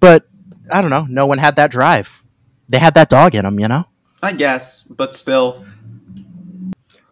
But 0.00 0.26
I 0.72 0.80
don't 0.80 0.90
know. 0.90 1.06
No 1.08 1.26
one 1.26 1.38
had 1.38 1.54
that 1.56 1.70
drive. 1.70 2.24
They 2.68 2.78
had 2.78 2.94
that 2.94 3.08
dog 3.08 3.36
in 3.36 3.44
them, 3.44 3.60
you 3.60 3.68
know? 3.68 3.84
I 4.20 4.32
guess, 4.32 4.82
but 4.82 5.14
still. 5.14 5.64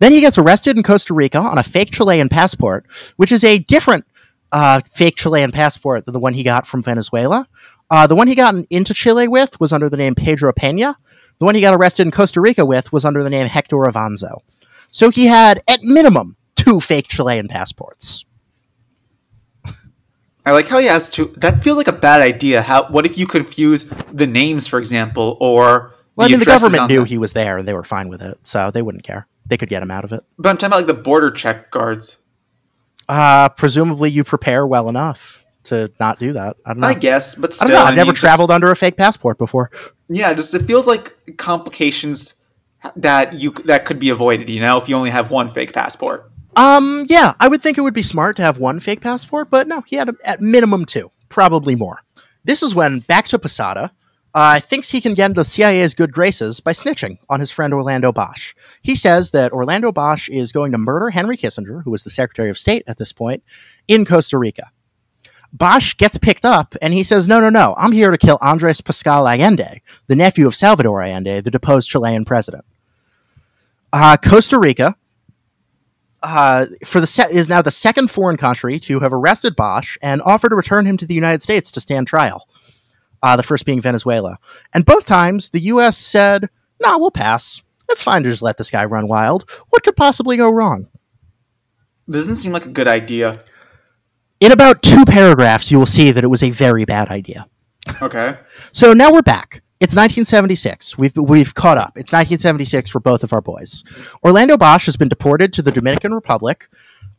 Then 0.00 0.12
he 0.12 0.20
gets 0.20 0.38
arrested 0.38 0.76
in 0.76 0.82
Costa 0.82 1.14
Rica 1.14 1.38
on 1.38 1.58
a 1.58 1.62
fake 1.62 1.92
Chilean 1.92 2.28
passport, 2.28 2.86
which 3.16 3.30
is 3.30 3.44
a 3.44 3.58
different 3.58 4.04
uh, 4.50 4.80
fake 4.90 5.16
Chilean 5.16 5.52
passport 5.52 6.06
than 6.06 6.14
the 6.14 6.18
one 6.18 6.34
he 6.34 6.42
got 6.42 6.66
from 6.66 6.82
Venezuela. 6.82 7.46
Uh, 7.90 8.06
the 8.06 8.14
one 8.14 8.26
he 8.26 8.34
got 8.34 8.54
into 8.70 8.94
Chile 8.94 9.28
with 9.28 9.60
was 9.60 9.72
under 9.72 9.88
the 9.88 9.96
name 9.96 10.14
Pedro 10.14 10.52
Pena. 10.52 10.96
The 11.38 11.44
one 11.44 11.54
he 11.54 11.60
got 11.60 11.74
arrested 11.74 12.06
in 12.06 12.12
Costa 12.12 12.40
Rica 12.40 12.64
with 12.64 12.92
was 12.92 13.04
under 13.04 13.22
the 13.22 13.30
name 13.30 13.46
Hector 13.46 13.76
Avanzo. 13.76 14.40
So 14.90 15.10
he 15.10 15.26
had, 15.26 15.62
at 15.68 15.82
minimum, 15.82 16.36
two 16.56 16.80
fake 16.80 17.08
Chilean 17.08 17.48
passports. 17.48 18.24
I 20.46 20.52
like 20.52 20.68
how 20.68 20.78
he 20.78 20.86
has 20.86 21.10
to. 21.10 21.26
That 21.36 21.62
feels 21.62 21.76
like 21.76 21.88
a 21.88 21.92
bad 21.92 22.20
idea. 22.20 22.62
How? 22.62 22.88
What 22.88 23.06
if 23.06 23.18
you 23.18 23.26
confuse 23.26 23.84
the 24.12 24.26
names, 24.26 24.66
for 24.66 24.78
example, 24.78 25.36
or 25.40 25.94
Well, 26.16 26.26
I 26.26 26.30
mean, 26.30 26.40
the 26.40 26.46
government 26.46 26.88
knew 26.88 27.00
them? 27.00 27.06
he 27.06 27.18
was 27.18 27.32
there 27.32 27.58
and 27.58 27.68
they 27.68 27.74
were 27.74 27.84
fine 27.84 28.08
with 28.08 28.22
it, 28.22 28.46
so 28.46 28.70
they 28.70 28.82
wouldn't 28.82 29.04
care. 29.04 29.26
They 29.50 29.56
could 29.58 29.68
get 29.68 29.82
him 29.82 29.90
out 29.90 30.04
of 30.04 30.12
it. 30.12 30.20
But 30.38 30.48
I'm 30.48 30.56
talking 30.56 30.68
about 30.68 30.76
like 30.78 30.96
the 30.96 31.02
border 31.02 31.30
check 31.30 31.70
guards. 31.70 32.16
Uh, 33.08 33.48
presumably, 33.48 34.08
you 34.10 34.22
prepare 34.24 34.64
well 34.66 34.88
enough 34.88 35.44
to 35.64 35.90
not 35.98 36.20
do 36.20 36.32
that. 36.34 36.56
I 36.64 36.72
don't 36.72 36.80
know. 36.80 36.86
I 36.86 36.94
guess, 36.94 37.34
but 37.34 37.54
I 37.60 37.66
don't 37.66 37.74
know. 37.74 37.82
I've 37.82 37.96
never 37.96 38.12
just- 38.12 38.20
traveled 38.20 38.50
under 38.52 38.70
a 38.70 38.76
fake 38.76 38.96
passport 38.96 39.36
before. 39.38 39.70
Yeah, 40.08 40.32
just 40.32 40.54
it 40.54 40.62
feels 40.62 40.86
like 40.86 41.36
complications 41.36 42.34
that 42.96 43.34
you 43.34 43.50
that 43.64 43.84
could 43.84 43.98
be 43.98 44.08
avoided. 44.08 44.48
You 44.48 44.60
know, 44.60 44.78
if 44.78 44.88
you 44.88 44.94
only 44.94 45.10
have 45.10 45.30
one 45.32 45.48
fake 45.48 45.72
passport. 45.72 46.30
Um, 46.56 47.06
yeah, 47.08 47.34
I 47.40 47.48
would 47.48 47.62
think 47.62 47.76
it 47.76 47.80
would 47.82 47.94
be 47.94 48.02
smart 48.02 48.36
to 48.36 48.42
have 48.42 48.58
one 48.58 48.80
fake 48.80 49.00
passport, 49.00 49.50
but 49.50 49.68
no, 49.68 49.82
he 49.82 49.96
had 49.96 50.08
a, 50.08 50.14
at 50.24 50.40
minimum 50.40 50.84
two, 50.84 51.10
probably 51.28 51.76
more. 51.76 52.02
This 52.44 52.62
is 52.62 52.74
when 52.74 53.00
back 53.00 53.26
to 53.28 53.38
Posada 53.38 53.92
uh, 54.34 54.60
thinks 54.60 54.90
he 54.90 55.00
can 55.00 55.14
get 55.14 55.30
into 55.30 55.40
the 55.40 55.44
CIA's 55.44 55.94
good 55.94 56.12
graces 56.12 56.60
by 56.60 56.72
snitching 56.72 57.18
on 57.28 57.40
his 57.40 57.50
friend 57.50 57.74
Orlando 57.74 58.12
Bosch. 58.12 58.54
He 58.80 58.94
says 58.94 59.30
that 59.30 59.52
Orlando 59.52 59.90
Bosch 59.92 60.28
is 60.28 60.52
going 60.52 60.72
to 60.72 60.78
murder 60.78 61.10
Henry 61.10 61.36
Kissinger, 61.36 61.82
who 61.84 61.90
was 61.90 62.02
the 62.02 62.10
Secretary 62.10 62.50
of 62.50 62.58
State 62.58 62.84
at 62.86 62.98
this 62.98 63.12
point, 63.12 63.42
in 63.88 64.04
Costa 64.04 64.38
Rica. 64.38 64.70
Bosch 65.52 65.94
gets 65.94 66.16
picked 66.16 66.44
up 66.44 66.76
and 66.80 66.94
he 66.94 67.02
says, 67.02 67.26
No, 67.26 67.40
no, 67.40 67.50
no, 67.50 67.74
I'm 67.76 67.92
here 67.92 68.12
to 68.12 68.18
kill 68.18 68.38
Andres 68.40 68.80
Pascal 68.80 69.26
Allende, 69.26 69.82
the 70.06 70.16
nephew 70.16 70.46
of 70.46 70.54
Salvador 70.54 71.02
Allende, 71.02 71.40
the 71.40 71.50
deposed 71.50 71.90
Chilean 71.90 72.24
president. 72.24 72.64
Uh, 73.92 74.16
Costa 74.16 74.58
Rica 74.58 74.94
uh, 76.22 76.66
for 76.84 77.00
the 77.00 77.06
set 77.06 77.30
is 77.30 77.48
now 77.48 77.62
the 77.62 77.70
second 77.70 78.10
foreign 78.10 78.36
country 78.36 78.78
to 78.78 79.00
have 79.00 79.12
arrested 79.12 79.56
Bosch 79.56 79.96
and 80.02 80.22
offered 80.22 80.50
to 80.50 80.56
return 80.56 80.86
him 80.86 80.96
to 80.98 81.06
the 81.06 81.14
United 81.14 81.42
States 81.42 81.70
to 81.72 81.80
stand 81.80 82.06
trial. 82.06 82.46
Uh, 83.22 83.36
the 83.36 83.42
first 83.42 83.66
being 83.66 83.80
Venezuela, 83.80 84.38
and 84.72 84.86
both 84.86 85.06
times 85.06 85.50
the 85.50 85.60
U.S. 85.60 85.98
said, 85.98 86.48
"Nah, 86.80 86.98
we'll 86.98 87.10
pass. 87.10 87.62
It's 87.88 88.02
fine 88.02 88.22
to 88.22 88.30
just 88.30 88.42
let 88.42 88.56
this 88.56 88.70
guy 88.70 88.84
run 88.84 89.08
wild. 89.08 89.50
What 89.68 89.82
could 89.82 89.96
possibly 89.96 90.36
go 90.36 90.50
wrong?" 90.50 90.88
Doesn't 92.08 92.36
seem 92.36 92.52
like 92.52 92.66
a 92.66 92.70
good 92.70 92.88
idea. 92.88 93.36
In 94.40 94.52
about 94.52 94.82
two 94.82 95.04
paragraphs, 95.04 95.70
you 95.70 95.78
will 95.78 95.86
see 95.86 96.10
that 96.10 96.24
it 96.24 96.28
was 96.28 96.42
a 96.42 96.50
very 96.50 96.84
bad 96.84 97.08
idea. 97.08 97.46
Okay. 98.00 98.38
So 98.72 98.92
now 98.94 99.12
we're 99.12 99.22
back. 99.22 99.62
It's 99.80 99.94
1976. 99.94 100.98
We've 100.98 101.16
we've 101.16 101.54
caught 101.54 101.78
up. 101.78 101.92
It's 101.96 102.12
1976 102.12 102.90
for 102.90 103.00
both 103.00 103.22
of 103.22 103.32
our 103.32 103.40
boys. 103.40 103.82
Orlando 104.24 104.56
Bosch 104.56 104.86
has 104.86 104.96
been 104.96 105.08
deported 105.08 105.52
to 105.54 105.62
the 105.62 105.72
Dominican 105.72 106.12
Republic, 106.12 106.68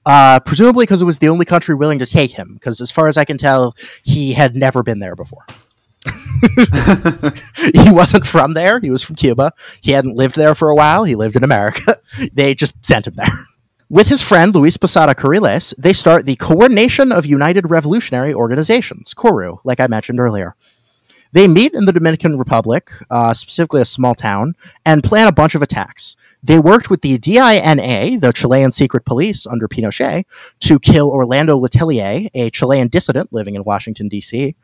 uh, 0.06 0.40
presumably 0.42 0.84
because 0.84 1.02
it 1.02 1.06
was 1.06 1.18
the 1.18 1.30
only 1.30 1.46
country 1.46 1.74
willing 1.74 2.00
to 2.00 2.06
take 2.06 2.32
him. 2.32 2.54
Because 2.54 2.80
as 2.80 2.92
far 2.92 3.08
as 3.08 3.18
I 3.18 3.26
can 3.26 3.38
tell, 3.38 3.76
he 4.04 4.34
had 4.34 4.56
never 4.56 4.84
been 4.84 5.00
there 5.00 5.16
before. 5.16 5.46
he 7.74 7.92
wasn't 7.92 8.26
from 8.26 8.54
there. 8.54 8.80
He 8.80 8.90
was 8.90 9.04
from 9.04 9.16
Cuba. 9.16 9.54
He 9.82 9.92
hadn't 9.92 10.16
lived 10.16 10.36
there 10.36 10.56
for 10.56 10.70
a 10.70 10.76
while. 10.76 11.04
He 11.04 11.16
lived 11.16 11.36
in 11.36 11.44
America. 11.44 11.98
they 12.34 12.54
just 12.54 12.84
sent 12.86 13.08
him 13.08 13.16
there. 13.16 13.28
With 13.90 14.08
his 14.08 14.22
friend 14.22 14.56
Luis 14.56 14.78
Posada 14.78 15.14
Carriles, 15.14 15.74
they 15.78 15.92
start 15.92 16.26
the 16.26 16.38
Coordination 16.38 17.12
of 17.12 17.26
United 17.26 17.70
Revolutionary 17.70 18.34
Organizations, 18.34 19.14
CORU, 19.14 19.60
like 19.66 19.82
I 19.82 19.88
mentioned 19.88 20.20
earlier. 20.20 20.56
They 21.34 21.48
meet 21.48 21.74
in 21.74 21.86
the 21.86 21.94
Dominican 21.94 22.38
Republic, 22.38 22.92
uh, 23.10 23.34
specifically 23.34 23.82
a 23.82 23.86
small 23.86 24.16
town, 24.16 24.56
and 24.86 25.04
plan 25.04 25.28
a 25.28 25.32
bunch 25.32 25.56
of 25.56 25.62
attacks. 25.62 26.16
They 26.44 26.58
worked 26.58 26.90
with 26.90 27.02
the 27.02 27.18
DINA, 27.18 28.20
the 28.20 28.34
Chilean 28.34 28.72
secret 28.72 29.06
police 29.06 29.46
under 29.46 29.68
Pinochet, 29.68 30.26
to 30.62 30.80
kill 30.80 31.10
Orlando 31.10 31.60
Letelier, 31.60 32.30
a 32.34 32.50
Chilean 32.50 32.88
dissident 32.88 33.32
living 33.32 33.56
in 33.56 33.64
Washington, 33.64 34.08
D.C., 34.08 34.56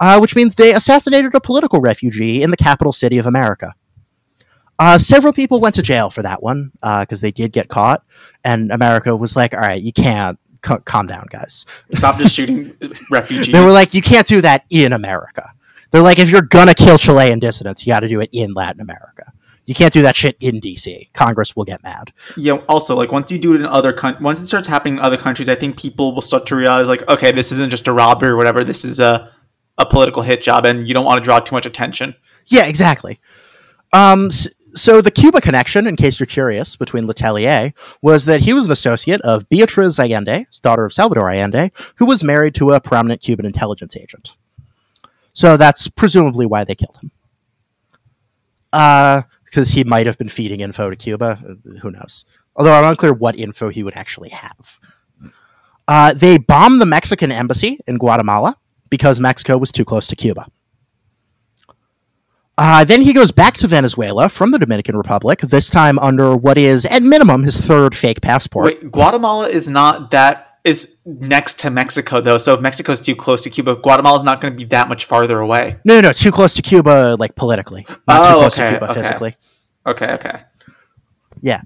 uh, 0.00 0.18
which 0.18 0.36
means 0.36 0.54
they 0.54 0.74
assassinated 0.74 1.34
a 1.34 1.40
political 1.40 1.80
refugee 1.80 2.42
in 2.42 2.50
the 2.50 2.56
capital 2.56 2.92
city 2.92 3.18
of 3.18 3.26
America. 3.26 3.74
Uh, 4.78 4.96
several 4.96 5.32
people 5.32 5.60
went 5.60 5.74
to 5.74 5.82
jail 5.82 6.08
for 6.08 6.22
that 6.22 6.42
one 6.42 6.70
because 7.00 7.20
they 7.20 7.32
did 7.32 7.52
get 7.52 7.68
caught, 7.68 8.04
and 8.44 8.70
America 8.70 9.14
was 9.16 9.34
like, 9.34 9.52
"All 9.52 9.60
right, 9.60 9.82
you 9.82 9.92
can't 9.92 10.38
c- 10.64 10.76
calm 10.84 11.08
down, 11.08 11.26
guys." 11.30 11.66
Stop 11.92 12.18
just 12.18 12.34
shooting 12.34 12.76
refugees. 13.10 13.52
They 13.52 13.60
were 13.60 13.72
like, 13.72 13.92
"You 13.92 14.02
can't 14.02 14.26
do 14.26 14.40
that 14.40 14.64
in 14.70 14.92
America." 14.92 15.50
They're 15.90 16.02
like, 16.02 16.20
"If 16.20 16.30
you're 16.30 16.42
gonna 16.42 16.74
kill 16.74 16.96
Chilean 16.96 17.40
dissidents, 17.40 17.84
you 17.86 17.92
got 17.92 18.00
to 18.00 18.08
do 18.08 18.20
it 18.20 18.30
in 18.32 18.54
Latin 18.54 18.80
America. 18.80 19.32
You 19.66 19.74
can't 19.74 19.92
do 19.92 20.02
that 20.02 20.14
shit 20.16 20.36
in 20.38 20.60
DC. 20.60 21.12
Congress 21.12 21.56
will 21.56 21.64
get 21.64 21.82
mad." 21.82 22.12
yeah. 22.36 22.58
Also, 22.68 22.94
like 22.94 23.10
once 23.10 23.32
you 23.32 23.38
do 23.40 23.54
it 23.54 23.60
in 23.60 23.66
other 23.66 23.92
coun- 23.92 24.22
once 24.22 24.40
it 24.40 24.46
starts 24.46 24.68
happening 24.68 24.94
in 24.94 25.00
other 25.00 25.16
countries, 25.16 25.48
I 25.48 25.56
think 25.56 25.76
people 25.76 26.14
will 26.14 26.22
start 26.22 26.46
to 26.46 26.54
realize 26.56 26.88
like, 26.88 27.06
okay, 27.08 27.32
this 27.32 27.50
isn't 27.50 27.70
just 27.70 27.88
a 27.88 27.92
robbery 27.92 28.30
or 28.30 28.36
whatever. 28.36 28.62
This 28.62 28.84
is 28.84 29.00
a 29.00 29.28
a 29.78 29.86
political 29.86 30.22
hit 30.22 30.42
job, 30.42 30.64
and 30.64 30.86
you 30.88 30.94
don't 30.94 31.04
want 31.04 31.18
to 31.18 31.24
draw 31.24 31.40
too 31.40 31.54
much 31.54 31.66
attention. 31.66 32.14
Yeah, 32.46 32.66
exactly. 32.66 33.20
Um, 33.92 34.30
so 34.30 35.00
the 35.00 35.10
Cuba 35.10 35.40
connection, 35.40 35.86
in 35.86 35.96
case 35.96 36.20
you're 36.20 36.26
curious, 36.26 36.76
between 36.76 37.04
Letelier 37.04 37.72
was 38.02 38.24
that 38.26 38.40
he 38.40 38.52
was 38.52 38.66
an 38.66 38.72
associate 38.72 39.20
of 39.22 39.48
Beatriz 39.48 39.98
Allende, 39.98 40.46
daughter 40.62 40.84
of 40.84 40.92
Salvador 40.92 41.30
Allende, 41.30 41.70
who 41.96 42.06
was 42.06 42.22
married 42.22 42.54
to 42.56 42.70
a 42.70 42.80
prominent 42.80 43.20
Cuban 43.20 43.46
intelligence 43.46 43.96
agent. 43.96 44.36
So 45.32 45.56
that's 45.56 45.88
presumably 45.88 46.46
why 46.46 46.64
they 46.64 46.74
killed 46.74 46.98
him. 47.02 47.10
Uh, 48.72 49.22
because 49.44 49.70
he 49.70 49.84
might 49.84 50.06
have 50.06 50.18
been 50.18 50.28
feeding 50.28 50.60
info 50.60 50.90
to 50.90 50.96
Cuba. 50.96 51.38
Uh, 51.42 51.78
Who 51.80 51.90
knows? 51.90 52.24
Although 52.54 52.74
I'm 52.74 52.84
unclear 52.84 53.12
what 53.12 53.38
info 53.38 53.70
he 53.70 53.82
would 53.82 53.96
actually 53.96 54.28
have. 54.30 54.78
Uh, 55.86 56.12
they 56.12 56.36
bombed 56.36 56.80
the 56.80 56.86
Mexican 56.86 57.32
embassy 57.32 57.78
in 57.86 57.96
Guatemala 57.96 58.56
because 58.90 59.20
Mexico 59.20 59.58
was 59.58 59.70
too 59.72 59.84
close 59.84 60.06
to 60.08 60.16
Cuba. 60.16 60.46
Uh, 62.56 62.84
then 62.84 63.02
he 63.02 63.12
goes 63.12 63.30
back 63.30 63.54
to 63.54 63.68
Venezuela 63.68 64.28
from 64.28 64.50
the 64.50 64.58
Dominican 64.58 64.96
Republic, 64.96 65.40
this 65.42 65.70
time 65.70 65.96
under 66.00 66.36
what 66.36 66.58
is, 66.58 66.84
at 66.86 67.02
minimum, 67.04 67.44
his 67.44 67.56
third 67.56 67.94
fake 67.96 68.20
passport. 68.20 68.64
Wait, 68.64 68.90
Guatemala 68.90 69.48
is 69.48 69.68
not 69.70 70.10
that 70.10 70.58
is 70.64 70.98
next 71.06 71.60
to 71.60 71.70
Mexico 71.70 72.20
though. 72.20 72.36
So 72.36 72.54
if 72.54 72.60
Mexico's 72.60 73.00
too 73.00 73.14
close 73.14 73.42
to 73.42 73.50
Cuba, 73.50 73.76
Guatemala's 73.76 74.24
not 74.24 74.40
going 74.40 74.52
to 74.52 74.56
be 74.56 74.64
that 74.66 74.88
much 74.88 75.04
farther 75.04 75.38
away. 75.38 75.78
No, 75.84 75.94
no, 75.94 76.08
no, 76.08 76.12
too 76.12 76.32
close 76.32 76.52
to 76.54 76.62
Cuba, 76.62 77.16
like 77.18 77.36
politically, 77.36 77.86
not 78.08 78.26
too 78.28 78.34
Oh, 78.34 78.38
close 78.40 78.58
okay, 78.58 78.70
to 78.72 78.78
Cuba 78.78 78.90
okay. 78.90 79.00
physically. 79.02 79.36
Okay, 79.86 80.12
okay, 80.14 80.40
Yeah. 81.40 81.60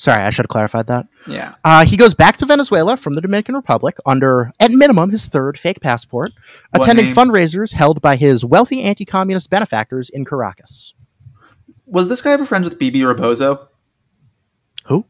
Sorry, 0.00 0.22
I 0.22 0.30
should 0.30 0.44
have 0.44 0.48
clarified 0.50 0.86
that. 0.86 1.06
yeah. 1.26 1.56
Uh, 1.64 1.84
he 1.84 1.96
goes 1.96 2.14
back 2.14 2.36
to 2.36 2.46
Venezuela 2.46 2.96
from 2.96 3.16
the 3.16 3.20
Dominican 3.20 3.56
Republic 3.56 3.96
under, 4.06 4.52
at 4.60 4.70
minimum, 4.70 5.10
his 5.10 5.26
third 5.26 5.58
fake 5.58 5.80
passport, 5.80 6.30
What 6.70 6.82
attending 6.84 7.06
name? 7.06 7.14
fundraisers 7.16 7.72
held 7.74 8.00
by 8.00 8.14
his 8.16 8.44
wealthy 8.44 8.82
anti 8.82 9.04
communist 9.04 9.50
benefactors 9.50 10.08
in 10.08 10.24
Caracas. 10.24 10.94
Was 11.84 12.08
this 12.08 12.22
guy 12.22 12.30
ever 12.32 12.44
friends 12.44 12.68
with 12.68 12.78
Bebe 12.78 13.02
Rebozo? 13.04 13.68
Who? 14.86 15.04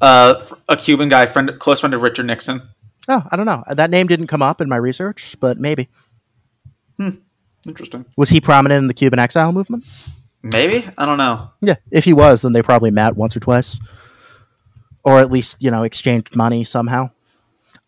Uh, 0.00 0.34
a 0.68 0.76
Cuban 0.76 1.08
guy, 1.08 1.24
friend, 1.26 1.50
close 1.58 1.80
friend 1.80 1.94
of 1.94 2.02
Richard 2.02 2.26
Nixon. 2.26 2.60
Oh, 3.08 3.22
I 3.30 3.36
don't 3.36 3.46
know. 3.46 3.64
That 3.70 3.90
name 3.90 4.06
didn't 4.08 4.26
come 4.26 4.42
up 4.42 4.60
in 4.60 4.68
my 4.68 4.76
research, 4.76 5.36
but 5.40 5.58
maybe. 5.58 5.88
Interesting. 7.66 8.04
Was 8.16 8.28
he 8.28 8.40
prominent 8.40 8.82
in 8.82 8.86
the 8.88 8.94
Cuban 8.94 9.18
exile 9.18 9.52
movement? 9.52 9.84
Maybe 10.42 10.86
I 10.96 11.06
don't 11.06 11.18
know. 11.18 11.50
Yeah, 11.60 11.76
if 11.90 12.04
he 12.04 12.12
was, 12.12 12.42
then 12.42 12.52
they 12.52 12.62
probably 12.62 12.90
met 12.90 13.16
once 13.16 13.36
or 13.36 13.40
twice, 13.40 13.78
or 15.08 15.20
at 15.20 15.30
least 15.30 15.62
you 15.62 15.70
know 15.70 15.82
exchanged 15.82 16.36
money 16.36 16.64
somehow. 16.64 17.10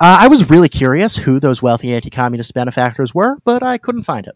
Uh, 0.00 0.16
I 0.20 0.28
was 0.28 0.48
really 0.48 0.70
curious 0.70 1.18
who 1.18 1.38
those 1.38 1.60
wealthy 1.60 1.92
anti-communist 1.92 2.54
benefactors 2.54 3.14
were, 3.14 3.36
but 3.44 3.62
I 3.62 3.76
couldn't 3.76 4.04
find 4.04 4.26
it. 4.26 4.34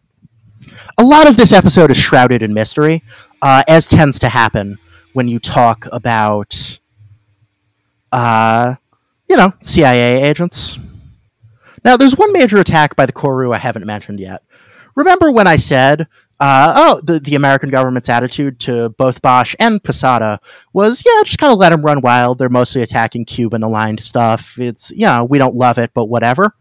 A 0.99 1.03
lot 1.03 1.27
of 1.27 1.37
this 1.37 1.51
episode 1.51 1.89
is 1.89 1.97
shrouded 1.97 2.43
in 2.43 2.53
mystery, 2.53 3.03
uh, 3.41 3.63
as 3.67 3.87
tends 3.87 4.19
to 4.19 4.29
happen 4.29 4.77
when 5.13 5.27
you 5.27 5.39
talk 5.39 5.87
about, 5.91 6.79
uh, 8.11 8.75
you 9.27 9.35
know, 9.37 9.53
CIA 9.61 10.23
agents. 10.23 10.77
Now, 11.83 11.97
there's 11.97 12.17
one 12.17 12.31
major 12.31 12.59
attack 12.59 12.95
by 12.95 13.05
the 13.05 13.13
CORU 13.13 13.53
I 13.53 13.57
haven't 13.57 13.85
mentioned 13.85 14.19
yet. 14.19 14.43
Remember 14.95 15.31
when 15.31 15.47
I 15.47 15.57
said, 15.57 16.07
uh, 16.39 16.73
oh, 16.75 17.01
the, 17.01 17.19
the 17.19 17.35
American 17.35 17.69
government's 17.69 18.09
attitude 18.09 18.59
to 18.61 18.89
both 18.89 19.21
Bosch 19.21 19.55
and 19.59 19.81
Posada 19.83 20.39
was, 20.73 21.03
yeah, 21.05 21.21
just 21.23 21.37
kind 21.37 21.53
of 21.53 21.59
let 21.59 21.69
them 21.69 21.81
run 21.81 22.01
wild. 22.01 22.39
They're 22.39 22.49
mostly 22.49 22.81
attacking 22.81 23.25
Cuban 23.25 23.63
aligned 23.63 24.03
stuff. 24.03 24.59
It's, 24.59 24.91
you 24.91 25.05
know, 25.05 25.23
we 25.23 25.37
don't 25.37 25.55
love 25.55 25.77
it, 25.77 25.91
but 25.93 26.05
whatever. 26.05 26.53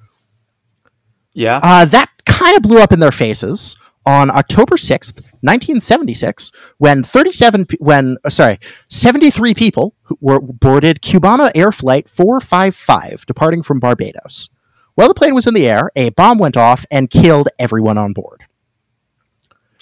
Yeah. 1.32 1.60
Uh, 1.62 1.84
that 1.86 2.08
kind 2.24 2.56
of 2.56 2.62
blew 2.62 2.78
up 2.78 2.92
in 2.92 3.00
their 3.00 3.10
faces 3.10 3.76
on 4.06 4.30
October 4.30 4.76
6th, 4.76 5.16
1976, 5.40 6.52
when 6.78 7.02
37, 7.02 7.66
when, 7.78 8.16
uh, 8.24 8.30
sorry, 8.30 8.58
73 8.90 9.54
people 9.54 9.94
were 10.20 10.40
boarded 10.40 11.00
Cubana 11.00 11.50
Air 11.54 11.72
Flight 11.72 12.08
455 12.08 13.26
departing 13.26 13.62
from 13.62 13.80
Barbados. 13.80 14.50
While 14.94 15.08
the 15.08 15.14
plane 15.14 15.34
was 15.34 15.46
in 15.46 15.54
the 15.54 15.66
air, 15.66 15.90
a 15.96 16.10
bomb 16.10 16.38
went 16.38 16.56
off 16.56 16.86
and 16.90 17.10
killed 17.10 17.48
everyone 17.58 17.98
on 17.98 18.12
board. 18.12 18.44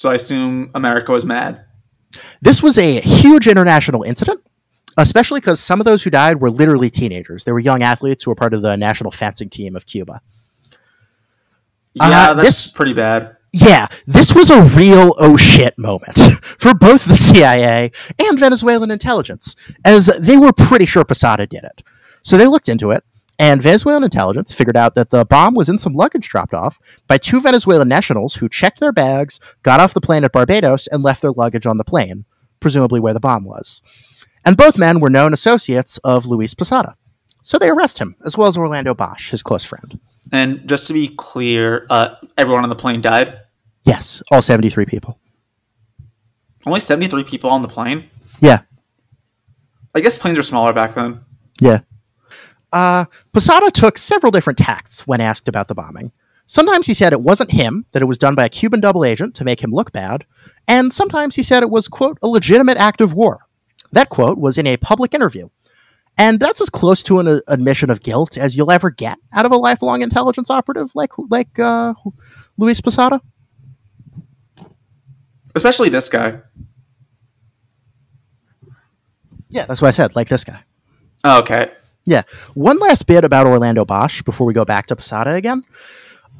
So 0.03 0.11
I 0.11 0.15
assume 0.17 0.69
America 0.75 1.13
was 1.13 1.25
mad. 1.25 1.65
This 2.41 2.61
was 2.61 2.77
a 2.77 3.01
huge 3.03 3.47
international 3.47 4.03
incident, 4.03 4.41
especially 4.99 5.39
because 5.39 5.61
some 5.61 5.81
of 5.81 5.85
those 5.85 6.03
who 6.03 6.11
died 6.11 6.41
were 6.41 6.51
literally 6.51 6.91
teenagers. 6.91 7.45
They 7.45 7.53
were 7.53 7.61
young 7.61 7.85
athletes 7.85 8.25
who 8.25 8.33
were 8.33 8.35
part 8.35 8.53
of 8.53 8.63
the 8.63 8.77
national 8.77 9.13
fencing 9.13 9.49
team 9.49 9.77
of 9.77 9.87
Cuba. 9.87 10.21
Yeah, 11.95 12.31
Uh, 12.31 12.35
that's 12.35 12.49
this- 12.49 12.71
pretty 12.73 12.95
bad. 12.95 13.37
Yeah, 13.53 13.87
this 14.09 14.35
was 14.35 14.51
a 14.51 14.65
real 14.65 15.15
oh 15.19 15.37
shit 15.37 15.79
moment 15.79 16.19
for 16.59 16.75
both 16.75 17.05
the 17.05 17.15
CIA 17.15 17.93
and 18.19 18.41
Venezuelan 18.41 18.91
intelligence, 18.91 19.55
as 19.85 20.07
they 20.19 20.37
were 20.37 20.53
pretty 20.53 20.87
sure 20.87 21.05
Posada 21.05 21.47
did 21.47 21.63
it. 21.63 21.83
So 22.25 22.37
they 22.37 22.47
looked 22.49 22.69
into 22.69 22.91
it, 22.91 23.05
and 23.43 23.61
Venezuelan 23.61 24.05
intelligence 24.05 24.55
figured 24.55 24.77
out 24.77 24.95
that 24.95 25.11
the 25.11 25.25
bomb 25.25 25.57
was 25.57 25.69
in 25.69 25.77
some 25.77 25.95
luggage 25.95 26.29
dropped 26.29 26.55
off 26.55 26.79
by 27.09 27.19
two 27.19 27.41
Venezuelan 27.41 27.89
nationals 27.89 28.37
who 28.37 28.49
checked 28.49 28.79
their 28.79 28.93
bags, 28.93 29.41
got 29.65 29.81
off 29.81 29.95
the 29.95 30.01
plane 30.01 30.23
at 30.23 30.31
Barbados, 30.31 30.87
and 30.87 31.03
left 31.03 31.23
their 31.23 31.33
luggage 31.33 31.67
on 31.67 31.77
the 31.77 31.83
plane, 31.83 32.25
presumably 32.61 33.01
where 33.01 33.13
the 33.13 33.19
bomb 33.19 33.45
was. 33.45 33.83
And 34.45 34.57
both 34.57 34.79
men 34.79 35.01
were 35.01 35.11
known 35.11 35.33
associates 35.33 35.99
of 36.05 36.25
Luis 36.25 36.55
Posada. 36.55 36.95
So 37.43 37.59
they 37.59 37.69
arrest 37.69 37.99
him, 37.99 38.15
as 38.25 38.39
well 38.39 38.47
as 38.47 38.57
Orlando 38.57 38.95
Bosch, 38.95 39.33
his 39.33 39.43
close 39.43 39.65
friend. 39.65 39.99
And 40.31 40.69
just 40.69 40.87
to 40.87 40.93
be 40.93 41.09
clear, 41.09 41.85
uh, 41.91 42.15
everyone 42.39 42.63
on 42.63 42.69
the 42.69 42.77
plane 42.77 43.01
died. 43.01 43.41
Yes, 43.83 44.23
all 44.31 44.41
73 44.41 44.87
people. 44.87 45.19
Only 46.65 46.79
seventy-three 46.79 47.25
people 47.25 47.51
on 47.51 47.63
the 47.63 47.67
plane. 47.69 48.05
Yeah, 48.41 48.61
I 49.97 50.01
guess 50.01 50.17
planes 50.17 50.37
were 50.37 50.45
smaller 50.45 50.73
back 50.73 50.95
then. 50.95 51.25
Yeah. 51.61 51.81
Uh, 52.73 53.05
Posada 53.33 53.71
took 53.71 53.99
several 53.99 54.31
different 54.31 54.59
tacts 54.59 55.07
when 55.07 55.21
asked 55.21 55.49
about 55.49 55.69
the 55.69 55.75
bombing. 55.75 56.13
Sometimes 56.47 56.87
he 56.87 56.95
said 56.95 57.13
it 57.13 57.21
wasn't 57.21 57.53
him, 57.53 57.87
that 57.93 58.03
it 58.03 58.07
was 58.07 58.19
done 58.19 58.35
by 58.35 58.47
a 58.47 58.49
Cuban 58.49 58.81
double 58.81 59.05
agent 59.05 59.35
to 59.37 59.45
make 59.45 59.63
him 59.63 59.71
look 59.71 59.93
bad, 59.93 60.27
and 60.67 60.93
sometimes 60.93 61.37
he 61.37 61.43
said 61.43 61.63
it 61.63 61.71
was, 61.71 61.89
quote, 61.89 62.19
a 62.23 62.29
legitimate 62.29 62.79
act 62.79 63.01
of 63.01 63.13
war. 63.15 63.47
That 63.93 64.09
quote 64.09 64.39
was 64.39 64.59
in 64.59 64.67
a 64.67 64.77
public 64.77 65.15
interview. 65.15 65.49
And 66.19 66.41
that's 66.41 66.61
as 66.61 66.69
close 66.69 67.03
to 67.05 67.21
an 67.21 67.29
uh, 67.29 67.41
admission 67.49 67.91
of 67.91 68.03
guilt 68.03 68.37
as 68.37 68.57
you'll 68.57 68.71
ever 68.71 68.91
get 68.91 69.19
out 69.33 69.47
of 69.47 69.53
a 69.53 69.57
lifelong 69.57 70.03
intelligence 70.03 70.51
operative 70.51 70.91
like 70.95 71.13
like 71.31 71.59
uh, 71.59 71.95
Luis 72.59 72.81
Posada. 72.81 73.21
Especially 75.55 75.89
this 75.89 76.09
guy. 76.09 76.41
Yeah, 79.49 79.67
that's 79.67 79.83
what 79.83 79.89
I 79.89 79.93
said, 79.93 80.17
like 80.17 80.29
this 80.29 80.45
guy. 80.45 80.63
Oh, 81.25 81.41
okay. 81.41 81.73
Yeah. 82.05 82.23
One 82.55 82.79
last 82.79 83.07
bit 83.07 83.25
about 83.25 83.47
Orlando 83.47 83.85
Bosch 83.85 84.23
before 84.23 84.47
we 84.47 84.53
go 84.53 84.65
back 84.65 84.87
to 84.89 84.97
Posada 84.97 85.35
again. 85.35 85.65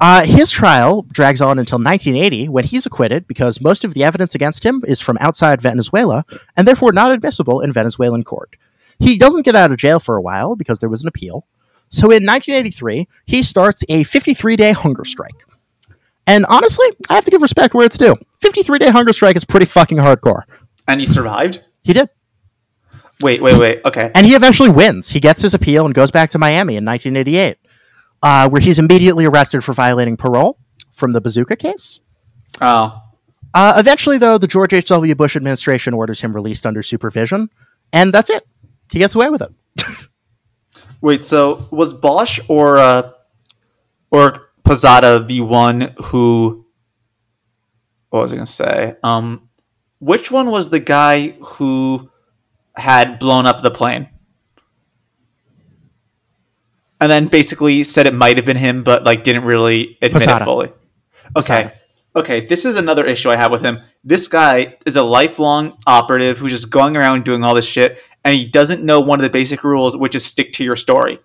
Uh, 0.01 0.25
his 0.25 0.51
trial 0.51 1.03
drags 1.11 1.39
on 1.39 1.59
until 1.59 1.77
1980 1.77 2.49
when 2.49 2.65
he's 2.65 2.85
acquitted 2.85 3.27
because 3.27 3.61
most 3.61 3.85
of 3.85 3.93
the 3.93 4.03
evidence 4.03 4.35
against 4.35 4.65
him 4.65 4.81
is 4.85 4.99
from 4.99 5.17
outside 5.21 5.61
Venezuela 5.61 6.25
and 6.57 6.67
therefore 6.67 6.91
not 6.91 7.11
admissible 7.11 7.61
in 7.61 7.71
Venezuelan 7.71 8.23
court. 8.23 8.55
He 8.99 9.17
doesn't 9.17 9.43
get 9.43 9.55
out 9.55 9.71
of 9.71 9.77
jail 9.77 9.99
for 9.99 10.17
a 10.17 10.21
while 10.21 10.55
because 10.55 10.79
there 10.79 10.89
was 10.89 11.03
an 11.03 11.07
appeal. 11.07 11.45
So 11.89 12.05
in 12.05 12.25
1983, 12.25 13.07
he 13.25 13.43
starts 13.43 13.83
a 13.87 14.03
53 14.03 14.55
day 14.55 14.71
hunger 14.71 15.05
strike. 15.05 15.45
And 16.25 16.45
honestly, 16.47 16.87
I 17.09 17.13
have 17.13 17.25
to 17.25 17.31
give 17.31 17.41
respect 17.41 17.73
where 17.73 17.85
it's 17.85 17.97
due. 17.97 18.15
53 18.41 18.79
day 18.79 18.89
hunger 18.89 19.13
strike 19.13 19.35
is 19.35 19.45
pretty 19.45 19.67
fucking 19.67 19.99
hardcore. 19.99 20.41
And 20.87 20.99
he 20.99 21.05
survived. 21.05 21.63
He 21.83 21.93
did. 21.93 22.09
Wait, 23.23 23.41
wait, 23.41 23.57
wait. 23.59 23.81
Okay. 23.85 24.11
And 24.13 24.25
he 24.25 24.33
eventually 24.33 24.69
wins. 24.69 25.09
He 25.09 25.19
gets 25.19 25.41
his 25.41 25.53
appeal 25.53 25.85
and 25.85 25.95
goes 25.95 26.11
back 26.11 26.29
to 26.31 26.37
Miami 26.39 26.75
in 26.75 26.85
1988, 26.85 27.57
uh, 28.21 28.49
where 28.49 28.61
he's 28.61 28.77
immediately 28.79 29.25
arrested 29.25 29.63
for 29.63 29.73
violating 29.73 30.17
parole 30.17 30.57
from 30.91 31.13
the 31.13 31.21
bazooka 31.21 31.55
case. 31.55 31.99
Oh, 32.61 32.99
Uh, 33.55 33.73
eventually, 33.77 34.17
though, 34.17 34.37
the 34.37 34.47
George 34.47 34.73
H.W. 34.73 35.15
Bush 35.15 35.35
administration 35.35 35.93
orders 35.93 36.21
him 36.21 36.33
released 36.33 36.65
under 36.65 36.81
supervision, 36.83 37.49
and 37.91 38.13
that's 38.13 38.29
it. 38.29 38.43
He 38.91 38.99
gets 38.99 39.15
away 39.15 39.29
with 39.29 39.41
it. 39.41 39.49
wait. 41.01 41.23
So 41.23 41.65
was 41.71 41.93
Bosch 41.93 42.39
or 42.47 42.77
uh, 42.77 43.11
or 44.11 44.49
Posada 44.63 45.19
the 45.23 45.41
one 45.41 45.93
who? 46.05 46.65
What 48.09 48.21
was 48.23 48.33
I 48.33 48.35
gonna 48.37 48.45
say? 48.45 48.95
Um, 49.03 49.49
which 49.99 50.29
one 50.31 50.51
was 50.51 50.69
the 50.69 50.79
guy 50.79 51.29
who 51.41 52.09
had 52.75 53.19
blown 53.19 53.45
up 53.45 53.61
the 53.61 53.71
plane? 53.71 54.09
And 56.99 57.11
then 57.11 57.27
basically 57.27 57.83
said 57.83 58.07
it 58.07 58.13
might 58.13 58.37
have 58.37 58.45
been 58.45 58.57
him, 58.57 58.83
but 58.83 59.03
like 59.03 59.23
didn't 59.23 59.43
really 59.43 59.97
admit 60.01 60.13
Posada. 60.13 60.41
it 60.41 60.45
fully. 60.45 60.67
Okay. 61.35 61.63
Posada. 61.63 61.73
Okay, 62.15 62.45
this 62.45 62.63
is 62.63 62.77
another 62.77 63.03
issue 63.05 63.31
I 63.31 63.37
have 63.37 63.51
with 63.51 63.63
him. 63.63 63.79
This 64.03 64.27
guy 64.27 64.77
is 64.85 64.95
a 64.95 65.01
lifelong 65.01 65.77
operative 65.87 66.37
who's 66.37 66.51
just 66.51 66.69
going 66.69 66.95
around 66.95 67.25
doing 67.25 67.43
all 67.43 67.55
this 67.55 67.65
shit, 67.65 67.97
and 68.23 68.35
he 68.35 68.45
doesn't 68.45 68.83
know 68.83 68.99
one 68.99 69.19
of 69.19 69.23
the 69.23 69.31
basic 69.31 69.63
rules, 69.63 69.97
which 69.97 70.13
is 70.13 70.23
stick 70.23 70.53
to 70.53 70.63
your 70.63 70.75
story. 70.75 71.19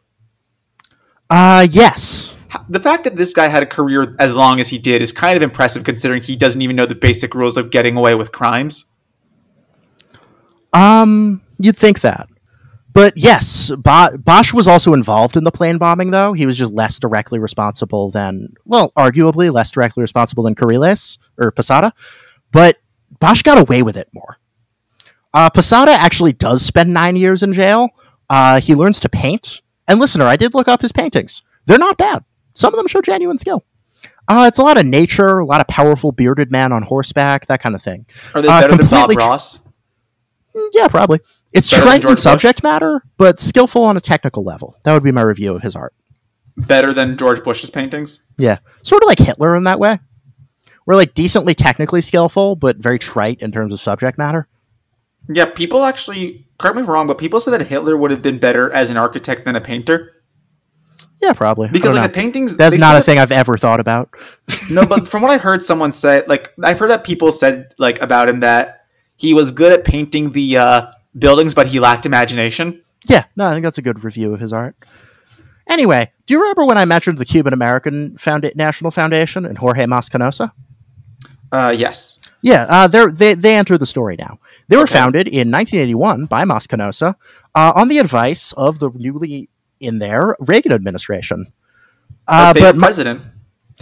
Uh, 1.29 1.67
yes. 1.71 2.37
The 2.71 2.81
fact 2.81 3.05
that 3.05 3.17
this 3.17 3.35
guy 3.35 3.49
had 3.49 3.63
a 3.63 3.67
career 3.67 4.17
as 4.19 4.35
long 4.35 4.61
as 4.61 4.69
he 4.69 4.79
did 4.79 5.03
is 5.03 5.13
kind 5.13 5.37
of 5.37 5.43
impressive 5.43 5.85
considering 5.85 6.23
he 6.23 6.37
doesn't 6.37 6.63
even 6.63 6.75
know 6.75 6.87
the 6.87 6.95
basic 6.95 7.35
rules 7.35 7.59
of 7.59 7.71
getting 7.71 7.97
away 7.97 8.15
with 8.15 8.33
crimes. 8.33 8.87
Um, 10.73 11.43
you'd 11.59 11.77
think 11.77 12.01
that. 12.03 12.29
But 12.93 13.13
yes, 13.17 13.71
Bo- 13.71 14.17
Bosch 14.19 14.53
was 14.53 14.67
also 14.67 14.93
involved 14.93 15.37
in 15.37 15.45
the 15.45 15.51
plane 15.53 15.79
bombing, 15.79 16.11
though. 16.11 16.33
He 16.33 16.47
was 16.47 16.59
just 16.59 16.73
less 16.73 16.99
directly 16.99 17.39
responsible 17.39 18.11
than, 18.11 18.49
well, 18.65 18.91
arguably 18.97 19.53
less 19.53 19.71
directly 19.71 20.01
responsible 20.01 20.43
than 20.43 20.55
Carriles 20.55 21.19
or 21.39 21.53
Posada. 21.53 21.93
But 22.51 22.79
Bosch 23.21 23.43
got 23.43 23.59
away 23.61 23.83
with 23.83 23.97
it 23.97 24.09
more. 24.13 24.39
Uh, 25.33 25.49
Posada 25.51 25.93
actually 25.93 26.33
does 26.33 26.63
spend 26.65 26.93
nine 26.93 27.15
years 27.15 27.43
in 27.43 27.53
jail. 27.53 27.91
Uh, 28.31 28.61
he 28.61 28.75
learns 28.75 28.99
to 29.01 29.09
paint 29.09 29.61
And 29.87 29.99
listener, 30.01 30.27
I 30.27 30.37
did 30.37 30.55
look 30.55 30.69
up 30.69 30.83
his 30.83 30.93
paintings. 30.93 31.43
They're 31.67 31.79
not 31.79 31.97
bad. 31.99 32.25
Some 32.55 32.75
of 32.75 32.79
them 32.79 32.87
show 32.89 33.01
genuine 33.01 33.39
skill. 33.39 33.65
Uh, 34.27 34.45
it's 34.49 34.59
a 34.59 34.63
lot 34.63 34.77
of 34.77 34.85
nature, 34.85 35.39
a 35.39 35.45
lot 35.45 35.61
of 35.61 35.67
powerful 35.67 36.13
bearded 36.13 36.51
man 36.53 36.73
on 36.73 36.83
horseback, 36.83 37.47
that 37.47 37.63
kind 37.63 37.75
of 37.75 37.83
thing. 37.83 38.05
Are 38.35 38.43
they 38.43 38.49
Uh, 38.49 38.61
better 38.61 38.77
than 38.77 38.87
Bob 38.89 39.11
Ross? 39.17 39.59
Mm, 40.59 40.69
Yeah, 40.73 40.89
probably. 40.89 41.21
It's 41.53 41.71
Better 41.71 41.83
trite 41.83 41.97
in 41.97 42.03
George 42.03 42.13
Bush? 42.17 42.23
subject 42.23 42.63
matter, 42.63 43.03
but 43.17 43.39
skillful 43.41 43.83
on 43.85 43.97
a 43.97 44.01
technical 44.01 44.45
level. 44.45 44.77
That 44.85 44.93
would 44.93 45.03
be 45.03 45.13
my 45.13 45.23
review 45.23 45.55
of 45.55 45.63
his 45.63 45.75
art. 45.77 45.95
Better 46.57 46.93
than 46.93 47.17
George 47.17 47.43
Bush's 47.45 47.71
paintings? 47.71 48.21
Yeah, 48.37 48.59
sort 48.83 49.03
of 49.03 49.07
like 49.09 49.19
Hitler 49.19 49.55
in 49.57 49.65
that 49.65 49.79
way. 49.79 49.99
We're 50.87 50.97
like 50.97 51.15
decently 51.15 51.55
technically 51.55 52.01
skillful, 52.01 52.57
but 52.57 52.79
very 52.79 52.99
trite 52.99 53.41
in 53.43 53.53
terms 53.53 53.73
of 53.73 53.81
subject 53.81 54.19
matter. 54.19 54.49
Yeah, 55.29 55.47
people 55.47 55.85
actually 55.85 56.47
correct 56.59 56.77
me 56.77 56.83
if 56.83 56.89
I'm 56.89 56.93
wrong, 56.95 57.07
but 57.07 57.19
people 57.19 57.39
said 57.41 57.53
that 57.53 57.67
Hitler 57.67 57.97
would 57.97 58.11
have 58.11 58.23
been 58.23 58.39
better 58.39 58.71
as 58.73 58.89
an 58.91 58.97
architect 58.97 59.45
than 59.45 59.55
a 59.55 59.61
painter 59.61 60.13
Yeah, 61.21 61.33
probably. 61.35 61.69
Because 61.69 61.93
like 61.93 62.03
know. 62.03 62.07
the 62.09 62.13
paintings. 62.15 62.57
that's 62.57 62.79
not 62.79 62.97
a 62.97 63.03
thing 63.03 63.19
I've 63.19 63.33
ever 63.33 63.57
thought 63.59 63.81
about. 63.81 64.11
no, 64.71 64.87
but 64.87 65.07
from 65.09 65.23
what 65.23 65.31
I 65.31 65.39
heard, 65.39 65.63
someone 65.65 65.93
say 65.93 66.25
like 66.27 66.53
I've 66.65 66.79
heard 66.79 66.91
that 66.91 67.05
people 67.05 67.31
said 67.33 67.75
like 67.79 68.01
about 68.01 68.29
him 68.29 68.41
that 68.41 68.78
he 69.19 69.35
was 69.35 69.51
good 69.51 69.73
at 69.73 69.85
painting 69.85 70.31
the 70.33 70.57
uh, 70.57 70.87
buildings, 71.19 71.53
but 71.53 71.67
he 71.67 71.79
lacked 71.81 72.07
imagination. 72.07 72.83
Yeah, 73.07 73.25
no, 73.37 73.47
I 73.47 73.53
think 73.53 73.65
that's 73.65 73.79
a 73.79 73.83
good 73.83 74.03
review 74.03 74.33
of 74.33 74.41
his 74.41 74.53
art. 74.53 74.75
Anyway, 75.69 76.11
do 76.27 76.33
you 76.35 76.41
remember 76.41 76.65
when 76.65 76.79
I 76.79 76.87
mentioned 76.87 77.19
the 77.19 77.25
Cuban 77.27 77.53
American 77.53 78.13
Founda- 78.17 78.57
National 78.57 78.91
Foundation 78.91 79.45
and 79.45 79.59
Jorge 79.59 79.85
Mas 79.85 80.09
Canosa? 80.09 80.53
Uh, 81.53 81.75
yes. 81.77 82.19
Yeah, 82.41 82.67
uh, 82.69 82.87
they 82.89 83.35
they 83.35 83.57
enter 83.57 83.77
the 83.77 83.87
story 83.87 84.17
now. 84.19 84.39
They 84.69 84.77
were 84.77 84.85
Okay. 84.85 84.95
founded 84.95 85.27
in 85.29 85.51
1981 85.51 86.27
by 86.27 86.45
Mas 86.45 86.67
Canosa 86.67 87.17
uh, 87.55 87.73
on 87.75 87.89
the 87.89 87.99
advice 87.99 88.53
of 88.53 88.79
the 88.79 88.91
newly 88.95 89.49
in 89.81 89.99
there 89.99 90.37
Reagan 90.41 90.73
administration. 90.73 91.53
Uh, 92.29 92.53
favorite 92.53 92.73
but 92.73 92.77
Ma- 92.77 92.87
president. 92.87 93.23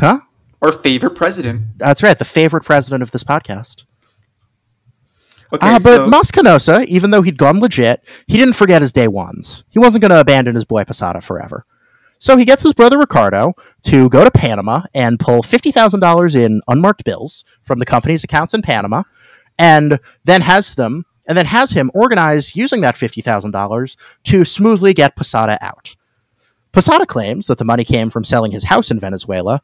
huh? 0.00 0.18
Our 0.62 0.72
favorite 0.72 1.14
president. 1.16 1.62
That's 1.78 2.02
right, 2.02 2.18
the 2.18 2.24
favorite 2.24 2.64
president 2.64 3.02
of 3.02 3.10
this 3.10 3.24
podcast. 3.24 3.84
Okay, 5.52 5.66
Uh, 5.66 5.78
but 5.78 5.96
so 5.96 6.06
Mas 6.06 6.30
Canosa, 6.30 6.84
even 6.86 7.10
though 7.10 7.22
he'd 7.22 7.38
gone 7.38 7.60
legit, 7.60 8.02
he 8.26 8.36
didn't 8.36 8.54
forget 8.54 8.82
his 8.82 8.92
day 8.92 9.08
ones. 9.08 9.64
He 9.68 9.78
wasn't 9.78 10.02
going 10.02 10.10
to 10.10 10.20
abandon 10.20 10.54
his 10.54 10.64
boy 10.64 10.84
Posada 10.84 11.20
forever. 11.20 11.64
So 12.18 12.36
he 12.36 12.44
gets 12.44 12.62
his 12.62 12.72
brother 12.72 12.98
Ricardo 12.98 13.54
to 13.82 14.08
go 14.08 14.24
to 14.24 14.30
Panama 14.30 14.82
and 14.94 15.20
pull 15.20 15.42
$50,000 15.42 16.34
in 16.34 16.62
unmarked 16.66 17.04
bills 17.04 17.44
from 17.62 17.78
the 17.78 17.84
company's 17.86 18.24
accounts 18.24 18.54
in 18.54 18.62
Panama 18.62 19.02
and 19.58 20.00
then 20.24 20.40
has 20.40 20.74
them 20.74 21.04
and 21.26 21.36
then 21.36 21.46
has 21.46 21.72
him 21.72 21.90
organize 21.94 22.56
using 22.56 22.80
that 22.80 22.94
$50,000 22.94 23.96
to 24.24 24.44
smoothly 24.44 24.94
get 24.94 25.16
Posada 25.16 25.58
out. 25.60 25.94
Posada 26.72 27.06
claims 27.06 27.46
that 27.46 27.58
the 27.58 27.64
money 27.64 27.84
came 27.84 28.10
from 28.10 28.24
selling 28.24 28.52
his 28.52 28.64
house 28.64 28.90
in 28.90 29.00
Venezuela, 29.00 29.60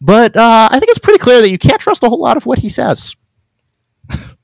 but 0.00 0.36
uh, 0.36 0.68
I 0.70 0.78
think 0.78 0.90
it's 0.90 0.98
pretty 0.98 1.18
clear 1.18 1.40
that 1.40 1.50
you 1.50 1.58
can't 1.58 1.80
trust 1.80 2.02
a 2.02 2.08
whole 2.08 2.20
lot 2.20 2.36
of 2.36 2.46
what 2.46 2.58
he 2.60 2.68
says. 2.68 3.16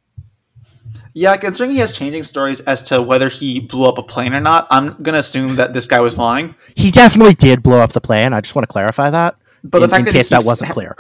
yeah, 1.15 1.37
considering 1.37 1.71
he 1.73 1.79
has 1.79 1.93
changing 1.93 2.25
stories 2.25 2.61
as 2.61 2.83
to 2.85 3.01
whether 3.01 3.29
he 3.29 3.61
blew 3.61 3.89
up 3.89 3.99
a 3.99 4.03
plane 4.03 4.35
or 4.35 4.41
not, 4.41 4.67
I'm 4.71 4.95
gonna 5.03 5.19
assume 5.19 5.57
that 5.57 5.73
this 5.73 5.87
guy 5.87 6.01
was 6.01 6.19
lying. 6.19 6.55
He 6.77 6.91
definitely 6.91 7.35
did 7.35 7.63
blow 7.63 7.79
up 7.81 7.93
the 7.93 8.01
plane. 8.01 8.33
I 8.33 8.41
just 8.41 8.55
want 8.55 8.65
to 8.65 8.73
clarify 8.73 9.11
that. 9.11 9.37
But 9.67 9.79
the 9.79 9.85
in, 9.85 9.91
fact 9.91 10.01
in 10.01 10.05
that 10.07 10.13
case 10.13 10.29
that 10.29 10.45
wasn't 10.45 10.69
ha- 10.69 10.75
clear, 10.75 10.97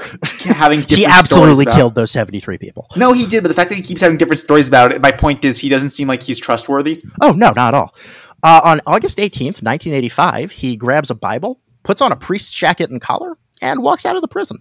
Having 0.55 0.83
he 0.89 1.05
absolutely 1.05 1.65
about- 1.67 1.77
killed 1.77 1.95
those 1.95 2.11
73 2.13 2.57
people. 2.57 2.87
No, 2.97 3.13
he 3.13 3.27
did, 3.27 3.43
but 3.43 3.49
the 3.49 3.55
fact 3.55 3.69
that 3.69 3.77
he 3.77 3.83
keeps 3.83 4.01
having 4.01 4.17
different 4.17 4.39
stories 4.39 4.69
about 4.69 4.91
it, 4.93 5.03
my 5.03 5.11
point 5.11 5.45
is 5.45 5.59
he 5.59 5.69
doesn't 5.69 5.91
seem 5.91 6.09
like 6.09 6.23
he's 6.23 6.39
trustworthy. 6.41 7.05
Oh, 7.21 7.33
no, 7.33 7.49
not 7.53 7.59
at 7.59 7.75
all. 7.75 7.95
Uh, 8.43 8.63
on 8.65 8.81
August 8.87 9.19
18th, 9.19 9.61
1985, 9.63 10.53
he 10.53 10.77
grabs 10.77 11.11
a 11.11 11.15
Bible, 11.15 11.61
puts 11.83 12.01
on 12.01 12.11
a 12.11 12.17
priest's 12.17 12.51
jacket 12.55 12.89
and 12.89 13.03
collar, 13.03 13.37
and 13.61 13.83
walks 13.83 14.07
out 14.07 14.17
of 14.17 14.23
the 14.23 14.29
prison. 14.29 14.59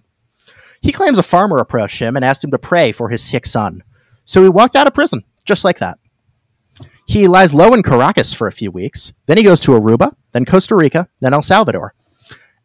He 0.82 0.92
claims 0.92 1.18
a 1.18 1.22
farmer 1.22 1.56
approached 1.58 1.98
him 1.98 2.14
and 2.14 2.24
asked 2.26 2.44
him 2.44 2.50
to 2.50 2.58
pray 2.58 2.92
for 2.92 3.08
his 3.08 3.22
sick 3.24 3.46
son. 3.46 3.82
So 4.26 4.42
he 4.42 4.50
walked 4.50 4.76
out 4.76 4.86
of 4.86 4.92
prison, 4.92 5.22
just 5.44 5.64
like 5.64 5.78
that. 5.78 5.98
He 7.06 7.28
lies 7.28 7.52
low 7.54 7.74
in 7.74 7.82
Caracas 7.82 8.32
for 8.32 8.46
a 8.46 8.52
few 8.52 8.70
weeks. 8.70 9.12
Then 9.26 9.36
he 9.36 9.42
goes 9.42 9.60
to 9.62 9.72
Aruba, 9.72 10.14
then 10.32 10.44
Costa 10.44 10.74
Rica, 10.74 11.08
then 11.20 11.34
El 11.34 11.42
Salvador. 11.42 11.94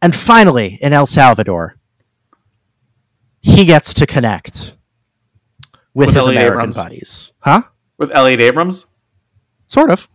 And 0.01 0.15
finally, 0.15 0.79
in 0.81 0.93
El 0.93 1.05
Salvador, 1.05 1.75
he 3.41 3.65
gets 3.65 3.93
to 3.95 4.05
connect 4.05 4.75
with, 5.93 6.07
With 6.07 6.15
his 6.15 6.17
Elliott 6.25 6.37
American 6.37 6.59
Abrams. 6.61 6.75
buddies. 6.77 7.33
Huh? 7.39 7.61
With 7.97 8.11
Elliott 8.13 8.39
Abrams? 8.39 8.85
Sort 9.67 9.91
of. 9.91 10.07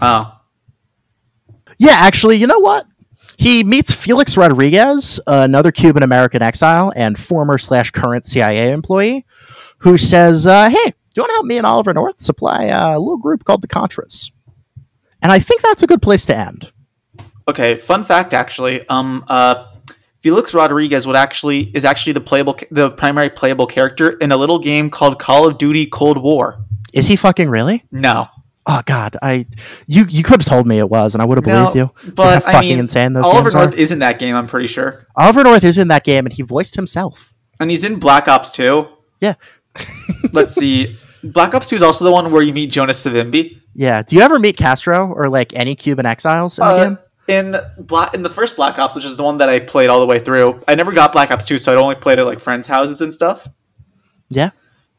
Oh. 0.00 0.32
Yeah, 1.78 1.94
actually, 1.96 2.36
you 2.36 2.46
know 2.46 2.60
what? 2.60 2.86
He 3.36 3.64
meets 3.64 3.92
Felix 3.92 4.36
Rodriguez, 4.36 5.18
another 5.26 5.72
Cuban 5.72 6.04
American 6.04 6.42
exile 6.42 6.92
and 6.94 7.18
former 7.18 7.58
slash 7.58 7.90
current 7.90 8.26
CIA 8.26 8.70
employee, 8.70 9.26
who 9.78 9.96
says, 9.96 10.46
uh, 10.46 10.70
"Hey, 10.70 10.92
do 11.12 11.18
you 11.20 11.22
want 11.22 11.30
to 11.30 11.34
help 11.34 11.46
me 11.46 11.58
and 11.58 11.66
Oliver 11.66 11.92
North 11.92 12.20
supply 12.20 12.64
a 12.64 12.98
little 12.98 13.18
group 13.18 13.44
called 13.44 13.62
the 13.62 13.68
Contras?" 13.68 14.30
And 15.22 15.30
I 15.30 15.38
think 15.38 15.62
that's 15.62 15.82
a 15.82 15.86
good 15.86 16.02
place 16.02 16.26
to 16.26 16.36
end. 16.36 16.72
Okay, 17.48 17.74
fun 17.74 18.04
fact 18.04 18.34
actually. 18.34 18.86
Um 18.88 19.24
uh 19.28 19.66
Felix 20.20 20.54
Rodriguez 20.54 21.06
would 21.06 21.16
actually 21.16 21.70
is 21.74 21.84
actually 21.84 22.12
the 22.12 22.20
playable 22.20 22.56
the 22.70 22.90
primary 22.90 23.28
playable 23.30 23.66
character 23.66 24.10
in 24.10 24.30
a 24.32 24.36
little 24.36 24.58
game 24.58 24.88
called 24.90 25.18
Call 25.18 25.46
of 25.48 25.58
Duty 25.58 25.86
Cold 25.86 26.18
War. 26.22 26.64
Is 26.92 27.06
he 27.08 27.16
fucking 27.16 27.48
really? 27.50 27.84
No. 27.90 28.28
Oh 28.64 28.80
God, 28.86 29.16
I 29.22 29.46
you 29.88 30.04
you 30.08 30.22
could 30.22 30.40
have 30.40 30.48
told 30.48 30.68
me 30.68 30.78
it 30.78 30.88
was, 30.88 31.16
and 31.16 31.22
I 31.22 31.24
would 31.24 31.36
have 31.38 31.46
No, 31.46 31.70
believed 31.72 31.76
you. 32.04 32.12
But 32.14 32.44
how 32.44 32.48
I 32.50 32.52
fucking 32.52 32.68
mean, 32.70 32.78
insane 32.78 33.12
those 33.12 33.24
Oliver 33.24 33.50
North 33.50 33.74
are. 33.74 33.76
is 33.76 33.90
in 33.90 33.98
that 33.98 34.20
game, 34.20 34.36
I'm 34.36 34.46
pretty 34.46 34.68
sure. 34.68 35.04
Oliver 35.16 35.42
North 35.42 35.64
is 35.64 35.78
in 35.78 35.88
that 35.88 36.04
game, 36.04 36.26
and 36.26 36.32
he 36.32 36.42
voiced 36.42 36.76
himself. 36.76 37.34
And 37.58 37.70
he's 37.70 37.82
in 37.82 37.98
Black 37.98 38.28
Ops 38.28 38.52
2. 38.52 38.86
Yeah, 39.20 39.34
Let's 40.32 40.54
see. 40.54 40.96
Black 41.24 41.54
Ops 41.54 41.68
2 41.68 41.76
is 41.76 41.82
also 41.82 42.04
the 42.04 42.10
one 42.12 42.30
where 42.32 42.42
you 42.42 42.52
meet 42.52 42.70
Jonas 42.72 43.04
Savimbi. 43.04 43.60
yeah. 43.74 44.02
Do 44.02 44.16
you 44.16 44.22
ever 44.22 44.38
meet 44.38 44.56
Castro 44.56 45.12
or 45.12 45.28
like 45.28 45.54
any 45.54 45.74
Cuban 45.76 46.06
exiles 46.06 46.58
in 46.58 46.64
the 46.66 46.70
Uh, 46.70 46.84
game? 46.88 46.98
in 47.28 47.56
Black 47.78 48.12
in 48.14 48.22
the 48.22 48.30
first 48.30 48.56
Black 48.56 48.78
Ops, 48.78 48.96
which 48.96 49.04
is 49.04 49.16
the 49.16 49.22
one 49.22 49.38
that 49.38 49.48
I 49.48 49.60
played 49.60 49.88
all 49.90 50.00
the 50.00 50.06
way 50.06 50.18
through. 50.18 50.60
I 50.66 50.74
never 50.74 50.90
got 50.92 51.12
Black 51.12 51.30
Ops 51.30 51.46
2, 51.46 51.58
so 51.58 51.72
I'd 51.72 51.78
only 51.78 51.94
played 51.94 52.18
at 52.18 52.26
like 52.26 52.40
friends' 52.40 52.66
houses 52.66 53.00
and 53.00 53.14
stuff. 53.14 53.48
Yeah. 54.28 54.50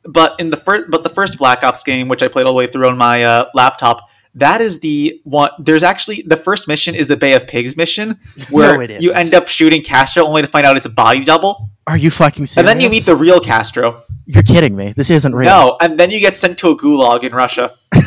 But 0.05 0.39
in 0.39 0.49
the 0.49 0.57
first 0.57 0.89
but 0.89 1.03
the 1.03 1.09
first 1.09 1.38
Black 1.38 1.63
Ops 1.63 1.84
game, 1.84 2.07
which 2.07 2.24
I 2.24 2.28
played 2.30 2.45
all 2.45 2.53
the 2.53 2.57
way 2.57 2.67
through 2.67 2.88
on 2.88 2.97
my 2.97 3.24
uh, 3.24 3.49
laptop, 3.53 4.07
that 4.36 4.61
is 4.61 4.80
the 4.80 5.19
one 5.26 5.49
there's 5.59 5.84
actually 5.84 6.24
the 6.26 6.36
first 6.38 6.67
mission 6.67 6.95
is 6.95 7.07
the 7.07 7.17
Bay 7.17 7.34
of 7.34 7.47
Pigs 7.47 7.76
mission 7.78 8.17
where 8.49 8.82
it 8.82 9.01
you 9.01 9.11
end 9.11 9.34
up 9.34 9.47
shooting 9.47 9.82
Castro 9.82 10.24
only 10.26 10.41
to 10.41 10.47
find 10.47 10.65
out 10.65 10.78
it's 10.78 10.86
a 10.86 10.89
body 10.89 11.24
double. 11.24 11.69
Are 11.86 11.97
you 11.97 12.09
fucking 12.11 12.45
serious? 12.45 12.57
And 12.57 12.67
then 12.67 12.79
you 12.84 12.89
meet 12.89 13.05
the 13.05 13.15
real 13.15 13.39
Castro. 13.39 14.03
You're 14.25 14.43
kidding 14.43 14.75
me. 14.75 14.93
This 14.95 15.09
isn't 15.09 15.36
real. 15.36 15.49
No, 15.49 15.77
and 15.81 15.99
then 15.99 16.11
you 16.11 16.19
get 16.19 16.36
sent 16.36 16.57
to 16.59 16.69
a 16.69 16.77
gulag 16.77 17.23
in 17.23 17.34
Russia. 17.34 17.73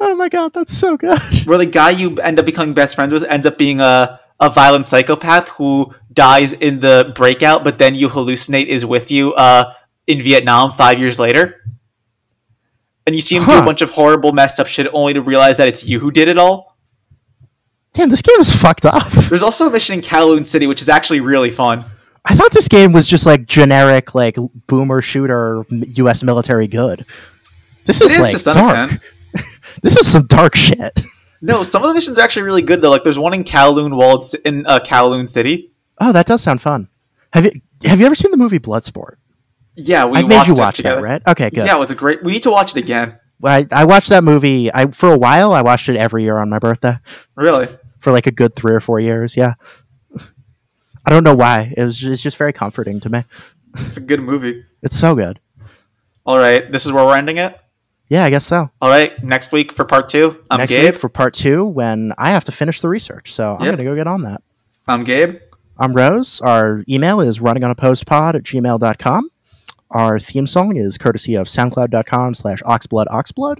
Oh 0.00 0.14
my 0.14 0.28
god, 0.28 0.52
that's 0.52 0.76
so 0.76 0.96
good. 0.96 1.18
where 1.46 1.58
the 1.58 1.66
guy 1.66 1.90
you 1.90 2.16
end 2.18 2.38
up 2.38 2.44
becoming 2.46 2.74
best 2.74 2.94
friends 2.94 3.12
with 3.12 3.24
ends 3.24 3.46
up 3.46 3.56
being 3.56 3.80
a, 3.80 4.20
a 4.40 4.50
violent 4.50 4.86
psychopath 4.86 5.48
who 5.50 5.94
dies 6.12 6.52
in 6.52 6.80
the 6.80 7.12
breakout, 7.14 7.64
but 7.64 7.78
then 7.78 7.94
you 7.94 8.08
hallucinate 8.08 8.66
is 8.66 8.84
with 8.84 9.10
you 9.10 9.32
uh, 9.34 9.72
in 10.06 10.20
Vietnam 10.20 10.72
five 10.72 10.98
years 10.98 11.18
later. 11.18 11.62
And 13.06 13.14
you 13.14 13.22
see 13.22 13.36
him 13.36 13.44
do 13.46 13.56
a 13.58 13.64
bunch 13.64 13.80
of 13.80 13.90
horrible, 13.90 14.32
messed 14.32 14.60
up 14.60 14.66
shit 14.66 14.86
only 14.92 15.14
to 15.14 15.22
realize 15.22 15.56
that 15.56 15.66
it's 15.66 15.88
you 15.88 15.98
who 15.98 16.10
did 16.10 16.28
it 16.28 16.36
all. 16.36 16.67
Damn, 17.98 18.10
this 18.10 18.22
game 18.22 18.38
is 18.38 18.54
fucked 18.54 18.86
up. 18.86 19.10
There's 19.10 19.42
also 19.42 19.66
a 19.66 19.70
mission 19.70 19.96
in 19.96 20.02
Kowloon 20.02 20.46
City, 20.46 20.68
which 20.68 20.80
is 20.80 20.88
actually 20.88 21.18
really 21.18 21.50
fun. 21.50 21.84
I 22.24 22.36
thought 22.36 22.52
this 22.52 22.68
game 22.68 22.92
was 22.92 23.08
just 23.08 23.26
like 23.26 23.44
generic, 23.44 24.14
like 24.14 24.36
boomer 24.68 25.02
shooter, 25.02 25.64
U.S. 25.68 26.22
military 26.22 26.68
good. 26.68 27.04
This 27.86 28.00
is 28.00 28.12
is 28.12 28.46
like 28.46 28.54
dark. 28.54 29.00
This 29.82 29.96
is 29.96 30.06
some 30.06 30.28
dark 30.28 30.54
shit. 30.54 31.00
No, 31.42 31.64
some 31.64 31.82
of 31.82 31.88
the 31.88 31.94
missions 31.94 32.20
are 32.20 32.22
actually 32.22 32.42
really 32.42 32.62
good 32.62 32.82
though. 32.82 32.90
Like 32.90 33.02
there's 33.02 33.18
one 33.18 33.34
in 33.34 33.42
Kowloon 33.42 33.96
Walled 33.96 34.24
in 34.44 34.64
uh, 34.64 34.78
Kowloon 34.78 35.28
City. 35.28 35.72
Oh, 36.00 36.12
that 36.12 36.26
does 36.26 36.40
sound 36.40 36.62
fun. 36.62 36.88
Have 37.32 37.46
you 37.46 37.50
have 37.84 37.98
you 37.98 38.06
ever 38.06 38.14
seen 38.14 38.30
the 38.30 38.36
movie 38.36 38.60
Bloodsport? 38.60 39.16
Yeah, 39.74 40.04
we 40.04 40.18
I 40.18 40.22
made 40.22 40.36
watched 40.36 40.48
you 40.48 40.54
watch 40.54 40.78
that, 40.78 41.02
right? 41.02 41.20
Okay, 41.26 41.50
good. 41.50 41.66
Yeah, 41.66 41.74
it 41.74 41.80
was 41.80 41.90
a 41.90 41.96
great. 41.96 42.22
We 42.22 42.30
need 42.30 42.44
to 42.44 42.50
watch 42.52 42.76
it 42.76 42.80
again. 42.80 43.18
I, 43.44 43.66
I 43.72 43.86
watched 43.86 44.10
that 44.10 44.22
movie. 44.22 44.72
I 44.72 44.86
for 44.86 45.12
a 45.12 45.18
while. 45.18 45.52
I 45.52 45.62
watched 45.62 45.88
it 45.88 45.96
every 45.96 46.22
year 46.22 46.38
on 46.38 46.48
my 46.48 46.60
birthday 46.60 46.98
Really. 47.34 47.66
For 48.00 48.12
like 48.12 48.26
a 48.26 48.30
good 48.32 48.54
three 48.54 48.72
or 48.72 48.80
four 48.80 49.00
years. 49.00 49.36
Yeah. 49.36 49.54
I 51.06 51.10
don't 51.10 51.24
know 51.24 51.34
why. 51.34 51.72
It 51.76 51.82
was 51.84 51.98
just, 51.98 52.12
it's 52.12 52.22
just 52.22 52.36
very 52.36 52.52
comforting 52.52 53.00
to 53.00 53.08
me. 53.10 53.24
It's 53.78 53.96
a 53.96 54.00
good 54.00 54.20
movie. 54.20 54.64
It's 54.82 54.98
so 54.98 55.14
good. 55.14 55.40
All 56.26 56.38
right, 56.38 56.70
this 56.70 56.84
is 56.84 56.92
where 56.92 57.04
we're 57.04 57.16
ending 57.16 57.38
it. 57.38 57.58
Yeah, 58.08 58.24
I 58.24 58.30
guess 58.30 58.44
so. 58.46 58.70
All 58.80 58.90
right, 58.90 59.22
next 59.22 59.52
week 59.52 59.72
for 59.72 59.84
part 59.84 60.08
two. 60.08 60.42
I'm 60.50 60.58
Next 60.58 60.72
Gabe. 60.72 60.84
week 60.92 60.94
for 61.00 61.08
part 61.08 61.34
two 61.34 61.64
when 61.64 62.12
I 62.18 62.30
have 62.30 62.44
to 62.44 62.52
finish 62.52 62.80
the 62.80 62.88
research. 62.88 63.32
So 63.32 63.56
I'm 63.58 63.66
Yep. 63.66 63.76
to 63.78 63.84
go 63.84 63.94
get 63.94 64.06
on 64.06 64.22
that. 64.22 64.42
I'm 64.86 65.04
Gabe. 65.04 65.36
I'm 65.78 65.92
Rose. 65.94 66.40
Our 66.40 66.84
email 66.88 67.20
is 67.20 67.38
runningunopposedpod 67.38 68.34
at 68.34 68.42
gmail.com. 68.42 69.30
Our 69.90 70.18
theme 70.18 70.46
song 70.46 70.76
is 70.76 70.98
courtesy 70.98 71.34
of 71.34 71.46
soundcloud.com 71.48 72.34
slash 72.34 72.62
oxblood 72.62 73.06
oxblood. 73.06 73.58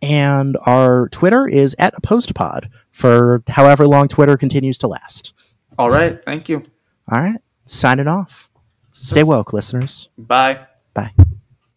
And 0.00 0.56
our 0.66 1.08
Twitter 1.08 1.46
is 1.46 1.74
at 1.78 1.94
OpposedPod 1.94 2.68
for 2.92 3.42
however 3.48 3.86
long 3.86 4.08
Twitter 4.08 4.36
continues 4.36 4.78
to 4.78 4.88
last. 4.88 5.32
All 5.78 5.90
right. 5.90 6.22
Thank 6.24 6.48
you. 6.48 6.64
All 7.10 7.20
right. 7.20 7.40
Signing 7.66 8.06
off. 8.06 8.48
Stay 8.92 9.22
woke, 9.22 9.52
listeners. 9.52 10.08
Bye. 10.18 10.66
Bye. 10.94 11.12